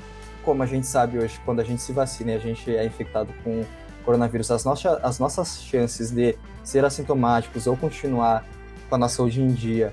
como 0.45 0.63
a 0.63 0.67
gente 0.67 0.87
sabe 0.87 1.19
hoje, 1.19 1.41
quando 1.45 1.61
a 1.61 1.65
gente 1.65 1.83
se 1.83 1.93
vacina 1.93 2.33
e 2.33 2.35
a 2.35 2.39
gente 2.39 2.75
é 2.75 2.85
infectado 2.85 3.33
com 3.45 3.65
coronavírus, 4.05 4.51
as, 4.51 4.65
nossas 4.65 5.05
as 5.05 5.19
nossas 5.19 5.63
chances 5.63 6.11
de 6.11 6.37
ser 6.65 6.85
assintomáticos 6.85 7.67
ou 7.67 7.77
continuar 7.77 8.45
com 8.89 8.95
a 8.95 8.99
nossa 8.99 9.17
saúde 9.17 9.41
em 9.41 9.49
dia, 9.49 9.93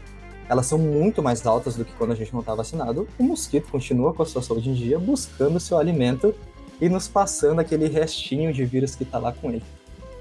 elas 0.49 0.65
são 0.65 0.77
muito 0.77 1.21
mais 1.21 1.45
altas 1.45 1.75
do 1.75 1.83
que 1.83 1.93
quando 1.93 2.11
a 2.11 2.15
gente 2.15 2.33
não 2.33 2.39
está 2.39 2.55
vacinado. 2.55 3.07
O 3.19 3.23
mosquito 3.23 3.69
continua 3.69 4.13
com 4.13 4.23
a 4.23 4.25
sua 4.25 4.41
saúde 4.41 4.69
em 4.69 4.73
dia, 4.73 4.97
buscando 4.97 5.59
seu 5.59 5.77
alimento 5.77 6.33
e 6.79 6.87
nos 6.87 7.07
passando 7.07 7.59
aquele 7.59 7.87
restinho 7.87 8.53
de 8.53 8.63
vírus 8.63 8.95
que 8.95 9.03
está 9.03 9.17
lá 9.17 9.31
com 9.31 9.49
ele. 9.49 9.63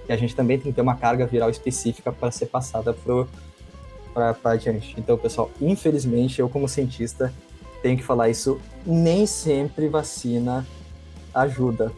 E 0.08 0.12
a 0.12 0.16
gente 0.16 0.34
também 0.34 0.58
tem 0.58 0.72
que 0.72 0.76
ter 0.76 0.82
uma 0.82 0.96
carga 0.96 1.26
viral 1.26 1.50
específica 1.50 2.12
para 2.12 2.30
ser 2.30 2.46
passada 2.46 2.96
para 4.14 4.36
adiante. 4.44 4.94
Então, 4.98 5.16
pessoal, 5.16 5.50
infelizmente, 5.60 6.40
eu 6.40 6.48
como 6.48 6.68
cientista 6.68 7.32
tenho 7.82 7.96
que 7.96 8.02
falar 8.02 8.28
isso, 8.28 8.60
nem 8.84 9.26
sempre 9.26 9.88
vacina 9.88 10.66
ajuda. 11.34 11.92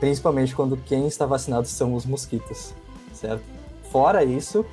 Principalmente 0.00 0.54
quando 0.54 0.76
quem 0.76 1.06
está 1.06 1.24
vacinado 1.24 1.66
são 1.66 1.94
os 1.94 2.04
mosquitos, 2.04 2.74
certo? 3.14 3.42
Fora 3.90 4.24
isso, 4.24 4.66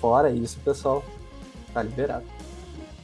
fora 0.00 0.30
isso, 0.30 0.58
pessoal, 0.64 1.04
tá 1.76 1.82
liberado. 1.82 2.24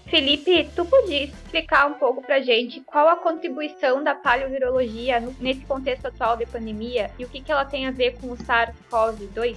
Felipe, 0.07 0.71
tu 0.75 0.85
podia 0.85 1.25
explicar 1.25 1.87
um 1.87 1.95
pouco 1.95 2.23
pra 2.23 2.41
gente 2.41 2.81
qual 2.81 3.09
a 3.09 3.17
contribuição 3.17 4.03
da 4.03 4.15
paleovirologia 4.15 5.21
nesse 5.39 5.61
contexto 5.61 6.07
atual 6.07 6.37
de 6.37 6.47
pandemia 6.47 7.11
e 7.19 7.25
o 7.25 7.29
que, 7.29 7.41
que 7.41 7.53
ela 7.53 7.65
tem 7.65 7.87
a 7.87 7.91
ver 7.91 8.19
com 8.19 8.29
o 8.29 8.37
SARS-CoV-2? 8.37 9.57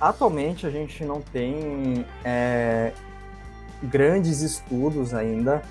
Atualmente 0.00 0.66
a 0.66 0.70
gente 0.70 1.04
não 1.04 1.20
tem 1.20 2.04
é, 2.24 2.92
grandes 3.82 4.40
estudos 4.40 5.14
ainda 5.14 5.62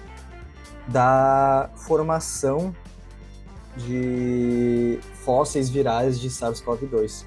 da 0.88 1.70
formação 1.76 2.76
de 3.78 5.00
fósseis 5.24 5.70
virais 5.70 6.20
de 6.20 6.30
SARS-CoV-2. 6.30 7.26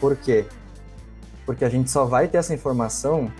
Por 0.00 0.16
quê? 0.16 0.46
Porque 1.44 1.64
a 1.64 1.68
gente 1.68 1.90
só 1.90 2.04
vai 2.04 2.28
ter 2.28 2.38
essa 2.38 2.54
informação 2.54 3.30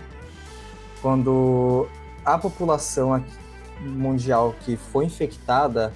quando 1.01 1.87
a 2.25 2.37
população 2.37 3.23
mundial 3.81 4.53
que 4.61 4.75
foi 4.75 5.05
infectada 5.05 5.93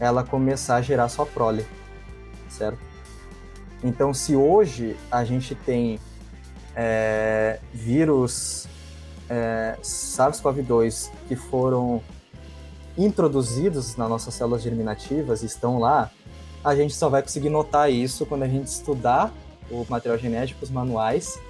ela 0.00 0.24
começar 0.24 0.76
a 0.76 0.82
gerar 0.82 1.08
sua 1.08 1.26
prole, 1.26 1.64
certo? 2.48 2.78
Então, 3.84 4.12
se 4.14 4.34
hoje 4.34 4.96
a 5.10 5.24
gente 5.24 5.54
tem 5.54 6.00
é, 6.74 7.60
vírus 7.72 8.66
é, 9.28 9.76
SARS-CoV-2 9.82 11.10
que 11.28 11.36
foram 11.36 12.02
introduzidos 12.96 13.96
nas 13.96 14.08
nossas 14.08 14.34
células 14.34 14.62
germinativas, 14.62 15.42
estão 15.42 15.78
lá, 15.78 16.10
a 16.64 16.74
gente 16.74 16.94
só 16.94 17.08
vai 17.08 17.22
conseguir 17.22 17.50
notar 17.50 17.90
isso 17.90 18.24
quando 18.26 18.42
a 18.42 18.48
gente 18.48 18.66
estudar 18.66 19.32
o 19.70 19.86
material 19.88 20.18
genético, 20.18 20.64
os 20.64 20.70
manuais 20.70 21.40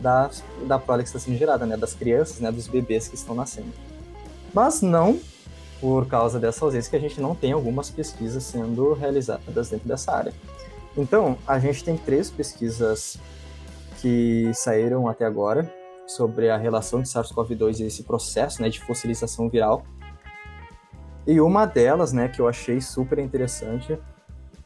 da, 0.00 0.30
da 0.66 0.78
prole 0.78 1.02
que 1.02 1.08
está 1.08 1.18
sendo 1.18 1.36
gerada, 1.36 1.66
né, 1.66 1.76
das 1.76 1.94
crianças, 1.94 2.40
né, 2.40 2.50
dos 2.50 2.68
bebês 2.68 3.08
que 3.08 3.14
estão 3.14 3.34
nascendo. 3.34 3.72
Mas 4.54 4.80
não 4.80 5.18
por 5.80 6.06
causa 6.06 6.40
dessa 6.40 6.64
ausência 6.64 6.90
que 6.90 6.96
a 6.96 7.00
gente 7.00 7.20
não 7.20 7.34
tem 7.34 7.52
algumas 7.52 7.90
pesquisas 7.90 8.42
sendo 8.42 8.94
realizadas 8.94 9.70
dentro 9.70 9.86
dessa 9.86 10.12
área. 10.12 10.32
Então, 10.96 11.38
a 11.46 11.58
gente 11.58 11.84
tem 11.84 11.96
três 11.96 12.30
pesquisas 12.30 13.16
que 14.00 14.50
saíram 14.54 15.08
até 15.08 15.24
agora 15.24 15.72
sobre 16.06 16.50
a 16.50 16.56
relação 16.56 17.02
de 17.02 17.08
SARS-CoV-2 17.08 17.80
e 17.80 17.84
esse 17.84 18.02
processo 18.02 18.60
né, 18.60 18.68
de 18.68 18.80
fossilização 18.80 19.48
viral. 19.48 19.84
E 21.26 21.40
uma 21.40 21.66
delas, 21.66 22.12
né, 22.12 22.28
que 22.28 22.40
eu 22.40 22.48
achei 22.48 22.80
super 22.80 23.18
interessante, 23.18 23.98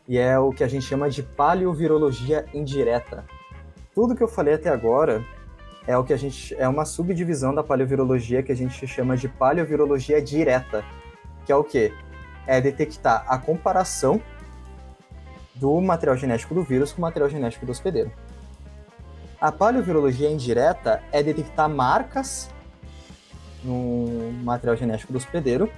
e 0.08 0.16
é 0.16 0.38
o 0.38 0.50
que 0.50 0.64
a 0.64 0.68
gente 0.68 0.86
chama 0.86 1.10
de 1.10 1.22
paleovirologia 1.22 2.46
indireta, 2.54 3.24
tudo 3.94 4.14
que 4.14 4.22
eu 4.22 4.28
falei 4.28 4.54
até 4.54 4.70
agora 4.70 5.24
é 5.86 5.96
o 5.96 6.04
que 6.04 6.12
a 6.12 6.16
gente 6.16 6.54
é 6.54 6.68
uma 6.68 6.84
subdivisão 6.84 7.54
da 7.54 7.62
paleovirologia 7.62 8.42
que 8.42 8.52
a 8.52 8.56
gente 8.56 8.86
chama 8.86 9.16
de 9.16 9.28
paleovirologia 9.28 10.22
direta, 10.22 10.84
que 11.44 11.52
é 11.52 11.56
o 11.56 11.64
quê? 11.64 11.92
É 12.46 12.60
detectar 12.60 13.24
a 13.28 13.38
comparação 13.38 14.20
do 15.54 15.80
material 15.80 16.16
genético 16.16 16.54
do 16.54 16.62
vírus 16.62 16.92
com 16.92 16.98
o 16.98 17.02
material 17.02 17.28
genético 17.28 17.66
do 17.66 17.72
hospedeiro. 17.72 18.12
A 19.40 19.50
paleovirologia 19.50 20.30
indireta 20.30 21.02
é 21.10 21.22
detectar 21.22 21.68
marcas 21.68 22.48
no 23.64 24.32
material 24.42 24.76
genético 24.76 25.12
do 25.12 25.18
hospedeiro 25.18 25.70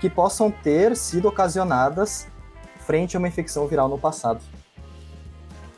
que 0.00 0.10
possam 0.10 0.50
ter 0.50 0.96
sido 0.96 1.28
ocasionadas 1.28 2.26
frente 2.80 3.16
a 3.16 3.18
uma 3.20 3.28
infecção 3.28 3.66
viral 3.68 3.88
no 3.88 3.98
passado. 3.98 4.42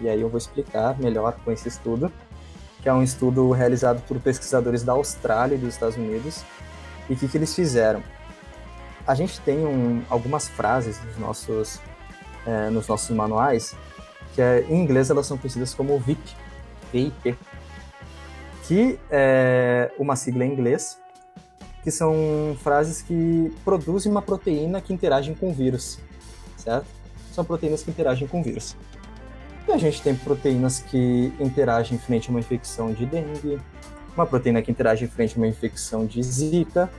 E 0.05 0.09
aí 0.09 0.21
eu 0.21 0.29
vou 0.29 0.37
explicar 0.37 0.99
melhor 0.99 1.35
com 1.43 1.51
esse 1.51 1.67
estudo, 1.67 2.13
que 2.83 2.91
é 2.91 2.93
um 2.93 3.03
estudo 3.03 3.51
realizado 3.53 4.03
por 4.07 4.21
pesquisadores 4.21 4.83
da 4.83 4.93
Austrália 4.93 5.55
e 5.55 5.59
dos 5.59 5.71
Estados 5.73 5.97
Unidos. 5.97 6.45
E 7.09 7.15
o 7.15 7.17
que, 7.17 7.27
que 7.27 7.39
eles 7.39 7.55
fizeram? 7.55 8.03
A 9.07 9.15
gente 9.15 9.41
tem 9.41 9.65
um, 9.65 10.03
algumas 10.11 10.47
frases 10.47 11.03
nos 11.03 11.17
nossos, 11.17 11.81
é, 12.47 12.69
nos 12.69 12.87
nossos 12.87 13.17
manuais, 13.17 13.75
que 14.35 14.43
é, 14.43 14.61
em 14.69 14.83
inglês 14.83 15.09
elas 15.09 15.27
são 15.27 15.39
conhecidas 15.39 15.73
como 15.73 15.99
VIP, 15.99 16.37
VIP, 16.93 17.35
que 18.65 19.01
é 19.11 19.91
uma 19.99 20.17
sigla 20.17 20.45
em 20.45 20.53
inglês, 20.53 20.99
que 21.83 21.91
são 21.91 22.55
frases 22.63 23.01
que 23.01 23.51
produzem 23.65 24.13
uma 24.13 24.21
proteína 24.21 24.83
que 24.83 24.93
interagem 24.93 25.35
com 25.35 25.49
o 25.49 25.55
vírus, 25.55 25.99
certo? 26.59 26.87
São 27.33 27.43
proteínas 27.43 27.83
que 27.83 27.91
interagem 27.91 28.29
com 28.29 28.41
o 28.41 28.43
vírus. 28.43 28.77
E 29.67 29.73
a 29.73 29.79
gente 29.79 30.03
tem 30.03 30.15
proteínas 30.15 30.81
que 30.81 31.33
interagem 31.41 31.99
frente 31.99 32.29
a 32.29 32.31
uma 32.31 32.41
infecção 32.41 32.93
de 32.93 33.07
dengue, 33.07 33.59
uma 34.15 34.27
proteína 34.27 34.61
que 34.61 34.71
interage 34.71 35.07
frente 35.07 35.35
a 35.35 35.39
uma 35.39 35.47
infecção 35.47 36.05
de 36.07 36.23
Zika 36.23 36.91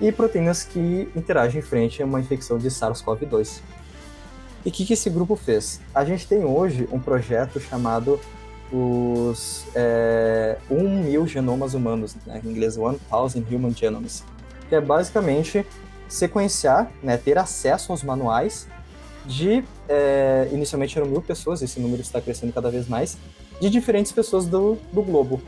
e 0.00 0.12
proteínas 0.12 0.62
que 0.62 1.08
interagem 1.16 1.62
frente 1.62 2.02
a 2.02 2.06
uma 2.06 2.20
infecção 2.20 2.58
de 2.58 2.68
SARS-CoV-2. 2.68 3.60
E 4.64 4.68
o 4.68 4.72
que, 4.72 4.84
que, 4.84 4.92
esse 4.92 5.08
grupo 5.08 5.34
fez? 5.34 5.80
A 5.94 6.04
gente 6.04 6.26
tem 6.26 6.44
hoje 6.44 6.86
um 6.92 7.00
projeto 7.00 7.58
chamado 7.58 8.20
os 8.70 9.66
é, 9.74 10.58
1 10.70 11.02
mil 11.02 11.26
genomas 11.26 11.74
humanos, 11.74 12.14
né, 12.26 12.40
em 12.44 12.50
inglês 12.50 12.76
1000 12.76 13.00
Human 13.50 13.74
Genomes, 13.74 14.22
que 14.68 14.74
é 14.74 14.80
basicamente 14.80 15.66
sequenciar, 16.08 16.90
né, 17.02 17.16
ter 17.16 17.38
acesso 17.38 17.90
aos 17.92 18.02
manuais 18.02 18.68
de 19.26 19.62
é, 19.88 20.48
inicialmente 20.52 20.96
eram 20.98 21.08
mil 21.08 21.22
pessoas, 21.22 21.62
esse 21.62 21.78
número 21.80 22.00
está 22.00 22.20
crescendo 22.20 22.52
cada 22.52 22.70
vez 22.70 22.88
mais, 22.88 23.16
de 23.60 23.68
diferentes 23.68 24.12
pessoas 24.12 24.46
do, 24.46 24.78
do 24.92 25.02
globo. 25.02 25.40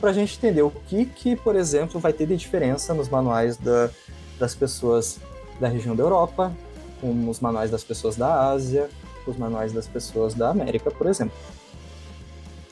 Para 0.00 0.10
a 0.10 0.12
gente 0.12 0.36
entender 0.36 0.62
o 0.62 0.70
que, 0.70 1.04
que, 1.04 1.34
por 1.34 1.56
exemplo, 1.56 1.98
vai 1.98 2.12
ter 2.12 2.26
de 2.26 2.36
diferença 2.36 2.94
nos 2.94 3.08
manuais 3.08 3.56
da, 3.56 3.90
das 4.38 4.54
pessoas 4.54 5.18
da 5.58 5.66
região 5.66 5.96
da 5.96 6.04
Europa, 6.04 6.52
com 7.00 7.28
os 7.28 7.40
manuais 7.40 7.70
das 7.70 7.82
pessoas 7.82 8.16
da 8.16 8.50
Ásia, 8.50 8.88
com 9.24 9.30
os 9.30 9.36
manuais 9.36 9.72
das 9.72 9.86
pessoas 9.86 10.34
da 10.34 10.50
América, 10.50 10.90
por 10.90 11.06
exemplo. 11.06 11.36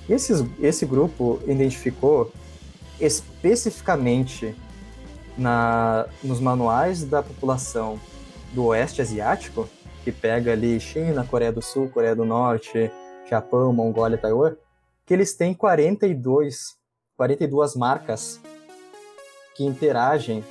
Esse, 0.08 0.32
esse 0.60 0.86
grupo 0.86 1.40
identificou 1.46 2.32
especificamente 3.00 4.54
na, 5.36 6.06
nos 6.22 6.40
manuais 6.40 7.04
da 7.04 7.22
população 7.22 8.00
do 8.52 8.66
Oeste 8.66 9.02
Asiático 9.02 9.68
que 10.06 10.12
pega 10.12 10.52
ali 10.52 10.78
China, 10.78 11.26
Coreia 11.28 11.50
do 11.50 11.60
Sul, 11.60 11.88
Coreia 11.88 12.14
do 12.14 12.24
Norte, 12.24 12.92
Japão, 13.28 13.72
Mongólia, 13.72 14.16
Taiwan, 14.16 14.54
que 15.04 15.12
eles 15.12 15.34
têm 15.34 15.52
42, 15.52 16.76
42 17.16 17.74
marcas 17.74 18.40
que 19.56 19.64
interagem 19.64 20.44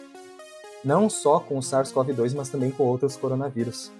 não 0.83 1.09
só 1.09 1.39
com 1.39 1.57
o 1.57 1.61
SARS-CoV-2, 1.61 2.35
mas 2.35 2.49
também 2.49 2.69
com 2.69 2.83
outros 2.83 3.15
coronavírus. 3.15 3.93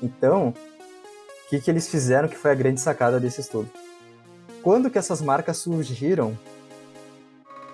Então, 0.00 0.50
o 0.50 1.48
que, 1.50 1.60
que 1.60 1.68
eles 1.68 1.88
fizeram 1.88 2.28
que 2.28 2.36
foi 2.36 2.52
a 2.52 2.54
grande 2.54 2.80
sacada 2.80 3.18
desse 3.18 3.40
estudo? 3.40 3.68
Quando 4.62 4.88
que 4.88 4.98
essas 4.98 5.20
marcas 5.20 5.56
surgiram 5.56 6.38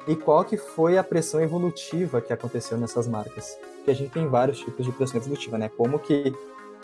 e 0.06 0.14
qual 0.14 0.44
que 0.44 0.56
foi 0.56 0.98
a 0.98 1.04
pressão 1.04 1.40
evolutiva 1.40 2.20
que 2.20 2.32
aconteceu 2.32 2.78
nessas 2.78 3.08
marcas? 3.08 3.58
que 3.86 3.90
a 3.92 3.94
gente 3.94 4.10
tem 4.10 4.26
vários 4.26 4.58
tipos 4.58 4.84
de 4.84 4.90
pressão 4.90 5.20
evolutiva, 5.20 5.56
né? 5.56 5.68
Como 5.68 5.98
que 6.00 6.34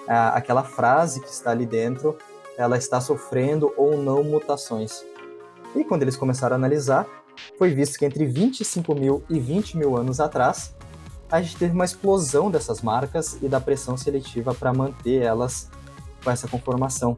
a, 0.07 0.37
aquela 0.37 0.63
frase 0.63 1.21
que 1.21 1.29
está 1.29 1.51
ali 1.51 1.67
dentro, 1.67 2.17
ela 2.57 2.79
está 2.79 3.01
sofrendo 3.01 3.75
ou 3.77 3.99
não 3.99 4.23
mutações. 4.23 5.05
E 5.75 5.85
quando 5.85 6.03
eles 6.03 6.17
começaram 6.17 6.55
a 6.55 6.57
analisar, 6.59 7.07
foi 7.59 7.75
visto 7.75 7.99
que 7.99 8.05
entre 8.05 8.25
25 8.25 8.95
mil 8.95 9.25
e 9.29 9.41
20 9.41 9.77
mil 9.77 9.97
anos 9.97 10.21
atrás, 10.21 10.77
a 11.29 11.43
gente 11.43 11.57
teve 11.57 11.75
uma 11.75 11.85
explosão 11.85 12.51
dessas 12.51 12.83
marcas 12.83 13.37
e 13.43 13.49
da 13.49 13.61
pressão 13.61 13.97
seletiva 13.97 14.55
para 14.55 14.73
manter 14.73 15.23
elas 15.23 15.69
com 16.23 16.31
essa 16.31 16.47
conformação. 16.47 17.17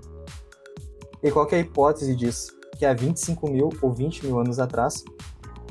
E 1.23 1.31
qual 1.31 1.47
é 1.53 1.57
a 1.57 1.59
hipótese 1.59 2.17
disso? 2.17 2.57
Que 2.79 2.87
há 2.87 2.95
25 2.95 3.51
mil 3.51 3.71
ou 3.83 3.93
20 3.93 4.25
mil 4.25 4.39
anos 4.39 4.59
atrás, 4.59 5.05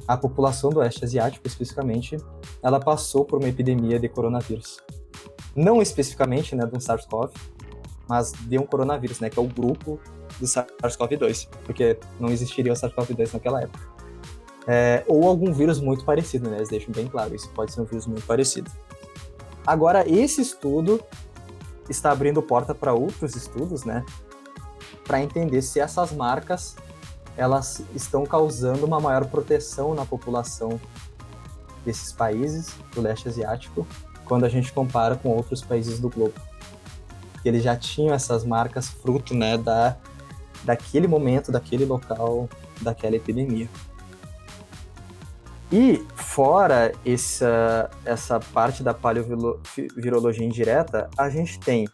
a 0.08 0.18
população 0.18 0.70
do 0.70 0.80
Oeste 0.80 1.04
Asiático, 1.04 1.48
especificamente, 1.48 2.18
ela 2.62 2.80
passou 2.80 3.26
por 3.26 3.40
uma 3.40 3.48
epidemia 3.48 4.00
de 4.00 4.10
coronavírus. 4.10 4.80
Não 5.56 5.82
especificamente 5.82 6.56
né, 6.56 6.70
um 6.72 6.80
SARS-CoV, 6.80 7.32
mas 8.08 8.32
de 8.32 8.58
um 8.58 8.66
coronavírus, 8.66 9.20
né, 9.20 9.30
que 9.30 9.40
é 9.40 9.42
o 9.42 9.48
grupo 9.48 10.00
do 10.40 10.46
SARS-CoV-2, 10.46 11.48
porque 11.66 11.98
não 12.20 12.30
existiria 12.30 12.72
o 12.72 12.76
SARS-CoV-2 12.76 13.34
naquela 13.34 13.62
época. 13.62 13.94
É, 14.66 15.04
ou 15.08 15.28
algum 15.28 15.52
vírus 15.52 15.80
muito 15.80 16.06
parecido, 16.06 16.50
né? 16.50 16.56
Eles 16.56 16.70
deixam 16.70 16.94
bem 16.94 17.06
claro, 17.08 17.36
isso 17.36 17.50
pode 17.50 17.74
ser 17.74 17.82
um 17.82 17.86
vírus 17.86 18.08
muito 18.08 18.26
parecido. 18.26 18.72
Agora, 19.68 20.08
esse 20.08 20.42
estudo 20.42 21.04
está 21.90 22.12
abrindo 22.12 22.42
porta 22.42 22.74
para 22.74 22.94
outros 22.94 23.36
estudos, 23.36 23.84
né? 23.84 24.06
Para 25.04 25.22
entender 25.22 25.62
se 25.62 25.82
essas 25.82 26.14
marcas 26.14 26.78
elas 27.36 27.82
estão 27.96 28.26
causando 28.26 28.86
uma 28.86 29.00
maior 29.00 29.26
proteção 29.26 29.94
na 29.94 30.06
população 30.06 30.80
desses 31.86 32.12
países 32.12 32.76
do 32.94 33.02
leste 33.02 33.28
asiático 33.28 33.86
quando 34.26 34.46
a 34.46 34.50
gente 34.50 34.72
compara 34.72 35.16
com 35.16 35.30
outros 35.30 35.62
países 35.62 36.00
do 36.00 36.10
globo. 36.10 36.36
Eles 37.44 37.64
já 37.64 37.76
tinham 37.76 38.14
essas 38.14 38.46
marcas 38.46 38.90
fruto, 38.90 39.34
né, 39.34 39.58
da 39.58 39.98
daquele 40.64 41.08
momento, 41.08 41.52
daquele 41.52 41.84
local, 41.84 42.48
daquela 42.82 43.18
epidemia. 43.18 43.68
E 45.70 46.06
fora 46.16 46.94
essa, 47.06 47.90
essa 48.06 48.40
parte 48.40 48.82
da 48.82 48.94
paleovirologia 48.94 50.46
indireta, 50.46 51.10
a 51.18 51.30
gente 51.30 51.60
tem 51.60 51.86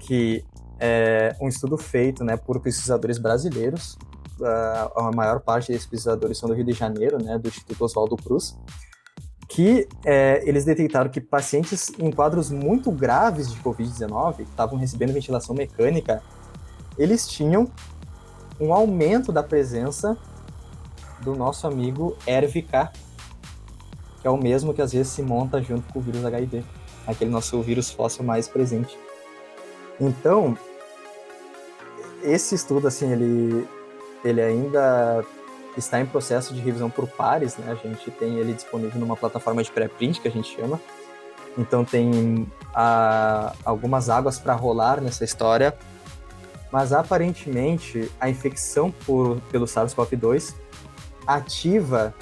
que 0.00 0.44
é 0.78 1.34
um 1.40 1.48
estudo 1.48 1.76
feito 1.78 2.22
né, 2.22 2.36
por 2.36 2.60
pesquisadores 2.60 3.18
brasileiros, 3.18 3.98
a, 4.42 5.10
maior 5.14 5.40
parte 5.40 5.72
desses 5.72 5.86
pesquisadores 5.86 6.38
são 6.38 6.48
do 6.48 6.54
Rio 6.54 6.64
de 6.64 6.72
Janeiro, 6.72 7.22
né, 7.22 7.38
do 7.38 7.48
Instituto 7.48 7.84
Oswaldo 7.84 8.16
Cruz, 8.16 8.56
que 9.48 9.88
é, 10.04 10.42
eles 10.46 10.64
detectaram 10.64 11.08
que 11.08 11.20
pacientes 11.20 11.90
em 11.98 12.10
quadros 12.10 12.50
muito 12.50 12.90
graves 12.90 13.52
de 13.52 13.60
Covid-19, 13.60 14.36
que 14.36 14.42
estavam 14.42 14.78
recebendo 14.78 15.12
ventilação 15.12 15.54
mecânica, 15.54 16.22
eles 16.98 17.26
tinham 17.28 17.70
um 18.60 18.72
aumento 18.72 19.30
da 19.30 19.42
presença 19.42 20.16
do 21.22 21.34
nosso 21.34 21.66
amigo 21.66 22.16
RVK, 22.26 22.90
que 24.20 24.26
é 24.26 24.30
o 24.30 24.36
mesmo 24.36 24.74
que 24.74 24.82
às 24.82 24.92
vezes 24.92 25.12
se 25.12 25.22
monta 25.22 25.62
junto 25.62 25.92
com 25.92 25.98
o 25.98 26.02
vírus 26.02 26.24
HIV, 26.24 26.64
aquele 27.06 27.30
nosso 27.30 27.60
vírus 27.62 27.90
fóssil 27.90 28.24
mais 28.24 28.48
presente. 28.48 28.98
Então, 30.00 30.56
esse 32.22 32.54
estudo, 32.54 32.88
assim, 32.88 33.10
ele, 33.12 33.68
ele 34.26 34.42
ainda 34.42 35.24
está 35.76 36.00
em 36.00 36.06
processo 36.06 36.54
de 36.54 36.60
revisão 36.60 36.90
por 36.90 37.06
pares, 37.06 37.56
né? 37.56 37.70
A 37.70 37.74
gente 37.74 38.10
tem 38.10 38.38
ele 38.38 38.52
disponível 38.52 38.98
numa 38.98 39.16
plataforma 39.16 39.62
de 39.62 39.70
pré-print, 39.70 40.20
que 40.20 40.28
a 40.28 40.30
gente 40.30 40.56
chama. 40.56 40.80
Então, 41.56 41.84
tem 41.84 42.46
a, 42.74 43.54
algumas 43.64 44.08
águas 44.10 44.38
para 44.38 44.54
rolar 44.54 45.00
nessa 45.00 45.24
história, 45.24 45.76
mas 46.70 46.92
aparentemente 46.92 48.10
a 48.20 48.28
infecção 48.28 48.90
por, 48.90 49.40
pelo 49.50 49.66
SARS-CoV-2 49.66 50.54
ativa 51.26 52.14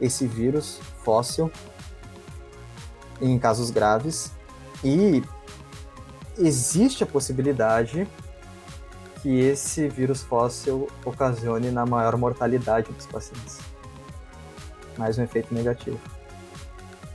esse 0.00 0.26
vírus 0.26 0.80
fóssil 1.02 1.50
em 3.20 3.38
casos 3.38 3.70
graves 3.70 4.32
e 4.82 5.22
existe 6.36 7.02
a 7.02 7.06
possibilidade 7.06 8.06
que 9.24 9.40
esse 9.40 9.88
vírus 9.88 10.22
fóssil 10.22 10.86
ocasione 11.02 11.70
na 11.70 11.86
maior 11.86 12.14
mortalidade 12.14 12.92
dos 12.92 13.06
pacientes. 13.06 13.58
Mais 14.98 15.16
um 15.16 15.22
efeito 15.22 15.54
negativo. 15.54 15.98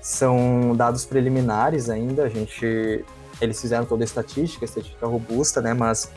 São 0.02 0.76
dados 0.76 1.06
preliminares 1.06 1.88
ainda, 1.88 2.24
a 2.24 2.28
gente 2.28 3.06
eles 3.40 3.62
fizeram 3.62 3.86
toda 3.86 4.04
a 4.04 4.06
estatística, 4.06 4.66
a 4.66 4.68
estatística 4.68 5.06
robusta, 5.06 5.62
né, 5.62 5.76
mas 5.76 6.12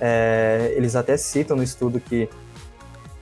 é, 0.00 0.72
eles 0.76 0.94
até 0.94 1.16
citam 1.16 1.56
no 1.56 1.62
estudo 1.64 1.98
que 1.98 2.30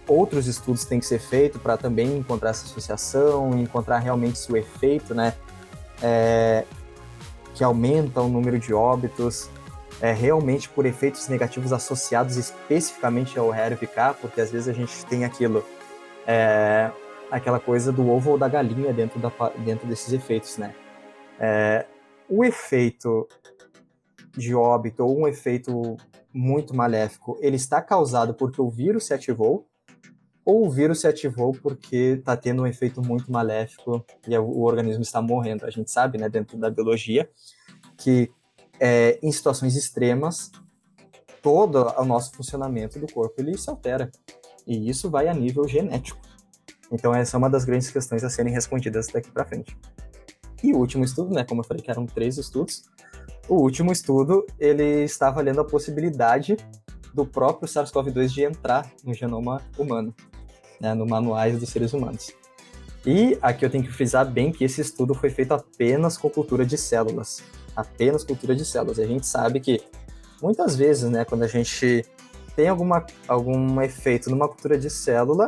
outros 0.06 0.46
estudos 0.46 0.84
têm 0.84 1.00
que 1.00 1.06
ser 1.06 1.20
feitos 1.20 1.58
para 1.58 1.78
também 1.78 2.18
encontrar 2.18 2.50
essa 2.50 2.66
associação, 2.66 3.58
encontrar 3.58 3.98
realmente 3.98 4.40
o 4.52 4.58
efeito, 4.58 5.14
né, 5.14 5.32
é, 6.02 6.66
que 7.54 7.64
aumenta 7.64 8.20
o 8.20 8.28
número 8.28 8.58
de 8.58 8.74
óbitos, 8.74 9.48
é, 10.00 10.12
realmente 10.12 10.68
por 10.68 10.86
efeitos 10.86 11.28
negativos 11.28 11.72
associados 11.72 12.36
especificamente 12.36 13.38
ao 13.38 13.50
RVK, 13.50 14.16
porque 14.20 14.40
às 14.40 14.50
vezes 14.50 14.68
a 14.68 14.72
gente 14.72 15.04
tem 15.06 15.24
aquilo, 15.24 15.64
é, 16.26 16.90
aquela 17.30 17.60
coisa 17.60 17.92
do 17.92 18.08
ovo 18.08 18.30
ou 18.30 18.38
da 18.38 18.48
galinha 18.48 18.92
dentro, 18.92 19.18
da, 19.18 19.30
dentro 19.58 19.86
desses 19.86 20.12
efeitos, 20.12 20.56
né. 20.56 20.74
É, 21.38 21.86
o 22.28 22.44
efeito 22.44 23.28
de 24.36 24.54
óbito 24.54 25.04
ou 25.04 25.20
um 25.20 25.28
efeito 25.28 25.96
muito 26.32 26.74
maléfico, 26.74 27.36
ele 27.40 27.56
está 27.56 27.82
causado 27.82 28.34
porque 28.34 28.60
o 28.60 28.70
vírus 28.70 29.06
se 29.06 29.14
ativou, 29.14 29.66
ou 30.44 30.66
o 30.66 30.70
vírus 30.70 31.00
se 31.00 31.06
ativou 31.06 31.52
porque 31.52 32.16
está 32.18 32.36
tendo 32.36 32.62
um 32.62 32.66
efeito 32.66 33.02
muito 33.02 33.30
maléfico 33.30 34.04
e 34.26 34.36
o 34.38 34.60
organismo 34.60 35.02
está 35.02 35.20
morrendo. 35.20 35.66
A 35.66 35.70
gente 35.70 35.90
sabe, 35.90 36.18
né, 36.18 36.28
dentro 36.28 36.56
da 36.56 36.70
biologia, 36.70 37.28
que 37.96 38.30
é, 38.80 39.18
em 39.22 39.30
situações 39.30 39.76
extremas, 39.76 40.50
todo 41.42 41.92
o 41.96 42.04
nosso 42.04 42.32
funcionamento 42.32 42.98
do 42.98 43.12
corpo 43.12 43.34
ele 43.38 43.56
se 43.56 43.68
altera. 43.68 44.10
E 44.66 44.88
isso 44.88 45.10
vai 45.10 45.28
a 45.28 45.34
nível 45.34 45.68
genético. 45.68 46.20
Então 46.90 47.14
essa 47.14 47.36
é 47.36 47.38
uma 47.38 47.50
das 47.50 47.64
grandes 47.64 47.90
questões 47.90 48.24
a 48.24 48.30
serem 48.30 48.52
respondidas 48.52 49.06
daqui 49.08 49.30
para 49.30 49.44
frente. 49.44 49.76
E 50.62 50.72
o 50.72 50.78
último 50.78 51.04
estudo, 51.04 51.32
né, 51.34 51.44
como 51.44 51.60
eu 51.60 51.64
falei 51.64 51.82
que 51.82 51.90
eram 51.90 52.06
três 52.06 52.36
estudos, 52.36 52.82
o 53.48 53.56
último 53.56 53.92
estudo 53.92 54.46
ele 54.58 55.04
está 55.04 55.28
avaliando 55.28 55.60
a 55.60 55.64
possibilidade 55.64 56.56
do 57.14 57.26
próprio 57.26 57.68
SARS-CoV-2 57.68 58.28
de 58.28 58.44
entrar 58.44 58.90
no 59.04 59.14
genoma 59.14 59.62
humano, 59.78 60.14
né, 60.80 60.94
no 60.94 61.06
manuais 61.06 61.58
dos 61.58 61.68
seres 61.68 61.92
humanos. 61.92 62.32
E 63.04 63.38
aqui 63.40 63.64
eu 63.64 63.70
tenho 63.70 63.82
que 63.82 63.90
frisar 63.90 64.30
bem 64.30 64.52
que 64.52 64.62
esse 64.62 64.80
estudo 64.80 65.14
foi 65.14 65.30
feito 65.30 65.52
apenas 65.52 66.18
com 66.18 66.28
cultura 66.28 66.66
de 66.66 66.76
células, 66.76 67.42
apenas 67.80 68.24
cultura 68.24 68.54
de 68.54 68.64
células. 68.64 68.98
A 68.98 69.06
gente 69.06 69.26
sabe 69.26 69.60
que 69.60 69.82
muitas 70.40 70.76
vezes, 70.76 71.10
né, 71.10 71.24
quando 71.24 71.42
a 71.42 71.46
gente 71.46 72.04
tem 72.56 72.68
alguma, 72.68 73.06
algum 73.26 73.80
efeito 73.80 74.30
numa 74.30 74.48
cultura 74.48 74.78
de 74.78 74.90
célula, 74.90 75.46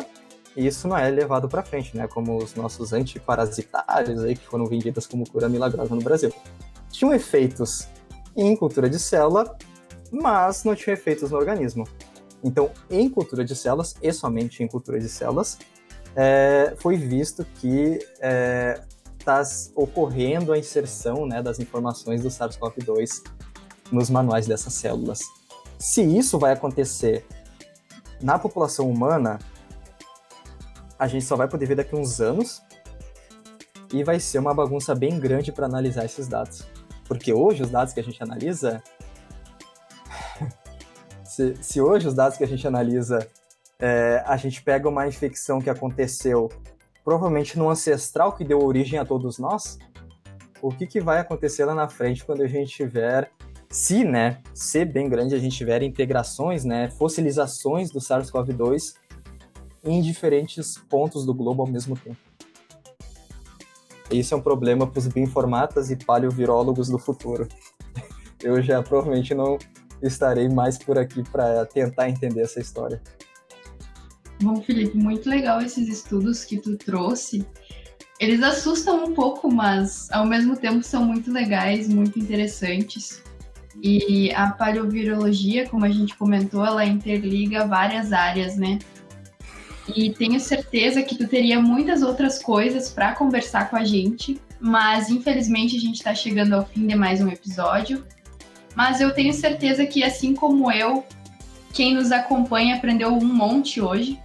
isso 0.57 0.87
não 0.87 0.97
é 0.97 1.11
levado 1.11 1.49
para 1.49 1.63
frente, 1.63 1.97
né, 1.97 2.07
como 2.07 2.37
os 2.37 2.55
nossos 2.55 2.93
antiparasitários 2.93 4.23
aí 4.23 4.37
que 4.37 4.47
foram 4.47 4.67
vendidos 4.67 5.07
como 5.07 5.29
cura 5.29 5.49
milagrosa 5.49 5.95
no 5.95 6.03
Brasil. 6.03 6.33
Tinham 6.91 7.13
efeitos 7.15 7.89
em 8.37 8.55
cultura 8.55 8.89
de 8.89 8.99
célula, 8.99 9.57
mas 10.11 10.65
não 10.65 10.75
tinham 10.75 10.95
efeitos 10.95 11.31
no 11.31 11.39
organismo. 11.39 11.87
Então, 12.45 12.71
em 12.91 13.09
cultura 13.09 13.45
de 13.45 13.55
células, 13.55 13.95
e 14.03 14.13
somente 14.13 14.63
em 14.63 14.69
cultura 14.69 14.99
de 14.99 15.09
células, 15.09 15.59
é, 16.15 16.75
foi 16.77 16.97
visto 16.97 17.47
que 17.57 17.99
é, 18.21 18.81
tá 19.25 19.43
ocorrendo 19.75 20.53
a 20.53 20.59
inserção 20.59 21.27
né, 21.27 21.43
das 21.43 21.59
informações 21.59 22.23
do 22.23 22.29
SARS-CoV-2 22.29 23.23
nos 23.91 24.11
manuais 24.11 24.47
dessas 24.47 24.75
células. 24.75 25.21
Se 25.79 26.03
isso 26.03 26.39
vai 26.39 26.53
acontecer 26.53 27.27
na 28.21 28.39
população 28.39 28.89
humana, 28.89 29.39
a 30.99 31.07
gente 31.07 31.25
só 31.25 31.37
vai 31.37 31.49
poder 31.49 31.67
ver 31.67 31.75
daqui 31.75 31.95
a 31.95 31.99
uns 31.99 32.21
anos 32.21 32.63
e 33.93 34.03
vai 34.05 34.19
ser 34.21 34.39
uma 34.39 34.55
bagunça 34.55 34.95
bem 34.95 35.19
grande 35.19 35.53
para 35.53 35.67
analisar 35.67 36.05
esses 36.05 36.29
dados. 36.29 36.67
Porque 37.07 37.33
hoje 37.33 37.63
os 37.63 37.71
dados 37.71 37.93
que 37.93 38.01
a 38.01 38.03
gente 38.03 38.23
analisa 38.23 38.83
se, 41.25 41.57
se 41.61 41.81
hoje 41.81 42.09
os 42.09 42.15
dados 42.15 42.39
que 42.39 42.45
a 42.45 42.47
gente 42.47 42.67
analisa, 42.67 43.29
é, 43.79 44.23
a 44.27 44.37
gente 44.37 44.63
pega 44.63 44.89
uma 44.89 45.07
infecção 45.07 45.61
que 45.61 45.69
aconteceu 45.69 46.49
provavelmente 47.05 47.59
no 47.59 47.69
ancestral 47.69 48.33
que 48.33 48.45
deu 48.45 48.63
origem 48.63 48.99
a 48.99 49.05
todos 49.05 49.39
nós, 49.39 49.79
o 50.61 50.71
que, 50.71 50.87
que 50.87 51.01
vai 51.01 51.19
acontecer 51.19 51.65
lá 51.65 51.75
na 51.75 51.89
frente 51.89 52.25
quando 52.25 52.43
a 52.43 52.47
gente 52.47 52.73
tiver, 52.73 53.31
se, 53.69 54.05
né, 54.05 54.41
ser 54.55 54.85
bem 54.85 55.09
grande, 55.09 55.35
a 55.35 55.39
gente 55.39 55.57
tiver 55.57 55.83
integrações, 55.83 56.65
né, 56.65 56.89
fossilizações 56.91 57.91
do 57.91 57.99
SARS-CoV-2 57.99 58.95
em 59.85 60.01
diferentes 60.01 60.79
pontos 60.89 61.27
do 61.27 61.35
globo 61.35 61.63
ao 61.63 61.69
mesmo 61.69 61.97
tempo. 61.97 62.19
Esse 64.11 64.35
é 64.35 64.37
um 64.37 64.43
problema 64.43 64.87
para 64.87 64.99
os 64.99 65.09
bioinformatas 65.09 65.91
e 65.91 65.97
paleovirólogos 65.97 66.89
do 66.89 66.99
futuro. 66.99 67.49
Eu 68.43 68.61
já 68.63 68.83
provavelmente 68.83 69.35
não 69.35 69.59
estarei 70.03 70.49
mais 70.49 70.79
por 70.79 70.99
aqui 70.99 71.23
para 71.23 71.65
tentar 71.65 72.09
entender 72.09 72.43
essa 72.43 72.61
história. 72.61 73.01
Bom, 74.43 74.61
Felipe, 74.61 74.97
muito 74.97 75.29
legal 75.31 75.61
esses 75.61 75.89
estudos 75.89 76.45
que 76.45 76.59
tu 76.59 76.77
trouxe. 76.77 77.47
Eles 78.19 78.43
assustam 78.43 79.05
um 79.05 79.15
pouco, 79.15 79.53
mas 79.53 80.11
ao 80.11 80.27
mesmo 80.27 80.57
tempo 80.57 80.83
são 80.83 81.05
muito 81.05 81.33
legais, 81.33 81.89
muito 81.89 82.19
interessantes. 82.19 83.23
E 83.81 84.33
a 84.35 84.51
paleovirologia, 84.51 85.69
como 85.69 85.85
a 85.85 85.89
gente 85.89 86.17
comentou, 86.17 86.65
ela 86.67 86.85
interliga 86.85 87.67
várias 87.67 88.13
áreas, 88.13 88.57
né? 88.57 88.81
E 89.95 90.11
tenho 90.11 90.39
certeza 90.39 91.03
que 91.03 91.17
tu 91.17 91.27
teria 91.27 91.61
muitas 91.61 92.03
outras 92.03 92.43
coisas 92.43 92.91
para 92.91 93.15
conversar 93.15 93.71
com 93.71 93.77
a 93.77 93.85
gente, 93.85 94.41
mas 94.61 95.09
infelizmente 95.09 95.77
a 95.77 95.81
gente 95.81 95.97
está 95.97 96.15
chegando 96.15 96.55
ao 96.55 96.67
fim 96.67 96.87
de 96.87 96.95
mais 96.95 97.21
um 97.21 97.29
episódio. 97.29 98.05
Mas 98.75 99.01
eu 99.01 99.13
tenho 99.13 99.33
certeza 99.33 99.85
que, 99.87 100.03
assim 100.03 100.35
como 100.35 100.71
eu, 100.71 101.05
quem 101.73 101.95
nos 101.95 102.13
acompanha 102.13 102.77
aprendeu 102.77 103.13
um 103.13 103.25
monte 103.25 103.81
hoje. 103.81 104.21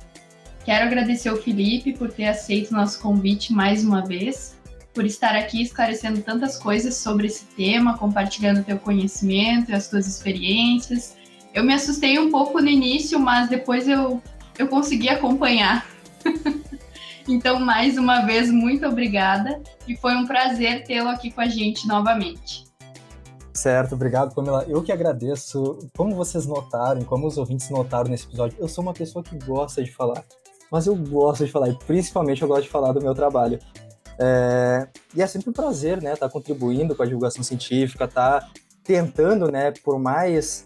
Quero 0.68 0.86
agradecer 0.86 1.30
ao 1.30 1.38
Felipe 1.38 1.94
por 1.94 2.12
ter 2.12 2.26
aceito 2.26 2.74
nosso 2.74 3.00
convite 3.00 3.54
mais 3.54 3.86
uma 3.86 4.04
vez, 4.04 4.54
por 4.94 5.06
estar 5.06 5.34
aqui 5.34 5.62
esclarecendo 5.62 6.22
tantas 6.22 6.58
coisas 6.58 6.98
sobre 6.98 7.28
esse 7.28 7.46
tema, 7.56 7.98
compartilhando 7.98 8.66
teu 8.66 8.78
conhecimento 8.78 9.72
e 9.72 9.74
as 9.74 9.88
tuas 9.88 10.06
experiências. 10.06 11.16
Eu 11.54 11.64
me 11.64 11.74
assustei 11.74 12.20
um 12.20 12.30
pouco 12.30 12.60
no 12.60 12.68
início, 12.68 13.18
mas 13.18 13.48
depois 13.48 13.88
eu, 13.88 14.22
eu 14.60 14.68
consegui 14.68 15.08
acompanhar. 15.08 15.88
então, 17.26 17.62
mais 17.62 17.98
uma 17.98 18.26
vez, 18.26 18.52
muito 18.52 18.86
obrigada 18.86 19.62
e 19.88 19.96
foi 19.96 20.16
um 20.16 20.28
prazer 20.28 20.84
tê-lo 20.84 21.08
aqui 21.08 21.32
com 21.32 21.40
a 21.40 21.48
gente 21.48 21.88
novamente. 21.88 22.66
Certo, 23.54 23.96
obrigado, 23.96 24.36
Pamela. 24.36 24.66
Eu 24.68 24.84
que 24.84 24.92
agradeço. 24.92 25.80
Como 25.96 26.14
vocês 26.14 26.46
notaram, 26.46 27.06
como 27.06 27.26
os 27.26 27.38
ouvintes 27.38 27.70
notaram 27.70 28.10
nesse 28.10 28.26
episódio, 28.26 28.58
eu 28.60 28.68
sou 28.68 28.84
uma 28.84 28.94
pessoa 28.94 29.24
que 29.24 29.38
gosta 29.46 29.82
de 29.82 29.94
falar. 29.94 30.26
Mas 30.72 30.88
eu 30.88 30.96
gosto 30.96 31.46
de 31.46 31.52
falar, 31.52 31.70
e 31.70 31.78
principalmente 31.80 32.42
eu 32.42 32.48
gosto 32.48 32.64
de 32.64 32.70
falar 32.70 32.92
do 32.92 33.02
meu 33.02 33.14
trabalho. 33.14 33.60
É... 34.20 34.88
E 35.16 35.22
é 35.22 35.28
sempre 35.28 35.50
um 35.50 35.54
prazer, 35.54 36.02
né, 36.02 36.14
estar 36.14 36.28
tá 36.28 36.34
contribuindo 36.34 36.96
com 36.96 37.04
a 37.04 37.06
divulgação 37.06 37.44
científica, 37.44 38.06
estar 38.06 38.42
tá 38.42 38.50
tentando, 38.84 39.52
né, 39.52 39.72
por 39.84 40.00
mais 40.00 40.66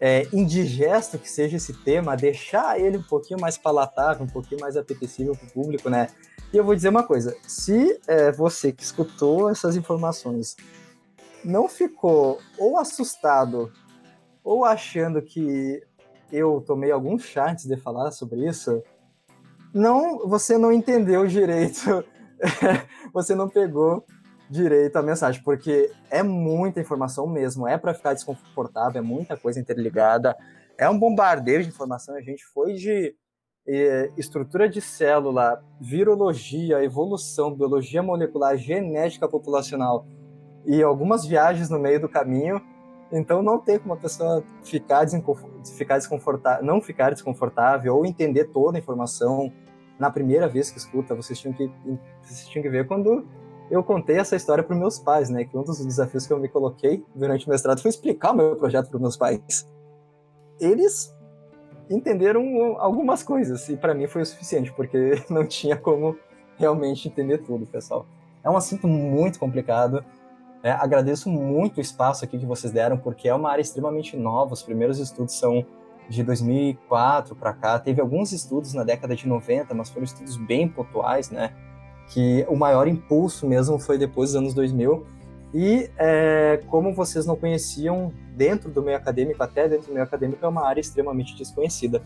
é, 0.00 0.26
indigesto 0.32 1.18
que 1.18 1.30
seja 1.30 1.58
esse 1.58 1.74
tema, 1.74 2.16
deixar 2.16 2.80
ele 2.80 2.96
um 2.96 3.02
pouquinho 3.02 3.38
mais 3.38 3.58
palatável, 3.58 4.24
um 4.24 4.28
pouquinho 4.28 4.60
mais 4.60 4.76
apetecível 4.76 5.36
para 5.36 5.46
o 5.46 5.50
público, 5.50 5.90
né? 5.90 6.08
E 6.52 6.56
eu 6.56 6.64
vou 6.64 6.74
dizer 6.74 6.88
uma 6.88 7.02
coisa: 7.02 7.36
se 7.46 8.00
é, 8.08 8.32
você 8.32 8.72
que 8.72 8.82
escutou 8.82 9.50
essas 9.50 9.76
informações 9.76 10.56
não 11.44 11.68
ficou 11.68 12.38
ou 12.58 12.78
assustado 12.78 13.70
ou 14.42 14.64
achando 14.64 15.20
que 15.20 15.82
eu 16.32 16.62
tomei 16.66 16.90
algum 16.90 17.18
chá 17.18 17.50
antes 17.50 17.66
de 17.66 17.76
falar 17.76 18.10
sobre 18.10 18.46
isso, 18.48 18.82
não, 19.72 20.28
você 20.28 20.58
não 20.58 20.72
entendeu 20.72 21.26
direito, 21.26 22.04
você 23.12 23.34
não 23.34 23.48
pegou 23.48 24.04
direito 24.48 24.96
a 24.96 25.02
mensagem, 25.02 25.42
porque 25.42 25.90
é 26.10 26.22
muita 26.22 26.80
informação 26.80 27.26
mesmo, 27.26 27.68
é 27.68 27.78
para 27.78 27.94
ficar 27.94 28.14
desconfortável, 28.14 29.00
é 29.00 29.04
muita 29.04 29.36
coisa 29.36 29.60
interligada, 29.60 30.36
é 30.76 30.88
um 30.88 30.98
bombardeio 30.98 31.62
de 31.62 31.68
informação, 31.68 32.16
a 32.16 32.20
gente 32.20 32.44
foi 32.52 32.74
de 32.74 33.14
eh, 33.68 34.10
estrutura 34.16 34.68
de 34.68 34.80
célula, 34.80 35.62
virologia, 35.80 36.82
evolução, 36.82 37.54
biologia 37.54 38.02
molecular, 38.02 38.56
genética 38.56 39.28
populacional, 39.28 40.06
e 40.66 40.82
algumas 40.82 41.24
viagens 41.24 41.70
no 41.70 41.78
meio 41.78 42.00
do 42.00 42.08
caminho. 42.08 42.60
Então 43.12 43.42
não 43.42 43.58
tem 43.58 43.78
como 43.78 43.94
a 43.94 43.96
pessoa 43.96 44.44
ficar, 44.62 45.04
ficar 45.76 45.98
desconfortável, 45.98 46.64
não 46.64 46.80
ficar 46.80 47.10
desconfortável 47.10 47.96
ou 47.96 48.06
entender 48.06 48.44
toda 48.46 48.78
a 48.78 48.80
informação 48.80 49.52
na 49.98 50.10
primeira 50.10 50.48
vez 50.48 50.70
que 50.70 50.78
escuta. 50.78 51.14
Vocês 51.14 51.38
tinham 51.38 51.52
que, 51.52 51.70
vocês 52.22 52.46
tinham 52.48 52.62
que 52.62 52.70
ver 52.70 52.86
quando 52.86 53.26
eu 53.70 53.82
contei 53.82 54.16
essa 54.18 54.36
história 54.36 54.62
para 54.62 54.76
meus 54.76 54.98
pais, 54.98 55.28
né? 55.28 55.44
Que 55.44 55.56
um 55.56 55.62
dos 55.62 55.84
desafios 55.84 56.26
que 56.26 56.32
eu 56.32 56.38
me 56.38 56.48
coloquei 56.48 57.04
durante 57.14 57.46
o 57.46 57.50
mestrado 57.50 57.80
foi 57.80 57.88
explicar 57.88 58.32
o 58.32 58.36
meu 58.36 58.56
projeto 58.56 58.90
para 58.90 58.98
meus 58.98 59.16
pais. 59.16 59.68
Eles 60.60 61.14
entenderam 61.88 62.76
algumas 62.78 63.22
coisas 63.22 63.68
e 63.68 63.76
para 63.76 63.94
mim 63.94 64.06
foi 64.06 64.22
o 64.22 64.26
suficiente, 64.26 64.72
porque 64.72 65.24
não 65.30 65.44
tinha 65.44 65.76
como 65.76 66.16
realmente 66.56 67.08
entender 67.08 67.38
tudo, 67.38 67.66
pessoal. 67.66 68.06
É 68.42 68.50
um 68.50 68.56
assunto 68.56 68.86
muito 68.86 69.38
complicado 69.38 70.04
é, 70.62 70.70
agradeço 70.70 71.30
muito 71.30 71.78
o 71.78 71.80
espaço 71.80 72.24
aqui 72.24 72.38
que 72.38 72.44
vocês 72.44 72.72
deram, 72.72 72.98
porque 72.98 73.28
é 73.28 73.34
uma 73.34 73.50
área 73.50 73.62
extremamente 73.62 74.16
nova. 74.16 74.52
Os 74.52 74.62
primeiros 74.62 74.98
estudos 74.98 75.34
são 75.34 75.64
de 76.08 76.22
2004 76.22 77.34
para 77.34 77.52
cá. 77.54 77.78
Teve 77.78 78.00
alguns 78.00 78.32
estudos 78.32 78.74
na 78.74 78.84
década 78.84 79.16
de 79.16 79.26
90, 79.26 79.72
mas 79.74 79.88
foram 79.88 80.04
estudos 80.04 80.36
bem 80.36 80.68
pontuais, 80.68 81.30
né? 81.30 81.52
Que 82.08 82.44
o 82.48 82.56
maior 82.56 82.88
impulso 82.88 83.46
mesmo 83.46 83.78
foi 83.78 83.96
depois 83.96 84.30
dos 84.30 84.36
anos 84.36 84.54
2000. 84.54 85.06
E 85.54 85.90
é, 85.96 86.62
como 86.66 86.92
vocês 86.92 87.24
não 87.24 87.36
conheciam, 87.36 88.12
dentro 88.36 88.70
do 88.70 88.82
meio 88.82 88.96
acadêmico, 88.96 89.42
até 89.42 89.68
dentro 89.68 89.86
do 89.86 89.92
meio 89.92 90.04
acadêmico, 90.04 90.44
é 90.44 90.48
uma 90.48 90.66
área 90.66 90.80
extremamente 90.80 91.36
desconhecida. 91.36 92.02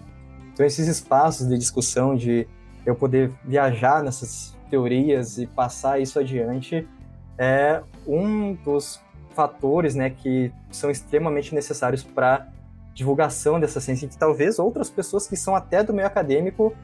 Então, 0.52 0.64
esses 0.64 0.86
espaços 0.86 1.48
de 1.48 1.58
discussão, 1.58 2.14
de 2.14 2.46
eu 2.86 2.94
poder 2.94 3.32
viajar 3.44 4.02
nessas 4.02 4.56
teorias 4.70 5.38
e 5.38 5.46
passar 5.46 6.00
isso 6.00 6.18
adiante, 6.18 6.88
é 7.36 7.82
um 8.06 8.54
dos 8.54 9.00
fatores 9.34 9.94
né, 9.94 10.10
que 10.10 10.52
são 10.70 10.90
extremamente 10.90 11.54
necessários 11.54 12.02
para 12.02 12.48
divulgação 12.94 13.58
dessa 13.58 13.80
ciência, 13.80 14.08
que 14.08 14.16
talvez 14.16 14.58
outras 14.58 14.88
pessoas 14.88 15.26
que 15.26 15.36
são 15.36 15.56
até 15.56 15.82
do 15.82 15.92
meio 15.92 16.06
acadêmico 16.06 16.74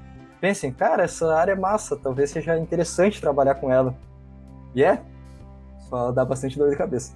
pensem, 0.40 0.72
cara, 0.72 1.04
essa 1.04 1.32
área 1.34 1.52
é 1.52 1.56
massa, 1.56 1.96
talvez 1.96 2.30
seja 2.30 2.58
interessante 2.58 3.20
trabalhar 3.20 3.54
com 3.56 3.70
ela. 3.70 3.96
E 4.74 4.82
é, 4.82 5.00
só 5.88 6.10
dá 6.10 6.24
bastante 6.24 6.58
dor 6.58 6.70
de 6.70 6.76
cabeça. 6.76 7.12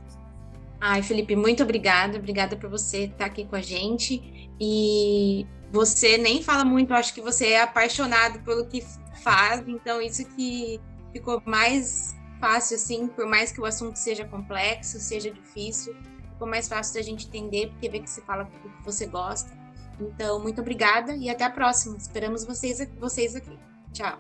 Ai, 0.81 1.03
Felipe, 1.03 1.35
muito 1.35 1.63
obrigada. 1.63 2.19
Obrigada 2.19 2.57
por 2.57 2.69
você 2.69 3.05
estar 3.05 3.25
aqui 3.25 3.45
com 3.47 3.57
a 3.57 3.63
gente. 3.63 4.51
E 4.61 5.47
você 5.73 6.19
nem 6.19 6.43
fala 6.43 6.65
muito, 6.65 6.93
acho 6.93 7.15
que 7.15 7.21
você 7.21 7.49
é 7.49 7.63
apaixonado 7.63 8.39
pelo 8.41 8.67
que 8.67 8.85
faz, 9.23 9.67
então 9.67 10.01
isso 10.01 10.25
que 10.37 10.81
ficou 11.13 11.43
mais 11.45 12.15
fácil, 12.45 12.77
assim, 12.77 13.07
por 13.07 13.25
mais 13.25 13.51
que 13.51 13.59
o 13.59 13.65
assunto 13.65 13.97
seja 13.97 14.23
complexo, 14.27 15.01
seja 15.01 15.31
difícil, 15.31 15.97
ficou 16.33 16.47
mais 16.47 16.69
fácil 16.69 16.97
da 16.97 17.01
gente 17.01 17.27
entender, 17.27 17.69
porque 17.69 17.89
vê 17.89 18.01
que 18.01 18.11
você 18.11 18.21
fala 18.21 18.45
o 18.45 18.47
que 18.47 18.85
você 18.85 19.07
gosta. 19.07 19.51
Então, 19.99 20.39
muito 20.39 20.61
obrigada 20.61 21.17
e 21.17 21.31
até 21.31 21.45
a 21.45 21.51
próxima. 21.51 21.97
Esperamos 21.97 22.45
vocês, 22.45 22.87
vocês 23.01 23.35
aqui. 23.35 23.59
Tchau. 23.95 24.19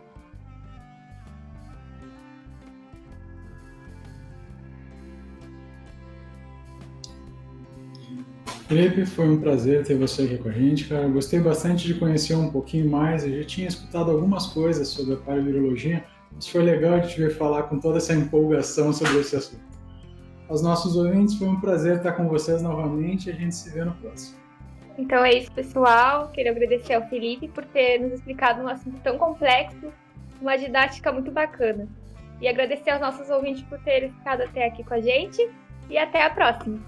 Felipe, 8.67 9.05
foi 9.05 9.29
um 9.29 9.39
prazer 9.39 9.85
ter 9.85 9.99
você 9.99 10.23
aqui 10.23 10.39
com 10.39 10.49
a 10.49 10.53
gente, 10.53 10.89
cara. 10.89 11.07
Gostei 11.09 11.41
bastante 11.41 11.87
de 11.87 11.93
conhecer 11.93 12.35
um 12.35 12.51
pouquinho 12.51 12.91
mais. 12.91 13.23
Eu 13.23 13.43
já 13.43 13.45
tinha 13.45 13.69
escutado 13.69 14.11
algumas 14.11 14.47
coisas 14.47 14.89
sobre 14.89 15.13
a 15.13 15.17
paleovirologia, 15.19 16.07
mas 16.35 16.49
foi 16.49 16.63
legal 16.63 17.01
te 17.01 17.21
ver 17.21 17.31
falar 17.37 17.65
com 17.65 17.79
toda 17.79 17.99
essa 17.99 18.15
empolgação 18.15 18.93
sobre 18.93 19.21
esse 19.21 19.37
assunto. 19.37 19.63
Aos 20.49 20.63
nossos 20.63 20.97
ouvintes, 20.97 21.37
foi 21.37 21.49
um 21.49 21.61
prazer 21.61 21.97
estar 21.97 22.13
com 22.13 22.29
vocês 22.29 22.61
novamente 22.61 23.29
e 23.29 23.33
a 23.33 23.35
gente 23.35 23.55
se 23.55 23.71
vê 23.71 23.85
no 23.85 23.93
próximo. 23.95 24.37
Então 24.99 25.25
é 25.25 25.35
isso, 25.35 25.51
pessoal. 25.53 26.29
Queria 26.29 26.53
agradecer 26.53 26.95
ao 26.95 27.09
Felipe 27.09 27.49
por 27.49 27.65
ter 27.65 27.99
nos 27.99 28.13
explicado 28.13 28.63
um 28.63 28.69
assunto 28.69 29.01
tão 29.03 29.19
complexo, 29.19 29.93
uma 30.41 30.57
didática 30.57 31.11
muito 31.11 31.31
bacana. 31.31 31.89
E 32.41 32.49
agradecer 32.49 32.91
aos 32.91 33.01
nossos 33.01 33.31
ouvintes 33.31 33.63
por 33.63 33.79
terem 33.81 34.11
ficado 34.11 34.43
até 34.43 34.67
aqui 34.67 34.85
com 34.85 34.95
a 34.95 35.01
gente. 35.01 35.49
E 35.89 35.99
até 35.99 36.25
a 36.25 36.31
próxima. 36.31 36.81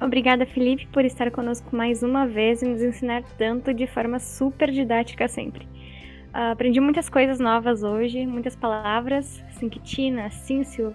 Obrigada, 0.00 0.44
Felipe, 0.44 0.86
por 0.88 1.04
estar 1.04 1.30
conosco 1.30 1.74
mais 1.74 2.02
uma 2.02 2.26
vez 2.26 2.62
e 2.62 2.66
nos 2.66 2.82
ensinar 2.82 3.22
tanto 3.38 3.72
de 3.72 3.86
forma 3.86 4.18
super 4.18 4.70
didática 4.70 5.28
sempre. 5.28 5.68
Aprendi 6.32 6.80
muitas 6.80 7.10
coisas 7.10 7.38
novas 7.38 7.82
hoje, 7.82 8.26
muitas 8.26 8.56
palavras, 8.56 9.44
sinquitina, 9.50 10.30
sínsio, 10.30 10.94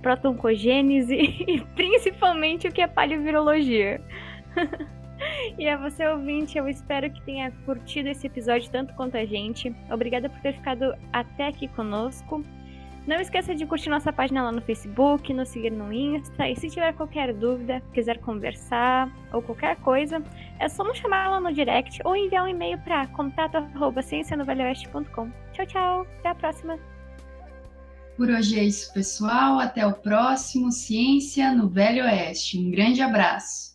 protoncogênese 0.00 1.14
e 1.46 1.60
principalmente 1.74 2.68
o 2.68 2.72
que 2.72 2.80
é 2.80 2.86
paleovirologia. 2.86 4.00
e 5.58 5.68
a 5.68 5.76
você 5.76 6.06
ouvinte, 6.06 6.56
eu 6.56 6.68
espero 6.68 7.10
que 7.10 7.20
tenha 7.22 7.50
curtido 7.64 8.08
esse 8.08 8.26
episódio 8.26 8.70
tanto 8.70 8.94
quanto 8.94 9.16
a 9.16 9.24
gente. 9.24 9.74
Obrigada 9.90 10.28
por 10.28 10.40
ter 10.40 10.54
ficado 10.54 10.94
até 11.12 11.48
aqui 11.48 11.66
conosco. 11.68 12.44
Não 13.10 13.20
esqueça 13.20 13.54
de 13.56 13.66
curtir 13.66 13.90
nossa 13.90 14.12
página 14.12 14.40
lá 14.40 14.52
no 14.52 14.60
Facebook, 14.60 15.34
nos 15.34 15.48
seguir 15.48 15.72
no 15.72 15.92
Insta. 15.92 16.48
E 16.48 16.54
se 16.54 16.70
tiver 16.70 16.92
qualquer 16.92 17.34
dúvida, 17.34 17.82
quiser 17.92 18.18
conversar 18.18 19.12
ou 19.32 19.42
qualquer 19.42 19.74
coisa, 19.78 20.22
é 20.60 20.68
só 20.68 20.84
nos 20.84 20.96
chamar 20.96 21.28
lá 21.28 21.40
no 21.40 21.52
direct 21.52 22.00
ou 22.04 22.14
enviar 22.14 22.44
um 22.44 22.48
e-mail 22.48 22.78
para 22.78 23.08
contato.ciencianovelhoeste.com. 23.08 25.28
Tchau, 25.52 25.66
tchau. 25.66 26.06
Até 26.20 26.28
a 26.28 26.34
próxima. 26.36 26.78
Por 28.16 28.30
hoje 28.30 28.60
é 28.60 28.62
isso, 28.62 28.94
pessoal. 28.94 29.58
Até 29.58 29.84
o 29.84 29.92
próximo 29.92 30.70
Ciência 30.70 31.52
no 31.52 31.68
Velho 31.68 32.04
Oeste. 32.04 32.60
Um 32.60 32.70
grande 32.70 33.02
abraço. 33.02 33.69